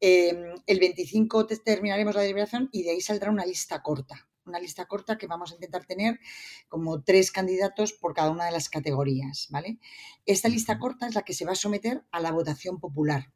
Em, 0.00 0.54
el 0.66 0.80
25 0.80 1.46
terminaremos 1.46 2.14
la 2.14 2.22
deliberación 2.22 2.68
y 2.72 2.82
de 2.82 2.90
ahí 2.90 3.00
saldrá 3.00 3.30
una 3.30 3.46
lista 3.46 3.82
corta. 3.82 4.28
Una 4.44 4.60
lista 4.60 4.86
corta 4.86 5.18
que 5.18 5.26
vamos 5.26 5.50
a 5.50 5.54
intentar 5.54 5.86
tener 5.86 6.20
como 6.68 7.02
tres 7.02 7.32
candidatos 7.32 7.92
por 7.92 8.14
cada 8.14 8.30
una 8.30 8.44
de 8.46 8.52
las 8.52 8.68
categorías, 8.68 9.48
¿vale? 9.50 9.78
Esta 10.24 10.48
lista 10.48 10.78
corta 10.78 11.08
es 11.08 11.14
la 11.14 11.22
que 11.22 11.34
se 11.34 11.44
va 11.44 11.52
a 11.52 11.56
someter 11.56 12.04
a 12.12 12.20
la 12.20 12.30
votación 12.30 12.78
popular. 12.78 13.32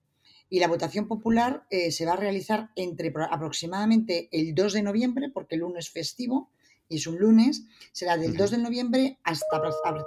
Y 0.48 0.60
la 0.60 0.68
votación 0.68 1.08
popular 1.08 1.66
eh, 1.70 1.90
se 1.90 2.06
va 2.06 2.12
a 2.12 2.16
realizar 2.16 2.70
entre 2.76 3.12
aproximadamente 3.30 4.28
el 4.32 4.54
2 4.54 4.72
de 4.74 4.82
noviembre, 4.82 5.30
porque 5.32 5.54
el 5.54 5.62
lunes 5.62 5.86
es 5.86 5.92
festivo, 5.92 6.50
y 6.90 6.96
es 6.96 7.06
un 7.06 7.18
lunes, 7.18 7.62
será 7.92 8.16
del 8.16 8.36
2 8.36 8.50
de 8.50 8.58
noviembre 8.58 9.18
hasta 9.22 9.46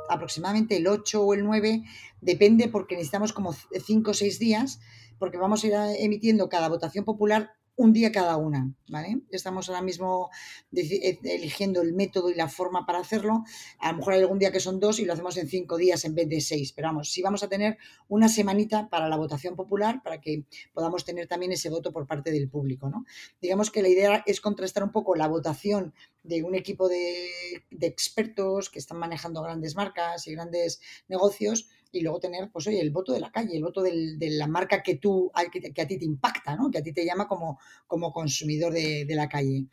aproximadamente 0.10 0.76
el 0.76 0.86
8 0.86 1.22
o 1.22 1.34
el 1.34 1.46
9, 1.46 1.82
depende 2.20 2.68
porque 2.68 2.96
necesitamos 2.96 3.32
como 3.32 3.54
5 3.54 4.12
o 4.12 4.14
6 4.14 4.38
días 4.38 4.82
porque 5.20 5.38
vamos 5.38 5.64
a 5.64 5.68
ir 5.68 5.74
emitiendo 5.99 6.49
cada 6.49 6.70
votación 6.70 7.05
popular 7.05 7.51
un 7.76 7.91
día 7.91 8.11
cada 8.11 8.38
una, 8.38 8.72
¿vale? 8.88 9.22
Estamos 9.32 9.68
ahora 9.68 9.82
mismo 9.82 10.30
eh, 10.76 11.18
eligiendo 11.24 11.82
el 11.82 11.93
método 11.93 12.30
y 12.30 12.36
la 12.36 12.47
forma 12.47 12.86
para 12.86 12.99
hacerlo. 12.99 13.43
A 13.80 13.91
lo 13.91 13.97
mejor 13.97 14.14
hay 14.14 14.22
algún 14.22 14.38
día 14.38 14.51
que 14.51 14.59
son 14.59 14.80
dos 14.80 14.99
y 14.99 15.05
lo 15.05 15.14
hacemos 15.14 15.38
en 15.38 15.47
cinco 15.47 15.78
días 15.78 16.05
en 16.05 16.14
vez 16.14 16.30
de 16.30 16.39
seis, 16.39 16.72
pero 16.74 16.89
vamos, 16.89 17.11
sí 17.11 17.22
vamos 17.22 17.41
a 17.41 17.49
tener 17.49 17.78
una 18.07 18.30
semanita 18.30 18.89
para 18.89 19.09
la 19.09 19.18
votación 19.18 19.55
popular 19.55 20.01
para 20.03 20.22
que 20.22 20.45
podamos 20.74 21.03
tener 21.03 21.28
también 21.28 21.51
ese 21.51 21.70
voto 21.70 21.91
por 21.91 22.05
parte 22.05 22.32
del 22.32 22.49
público, 22.49 22.89
¿no? 22.89 23.05
Digamos 23.41 23.72
que 23.72 23.82
la 23.82 23.89
idea 23.89 24.24
es 24.28 24.39
contrastar 24.39 24.84
un 24.84 24.91
poco 24.91 25.16
la 25.16 25.28
votación 25.28 25.93
de 26.24 26.42
un 26.44 26.56
equipo 26.56 26.88
de, 26.90 27.30
de 27.70 27.88
expertos 27.88 28.70
que 28.70 28.80
están 28.80 28.98
manejando 28.98 29.44
grandes 29.44 29.76
marcas 29.76 30.26
y 30.28 30.34
grandes 30.34 30.82
negocios 31.08 31.70
y 31.94 32.02
luego 32.02 32.20
tener, 32.20 32.50
pues 32.52 32.68
oye, 32.68 32.82
el 32.82 32.92
voto 32.92 33.14
de 33.14 33.20
la 33.20 33.32
calle, 33.32 33.56
el 33.56 33.64
voto 33.64 33.84
de 33.84 34.18
la 34.32 34.48
marca 34.48 34.82
que 34.82 34.96
tú, 34.96 35.32
que, 35.52 35.82
a 35.82 35.88
ti 35.88 35.98
te 36.00 36.06
impacta, 36.06 36.56
¿no? 36.56 36.72
Que 36.72 36.80
a 36.80 36.84
ti 36.84 36.92
te 36.92 37.06
llama 37.06 37.28
como, 37.28 37.60
como 37.86 38.12
consumidor 38.12 38.74
de, 38.74 39.06
la 39.10 39.30
calle. 39.30 39.68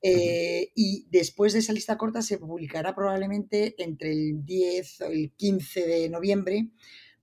Eh, 0.00 0.70
y 0.76 1.06
después 1.10 1.52
de 1.52 1.58
esa 1.58 1.72
lista 1.72 1.98
corta 1.98 2.22
se 2.22 2.38
publicará 2.38 2.94
probablemente 2.94 3.74
entre 3.82 4.12
el 4.12 4.44
10 4.44 5.00
o 5.00 5.06
el 5.06 5.32
15 5.32 5.86
de 5.86 6.08
noviembre 6.10 6.70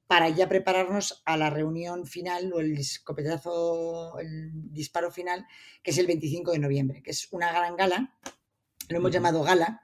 para 0.05 0.27
ya 0.27 0.49
prepararnos 0.49 1.21
a 1.25 1.37
la 1.37 1.49
reunión 1.49 2.05
final 2.05 2.51
o 2.51 2.59
el 2.59 2.77
escopetazo, 2.77 4.19
el 4.19 4.51
disparo 4.73 5.11
final, 5.11 5.45
que 5.81 5.91
es 5.91 5.97
el 5.97 6.07
25 6.07 6.51
de 6.51 6.59
noviembre, 6.59 7.01
que 7.01 7.11
es 7.11 7.29
una 7.31 7.53
gran 7.53 7.77
gala 7.77 8.17
Lo 8.91 8.97
hemos 8.97 9.11
llamado 9.11 9.43
gala, 9.43 9.83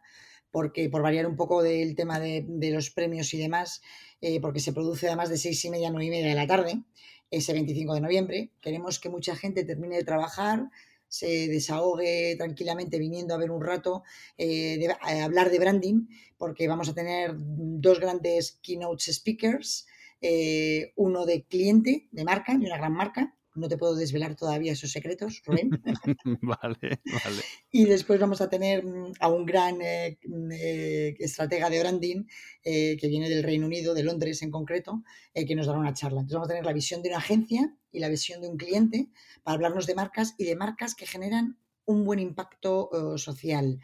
porque 0.51 0.89
por 0.89 1.01
variar 1.01 1.27
un 1.27 1.35
poco 1.35 1.63
del 1.63 1.95
tema 1.95 2.19
de, 2.19 2.45
los 2.71 2.89
premios 2.89 3.33
y 3.33 3.37
demás, 3.37 3.81
eh, 4.21 4.41
porque 4.41 4.59
se 4.59 4.73
produce 4.73 5.07
además 5.07 5.29
de 5.29 5.37
seis 5.37 5.63
y 5.65 5.69
media 5.69 5.87
a 5.87 5.91
nueve 5.91 6.05
y 6.05 6.09
media 6.09 6.27
de 6.27 6.35
la 6.35 6.47
tarde, 6.47 6.83
ese 7.31 7.53
25 7.53 7.93
de 7.93 8.01
noviembre. 8.01 8.51
Queremos 8.61 8.99
que 8.99 9.09
mucha 9.09 9.35
gente 9.35 9.63
termine 9.63 9.97
de 9.97 10.03
trabajar, 10.03 10.69
se 11.07 11.47
desahogue 11.47 12.35
tranquilamente 12.37 12.99
viniendo 12.99 13.33
a 13.33 13.37
ver 13.37 13.51
un 13.51 13.63
rato, 13.63 14.03
eh, 14.37 14.87
a 15.01 15.23
hablar 15.23 15.49
de 15.49 15.59
branding, 15.59 16.07
porque 16.37 16.67
vamos 16.67 16.89
a 16.89 16.93
tener 16.93 17.33
dos 17.37 17.99
grandes 17.99 18.59
keynote 18.61 19.13
speakers, 19.13 19.87
eh, 20.21 20.91
uno 20.95 21.25
de 21.25 21.43
cliente, 21.43 22.07
de 22.11 22.23
marca, 22.25 22.57
de 22.57 22.65
una 22.65 22.77
gran 22.77 22.93
marca, 22.93 23.36
no 23.57 23.67
te 23.67 23.77
puedo 23.77 23.95
desvelar 23.95 24.35
todavía 24.35 24.73
esos 24.73 24.91
secretos, 24.91 25.41
Rubén. 25.45 25.69
vale, 26.41 26.99
vale. 27.05 27.41
Y 27.71 27.85
después 27.85 28.19
vamos 28.19 28.39
a 28.41 28.49
tener 28.49 28.85
mm, 28.85 29.13
a 29.19 29.29
un 29.29 29.45
gran 29.45 29.81
eh, 29.81 30.17
mm, 30.25 30.51
eh, 30.51 31.15
estratega 31.19 31.69
de 31.69 31.79
branding 31.79 32.23
eh, 32.63 32.97
que 32.99 33.07
viene 33.07 33.29
del 33.29 33.43
Reino 33.43 33.65
Unido, 33.65 33.93
de 33.93 34.03
Londres 34.03 34.41
en 34.43 34.51
concreto, 34.51 35.03
que 35.33 35.55
nos 35.55 35.67
dará 35.67 35.79
una 35.79 35.93
charla. 35.93 36.21
Entonces 36.21 36.35
vamos 36.35 36.47
a 36.47 36.53
tener 36.53 36.65
la 36.65 36.73
visión 36.73 37.01
de 37.03 37.09
una 37.09 37.19
agencia 37.19 37.75
y 37.91 37.99
la 37.99 38.09
visión 38.09 38.41
de 38.41 38.47
un 38.47 38.57
cliente 38.57 39.09
para 39.43 39.55
hablarnos 39.55 39.85
de 39.85 39.95
marcas 39.95 40.33
y 40.37 40.45
de 40.45 40.55
marcas 40.55 40.95
que 40.95 41.05
generan 41.05 41.57
un 41.87 42.05
buen 42.05 42.19
impacto 42.19 42.89
social. 43.17 43.79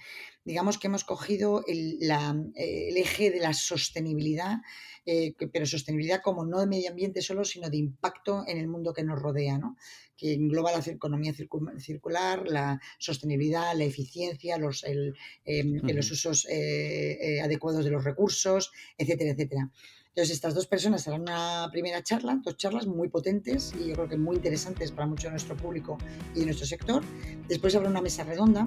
Digamos 0.45 0.77
que 0.77 0.87
hemos 0.87 1.03
cogido 1.03 1.63
el, 1.67 1.97
el 2.55 2.97
eje 2.97 3.31
de 3.31 3.39
la 3.39 3.53
sostenibilidad 3.53 4.57
eh, 5.05 5.33
pero 5.51 5.65
sostenibilidad 5.65 6.21
como 6.21 6.45
no 6.45 6.61
de 6.61 6.67
medio 6.67 6.89
ambiente 6.89 7.21
solo, 7.21 7.43
sino 7.43 7.69
de 7.69 7.75
impacto 7.75 8.45
en 8.47 8.57
el 8.57 8.69
mundo 8.69 8.93
que 8.93 9.03
nos 9.03 9.21
rodea, 9.21 9.57
¿no? 9.57 9.75
que 10.15 10.33
engloba 10.33 10.71
la 10.71 10.79
economía 10.79 11.33
circular, 11.33 12.47
la 12.47 12.79
sostenibilidad, 12.99 13.75
la 13.75 13.83
eficiencia, 13.83 14.57
los, 14.57 14.85
em, 14.85 15.81
los 15.83 16.11
usos 16.11 16.45
eh, 16.45 17.17
eh, 17.19 17.41
adecuados 17.41 17.83
de 17.83 17.91
los 17.91 18.03
recursos, 18.03 18.71
etcétera, 18.97 19.31
etcétera. 19.31 19.71
Entonces, 20.15 20.35
estas 20.35 20.53
dos 20.53 20.67
personas 20.67 21.07
harán 21.07 21.21
una 21.21 21.67
primera 21.71 22.03
charla, 22.03 22.39
dos 22.43 22.55
charlas 22.55 22.85
muy 22.85 23.09
potentes 23.09 23.73
y 23.79 23.87
yo 23.87 23.95
creo 23.95 24.07
que 24.07 24.15
muy 24.15 24.35
interesantes 24.35 24.91
para 24.91 25.07
mucho 25.07 25.25
de 25.25 25.31
nuestro 25.31 25.57
público 25.57 25.97
y 26.35 26.41
de 26.41 26.45
nuestro 26.45 26.67
sector. 26.67 27.01
Después 27.47 27.75
habrá 27.75 27.89
una 27.89 27.99
mesa 27.99 28.23
redonda 28.23 28.63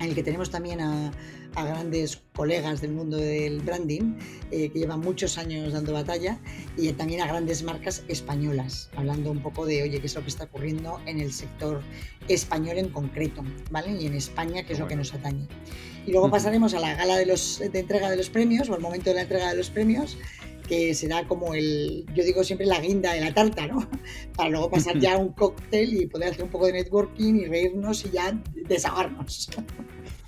en 0.00 0.08
el 0.08 0.14
que 0.16 0.24
tenemos 0.24 0.50
también 0.50 0.80
a, 0.80 1.12
grandes 1.54 2.20
colegas 2.34 2.80
del 2.80 2.90
mundo 2.90 3.16
del 3.16 3.60
branding 3.60 4.18
eh, 4.50 4.68
que 4.70 4.80
llevan 4.80 4.98
muchos 4.98 5.38
años 5.38 5.72
dando 5.72 5.92
batalla 5.92 6.40
y 6.76 6.92
también 6.94 7.20
a 7.20 7.28
grandes 7.28 7.62
marcas 7.62 8.02
españolas, 8.08 8.90
hablando 8.96 9.30
un 9.30 9.40
poco 9.40 9.64
de, 9.64 9.84
oye, 9.84 10.00
qué 10.00 10.06
es 10.08 10.14
lo 10.16 10.22
que 10.22 10.30
está 10.30 10.44
ocurriendo 10.46 11.00
en 11.06 11.20
el 11.20 11.32
sector 11.32 11.82
español 12.26 12.78
en 12.78 12.88
concreto, 12.88 13.44
¿vale? 13.70 13.92
Y 13.92 14.06
en 14.06 14.14
España, 14.14 14.64
que 14.64 14.72
es 14.72 14.80
lo 14.80 14.88
que 14.88 14.96
nos 14.96 15.14
atañe. 15.14 15.46
Y 16.04 16.10
luego 16.10 16.28
pasaremos 16.28 16.74
a 16.74 16.80
la 16.80 16.96
gala 16.96 17.16
de, 17.16 17.26
los, 17.26 17.60
de 17.60 17.78
entrega 17.78 18.10
de 18.10 18.16
los 18.16 18.28
premios, 18.28 18.68
o 18.68 18.74
al 18.74 18.80
momento 18.80 19.10
de 19.10 19.14
la 19.14 19.22
entrega 19.22 19.50
de 19.50 19.56
los 19.56 19.70
premios, 19.70 20.18
que 20.68 20.94
será 20.94 21.26
como 21.26 21.54
el, 21.54 22.06
yo 22.14 22.24
digo 22.24 22.42
siempre 22.44 22.66
la 22.66 22.80
guinda 22.80 23.12
de 23.12 23.20
la 23.20 23.34
tarta, 23.34 23.66
¿no? 23.66 23.86
Para 24.36 24.50
luego 24.50 24.70
pasar 24.70 24.98
ya 24.98 25.14
a 25.14 25.18
un 25.18 25.32
cóctel 25.32 25.94
y 25.94 26.06
poder 26.06 26.30
hacer 26.30 26.44
un 26.44 26.50
poco 26.50 26.66
de 26.66 26.72
networking 26.72 27.34
y 27.34 27.46
reírnos 27.46 28.04
y 28.04 28.10
ya 28.10 28.38
desahogarnos. 28.54 29.50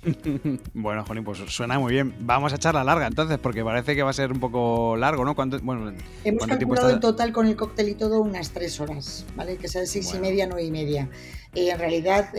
Bueno, 0.73 1.03
Joni, 1.05 1.21
pues 1.21 1.39
suena 1.47 1.77
muy 1.79 1.91
bien. 1.91 2.15
Vamos 2.19 2.53
a 2.53 2.55
echarla 2.55 2.83
larga 2.83 3.07
entonces, 3.07 3.37
porque 3.39 3.63
parece 3.63 3.95
que 3.95 4.03
va 4.03 4.11
a 4.11 4.13
ser 4.13 4.31
un 4.31 4.39
poco 4.39 4.95
largo, 4.95 5.25
¿no? 5.25 5.35
¿Cuánto, 5.35 5.59
bueno, 5.59 5.91
Hemos 6.23 6.47
calculado 6.47 6.91
en 6.91 6.99
total 6.99 7.33
con 7.33 7.47
el 7.47 7.57
cóctel 7.57 7.89
y 7.89 7.95
todo 7.95 8.21
unas 8.21 8.51
tres 8.51 8.79
horas, 8.79 9.25
¿vale? 9.35 9.57
Que 9.57 9.67
sea 9.67 9.85
seis 9.85 10.13
y 10.13 10.19
media, 10.19 10.47
nueve 10.47 10.63
y 10.63 10.71
media. 10.71 11.09
Eh, 11.57 11.71
en 11.71 11.79
realidad 11.79 12.29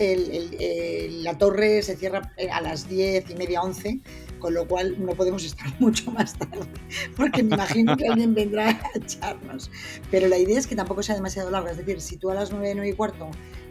la 1.24 1.36
torre 1.36 1.82
se 1.82 1.96
cierra 1.96 2.32
eh, 2.36 2.50
a 2.50 2.60
las 2.60 2.88
diez 2.88 3.28
y 3.28 3.34
media, 3.34 3.62
once, 3.62 3.98
con 4.38 4.54
lo 4.54 4.68
cual 4.68 4.94
no 5.04 5.12
podemos 5.14 5.44
estar 5.44 5.66
mucho 5.80 6.12
más 6.12 6.38
tarde, 6.38 6.68
porque 7.16 7.42
me 7.42 7.56
imagino 7.56 7.96
que 7.96 8.06
alguien 8.06 8.32
vendrá 8.32 8.68
a 8.68 8.90
echarnos. 8.94 9.72
Pero 10.12 10.28
la 10.28 10.38
idea 10.38 10.56
es 10.56 10.68
que 10.68 10.76
tampoco 10.76 11.02
sea 11.02 11.16
demasiado 11.16 11.50
larga, 11.50 11.72
es 11.72 11.78
decir, 11.78 12.00
si 12.00 12.16
tú 12.16 12.30
a 12.30 12.34
las 12.34 12.52
nueve, 12.52 12.72
nueve 12.76 12.90
y 12.90 12.92
cuarto 12.92 13.28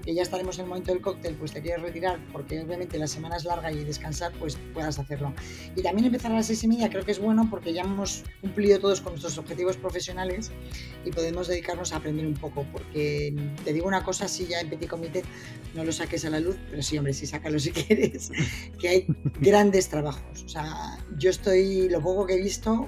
que 0.08 0.14
ya 0.14 0.22
estaremos 0.22 0.58
en 0.58 0.64
el 0.64 0.70
momento 0.70 0.94
del 0.94 1.02
cóctel, 1.02 1.36
pues 1.36 1.52
te 1.52 1.62
quieres 1.62 1.82
retirar 1.82 2.18
porque 2.32 2.62
obviamente 2.62 2.98
la 2.98 3.08
semana 3.08 3.36
es 3.36 3.44
larga 3.44 3.74
y 3.74 3.84
descansar, 3.84 4.32
pues 4.40 4.58
puedas 4.74 4.98
hacerlo. 4.98 5.34
Y 5.76 5.82
también 5.82 6.06
empezar 6.06 6.32
a 6.32 6.36
las 6.36 6.46
seis 6.46 6.64
y 6.64 6.70
media 6.70 6.90
creo 6.90 7.04
que 7.04 7.12
es 7.12 7.20
bueno 7.20 7.46
porque 7.50 7.74
ya 7.74 7.82
hemos 7.82 8.24
cumplido 8.40 8.80
todos 8.80 9.02
con 9.02 9.12
nuestros 9.12 9.38
objetivos 9.38 9.76
profesionales 9.76 10.50
y 11.04 11.12
podemos 11.12 11.50
dedicarnos 11.50 11.92
a 11.92 11.98
aprender 11.98 12.26
un 12.26 12.36
poco. 12.36 12.66
Porque 12.72 13.36
te 13.66 13.74
digo 13.74 13.86
una 13.86 14.06
cosa, 14.06 14.30
si 14.30 14.46
ya 14.46 14.62
en 14.62 14.70
Petit 14.70 14.88
Comité 14.88 15.24
no 15.76 15.84
lo 15.84 15.92
saques 15.92 16.24
a 16.24 16.30
la 16.30 16.40
luz, 16.40 16.56
pero 16.72 16.82
sí, 16.82 16.98
hombre, 16.98 17.14
sí, 17.14 17.28
sácalo 17.28 17.60
si 17.60 17.72
quieres, 17.74 18.32
que 18.80 18.88
hay 18.88 19.08
grandes 19.42 19.90
trabajos. 19.90 20.42
O 20.46 20.48
sea, 20.48 21.04
yo 21.18 21.32
estoy, 21.32 21.90
lo 21.90 22.00
poco 22.00 22.28
que 22.28 22.36
he 22.36 22.42
visto, 22.42 22.88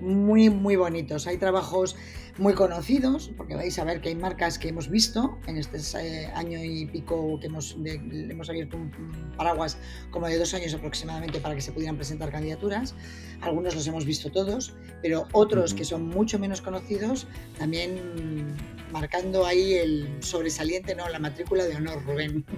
muy, 0.00 0.48
muy 0.48 0.76
bonitos. 0.76 1.26
Hay 1.26 1.38
trabajos 1.38 1.96
muy 2.40 2.54
conocidos, 2.54 3.30
porque 3.36 3.54
vais 3.54 3.78
a 3.78 3.84
ver 3.84 4.00
que 4.00 4.08
hay 4.08 4.14
marcas 4.14 4.58
que 4.58 4.68
hemos 4.68 4.88
visto 4.88 5.38
en 5.46 5.58
este 5.58 5.78
eh, 6.00 6.26
año 6.34 6.58
y 6.64 6.86
pico 6.86 7.38
que 7.38 7.48
hemos, 7.48 7.76
hemos 7.84 8.48
abierto 8.48 8.78
un 8.78 8.90
paraguas 9.36 9.76
como 10.10 10.26
de 10.26 10.38
dos 10.38 10.54
años 10.54 10.72
aproximadamente 10.72 11.38
para 11.38 11.54
que 11.54 11.60
se 11.60 11.70
pudieran 11.70 11.96
presentar 11.96 12.32
candidaturas. 12.32 12.94
Algunos 13.42 13.74
los 13.74 13.86
hemos 13.86 14.06
visto 14.06 14.32
todos, 14.32 14.72
pero 15.02 15.28
otros 15.32 15.74
que 15.74 15.84
son 15.84 16.08
mucho 16.08 16.38
menos 16.38 16.62
conocidos 16.62 17.26
también 17.58 18.56
marcando 18.90 19.44
ahí 19.44 19.74
el 19.74 20.08
sobresaliente, 20.20 20.94
no, 20.94 21.06
la 21.10 21.18
matrícula 21.18 21.64
de 21.64 21.76
honor, 21.76 22.02
Rubén. 22.04 22.44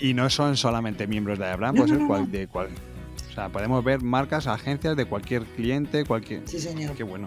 Y 0.00 0.14
no 0.14 0.30
son 0.30 0.56
solamente 0.56 1.08
miembros 1.08 1.40
de 1.40 1.46
Abraham, 1.46 1.74
puede 1.74 1.88
ser 1.88 2.06
cual, 2.06 2.30
de 2.30 2.46
cual, 2.46 2.68
o 3.30 3.34
sea, 3.34 3.48
podemos 3.48 3.82
ver 3.82 4.00
marcas, 4.00 4.46
agencias 4.46 4.96
de 4.96 5.06
cualquier 5.06 5.42
cliente, 5.42 6.04
cualquier. 6.04 6.46
Sí, 6.46 6.60
señor. 6.60 6.94
Qué 6.94 7.02
bueno, 7.02 7.26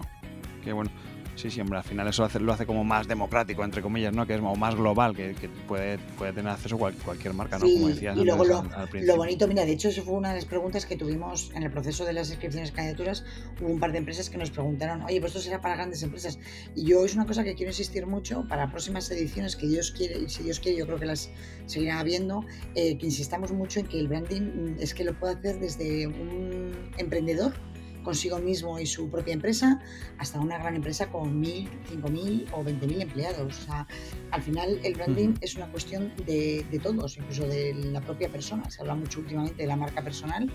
qué 0.64 0.72
bueno. 0.72 0.90
Sí, 1.34 1.50
sí, 1.50 1.60
hombre, 1.60 1.78
al 1.78 1.84
final 1.84 2.06
eso 2.08 2.28
lo 2.40 2.52
hace 2.52 2.66
como 2.66 2.84
más 2.84 3.08
democrático, 3.08 3.64
entre 3.64 3.80
comillas, 3.80 4.12
¿no? 4.12 4.26
Que 4.26 4.34
es 4.34 4.40
o 4.40 4.54
más 4.54 4.74
global, 4.74 5.16
que, 5.16 5.34
puede, 5.66 5.98
puede 6.18 6.32
tener 6.32 6.52
acceso 6.52 6.78
cualquier 6.78 7.32
marca, 7.34 7.58
¿no? 7.58 7.66
como 7.66 7.88
decías. 7.88 8.16
Y 8.16 8.24
luego 8.24 8.44
lo, 8.44 8.64
lo, 8.92 9.16
bonito, 9.16 9.48
mira, 9.48 9.64
de 9.64 9.72
hecho, 9.72 9.88
eso 9.88 10.02
fue 10.02 10.14
una 10.14 10.30
de 10.30 10.36
las 10.36 10.44
preguntas 10.44 10.84
que 10.84 10.96
tuvimos 10.96 11.50
en 11.54 11.62
el 11.62 11.70
proceso 11.70 12.04
de 12.04 12.12
las 12.12 12.28
inscripciones 12.30 12.70
de 12.70 12.76
candidaturas. 12.76 13.24
Hubo 13.60 13.70
un 13.70 13.80
par 13.80 13.92
de 13.92 13.98
empresas 13.98 14.28
que 14.28 14.36
nos 14.36 14.50
preguntaron, 14.50 15.02
oye, 15.02 15.20
pues 15.20 15.32
esto 15.32 15.42
será 15.42 15.60
para 15.60 15.76
grandes 15.76 16.02
empresas. 16.02 16.38
Y 16.74 16.84
yo 16.84 17.04
es 17.04 17.14
una 17.14 17.26
cosa 17.26 17.44
que 17.44 17.54
quiero 17.54 17.70
insistir 17.70 18.06
mucho 18.06 18.46
para 18.46 18.70
próximas 18.70 19.10
ediciones 19.10 19.56
que 19.56 19.66
Dios 19.66 19.90
quiere, 19.90 20.20
y 20.20 20.28
si 20.28 20.42
Dios 20.42 20.60
quiere, 20.60 20.78
yo 20.78 20.86
creo 20.86 20.98
que 20.98 21.06
las 21.06 21.30
seguirá 21.66 21.98
habiendo, 21.98 22.44
eh, 22.74 22.98
que 22.98 23.06
insistamos 23.06 23.52
mucho 23.52 23.80
en 23.80 23.86
que 23.86 23.98
el 23.98 24.08
branding 24.08 24.76
es 24.78 24.92
que 24.92 25.04
lo 25.04 25.18
puede 25.18 25.34
hacer 25.34 25.58
desde 25.58 26.06
un 26.06 26.72
emprendedor 26.98 27.54
consigo 28.02 28.38
mismo 28.38 28.78
y 28.78 28.86
su 28.86 29.08
propia 29.08 29.34
empresa, 29.34 29.80
hasta 30.18 30.40
una 30.40 30.58
gran 30.58 30.76
empresa 30.76 31.10
con 31.10 31.38
mil, 31.38 31.68
cinco 31.88 32.08
mil 32.08 32.46
o 32.52 32.62
veinte 32.62 32.86
mil 32.86 33.00
empleados. 33.00 33.58
O 33.60 33.62
sea, 33.64 33.86
al 34.30 34.42
final 34.42 34.80
el 34.82 34.94
branding 34.94 35.34
es 35.40 35.56
una 35.56 35.70
cuestión 35.70 36.12
de, 36.26 36.64
todos, 36.82 37.16
incluso 37.18 37.46
de 37.46 37.74
la 37.74 38.00
propia 38.00 38.28
persona. 38.28 38.68
Se 38.70 38.80
habla 38.80 38.94
mucho 38.94 39.20
últimamente 39.20 39.62
de 39.62 39.68
la 39.68 39.76
marca 39.76 40.02
personal, 40.02 40.50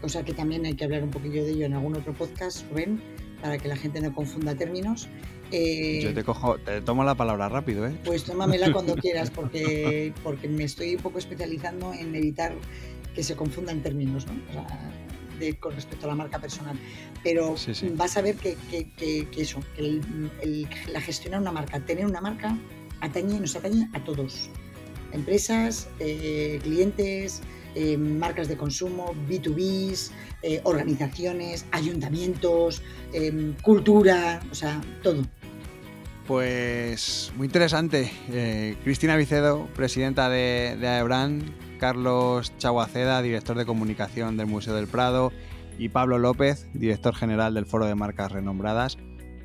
cosa 0.00 0.24
que 0.24 0.32
también 0.32 0.64
hay 0.66 0.74
que 0.74 0.84
hablar 0.84 1.02
un 1.02 1.10
poquillo 1.10 1.44
de 1.44 1.50
ello 1.50 1.66
en 1.66 1.74
algún 1.74 1.96
otro 1.96 2.12
podcast, 2.12 2.68
Rubén, 2.70 3.00
para 3.40 3.58
que 3.58 3.68
la 3.68 3.76
gente 3.76 4.00
no 4.00 4.14
confunda 4.14 4.54
términos. 4.54 5.08
Eh, 5.52 6.00
Yo 6.02 6.14
te 6.14 6.22
cojo, 6.22 6.58
te 6.58 6.80
tomo 6.80 7.02
la 7.02 7.16
palabra 7.16 7.48
rápido, 7.48 7.86
¿eh? 7.86 7.96
Pues 8.04 8.24
tómamela 8.24 8.72
cuando 8.72 8.94
quieras, 8.94 9.30
porque, 9.30 10.12
porque 10.22 10.48
me 10.48 10.64
estoy 10.64 10.94
un 10.94 11.02
poco 11.02 11.18
especializando 11.18 11.92
en 11.92 12.14
evitar 12.14 12.54
que 13.14 13.22
se 13.22 13.34
confundan 13.34 13.82
términos, 13.82 14.26
¿no? 14.26 14.32
O 14.50 14.52
sea, 14.52 14.92
con 15.58 15.74
respecto 15.74 16.06
a 16.06 16.10
la 16.10 16.14
marca 16.14 16.38
personal. 16.38 16.78
Pero 17.22 17.54
vas 17.94 18.16
a 18.16 18.22
ver 18.22 18.36
que, 18.36 19.26
eso, 19.36 19.60
que 19.76 20.00
la 20.92 21.00
gestionar 21.00 21.40
una 21.40 21.52
marca, 21.52 21.80
tener 21.80 22.06
una 22.06 22.20
marca, 22.20 22.56
atañe, 23.00 23.40
nos 23.40 23.56
atañe 23.56 23.88
a 23.92 24.04
todos. 24.04 24.50
Empresas, 25.12 25.88
eh, 25.98 26.60
clientes, 26.62 27.40
eh, 27.74 27.96
marcas 27.96 28.48
de 28.48 28.56
consumo, 28.56 29.14
B2Bs, 29.28 30.10
eh, 30.42 30.60
organizaciones, 30.64 31.66
ayuntamientos, 31.72 32.82
cultura, 33.62 34.40
o 34.50 34.54
sea, 34.54 34.80
todo. 35.02 35.24
Pues 36.26 37.32
muy 37.36 37.46
interesante. 37.46 38.12
Cristina 38.84 39.16
Vicedo, 39.16 39.66
presidenta 39.74 40.28
de, 40.28 40.76
de 40.80 40.86
Carlos 41.80 42.56
Chaguaceda, 42.58 43.22
director 43.22 43.56
de 43.56 43.64
comunicación 43.64 44.36
del 44.36 44.46
Museo 44.46 44.74
del 44.74 44.86
Prado, 44.86 45.32
y 45.78 45.88
Pablo 45.88 46.18
López, 46.18 46.68
director 46.74 47.14
general 47.14 47.54
del 47.54 47.64
Foro 47.64 47.86
de 47.86 47.94
Marcas 47.94 48.30
Renombradas. 48.30 48.98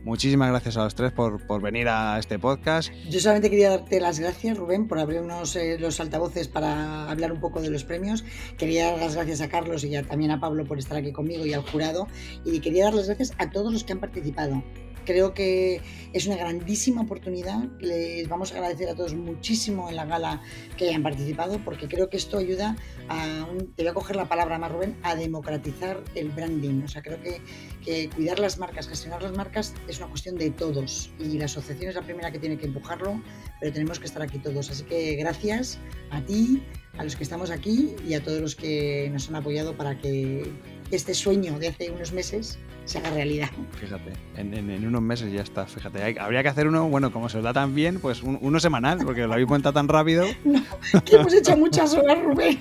Muchísimas 0.04 0.50
gracias 0.50 0.78
a 0.78 0.84
los 0.84 0.94
tres 0.94 1.12
por, 1.14 1.62
venir 1.62 1.88
a 1.88 2.20
este 2.20 2.38
podcast. 2.38 2.92
Yo 3.10 3.20
solamente 3.20 3.50
quería 3.50 3.72
darte 3.72 4.00
las 4.00 4.20
gracias, 4.20 4.56
Rubén, 4.56 4.88
por 4.88 5.00
abrirnos 5.00 5.56
eh, 5.56 5.78
los 5.80 6.00
altavoces 6.00 6.48
para 6.48 7.10
hablar 7.10 7.32
un 7.32 7.40
poco 7.40 7.62
de 7.62 7.72
los 7.72 7.86
premios. 7.86 8.24
Quería 8.58 8.92
dar 8.92 9.00
las 9.00 9.16
gracias 9.16 9.42
a 9.42 9.50
Carlos 9.50 9.84
y 9.84 10.00
también 10.04 10.30
a 10.30 10.40
Pablo 10.40 10.66
por 10.66 10.78
estar 10.78 10.98
aquí 10.98 11.12
conmigo 11.12 11.46
y 11.46 11.54
al 11.54 11.62
jurado. 11.62 12.08
Y 12.44 12.60
quería 12.60 12.84
dar 12.86 12.94
las 12.94 13.08
gracias 13.08 13.32
a 13.40 13.50
todos 13.50 13.74
los 13.74 13.84
que 13.84 13.94
han 13.94 14.00
participado 14.00 14.62
creo 15.06 15.34
que 15.34 15.82
es 16.14 16.26
una 16.28 16.36
grandísima 16.36 17.02
oportunidad. 17.02 17.64
Les 17.80 18.28
vamos 18.28 18.52
a 18.52 18.56
agradecer 18.56 18.90
a 18.90 18.96
todos 18.96 19.14
muchísimo 19.14 19.90
en 19.90 19.96
la 19.96 20.06
gala 20.06 20.42
que 20.78 20.90
hayan 20.90 21.04
participado 21.04 21.60
porque 21.64 21.88
creo 21.88 22.10
que 22.10 22.18
esto 22.18 22.38
ayuda 22.38 22.76
a, 23.10 23.48
te 23.76 23.84
voy 23.84 23.92
a 23.92 23.94
coger 23.94 24.16
la 24.16 24.28
palabra 24.28 24.58
más 24.58 24.72
Rubén, 24.72 24.98
a 25.04 25.16
democratizar 25.16 26.04
el 26.16 26.30
branding. 26.30 26.84
O 26.84 26.88
sea, 26.88 27.02
creo 27.02 27.22
que, 27.22 27.42
que 27.84 28.10
cuidar 28.10 28.40
las 28.40 28.58
marcas, 28.58 28.88
gestionar 28.88 29.22
las 29.22 29.36
marcas 29.36 29.74
es 29.88 30.00
una 30.00 30.08
cuestión 30.08 30.36
de 30.36 30.50
todos 30.52 31.12
y 31.20 31.38
la 31.38 31.46
asociación 31.46 31.90
es 31.90 31.96
la 31.96 32.02
primera 32.02 32.32
que 32.32 32.40
tiene 32.40 32.58
que 32.58 32.66
empujarlo, 32.66 33.22
pero 33.60 33.72
tenemos 33.72 34.00
que 34.00 34.08
estar 34.08 34.22
aquí 34.22 34.40
todos. 34.40 34.70
Así 34.70 34.84
que 34.84 35.16
gracias 35.16 35.80
a 36.12 36.22
ti, 36.22 36.64
a 36.98 37.04
los 37.04 37.16
que 37.16 37.24
estamos 37.24 37.52
aquí 37.52 37.96
y 38.08 38.14
a 38.14 38.24
todos 38.24 38.42
los 38.42 38.56
que 38.56 39.10
nos 39.12 39.30
han 39.30 39.36
apoyado 39.36 39.76
para 39.76 39.98
que 40.00 40.52
este 40.92 41.14
sueño 41.14 41.58
de 41.60 41.70
hace 41.70 41.92
unos 41.92 42.12
meses 42.12 42.60
se 42.86 43.00
haga 43.00 43.10
realidad. 43.12 43.50
Fíjate, 43.80 44.14
en, 44.38 44.86
unos 44.86 45.02
meses 45.02 45.32
ya 45.32 45.42
está, 45.42 45.66
fíjate. 45.66 46.20
habría 46.20 46.44
que 46.44 46.50
hacer 46.50 46.68
uno, 46.68 46.88
bueno, 46.88 47.12
como 47.12 47.30
se 47.30 47.40
os 47.40 47.44
da 47.44 47.54
tan 47.54 47.74
bien, 47.74 48.00
pues 48.00 48.22
uno 48.24 48.60
semanal, 48.60 49.00
porque 49.04 49.22
lo 49.22 49.34
habéis 49.34 49.48
cuenta 49.48 49.72
tan 49.72 49.88
rápido. 49.88 50.26
No, 50.46 50.64
que 51.04 51.16
hemos 51.16 51.34
hecho 51.34 51.58
muchas 51.58 51.94
horas, 51.96 52.24
Rubén, 52.24 52.60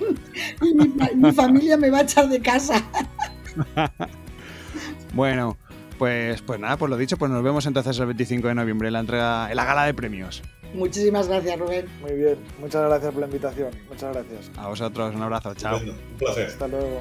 y 0.63 0.75
mi, 0.75 0.93
mi 1.17 1.33
familia 1.33 1.77
me 1.77 1.91
va 1.91 1.99
a 1.99 2.03
echar 2.03 2.29
de 2.29 2.41
casa. 2.41 2.83
bueno, 5.15 5.57
pues, 5.99 6.43
pues 6.43 6.59
nada, 6.59 6.77
pues 6.77 6.91
lo 6.91 6.97
dicho, 6.97 7.17
pues 7.17 7.31
nos 7.31 7.43
vemos 7.43 7.67
entonces 7.67 7.99
el 7.99 8.07
25 8.07 8.49
de 8.49 8.55
noviembre 8.55 8.89
en 8.89 8.95
la 8.95 9.01
entrega, 9.01 9.51
en 9.51 9.57
la 9.57 9.65
gala 9.65 9.85
de 9.85 9.95
premios. 9.95 10.43
Muchísimas 10.75 11.29
gracias, 11.29 11.59
Rubén. 11.59 11.87
Muy 12.01 12.13
bien, 12.13 12.37
muchas 12.59 12.83
gracias 12.89 13.13
por 13.13 13.21
la 13.21 13.27
invitación. 13.27 13.71
Muchas 13.89 14.13
gracias. 14.13 14.51
A 14.57 14.69
vosotros, 14.69 15.15
un 15.15 15.23
abrazo, 15.23 15.55
chao. 15.55 15.79
un 15.79 15.95
placer. 16.19 16.49
Hasta 16.49 16.69
luego. 16.69 17.01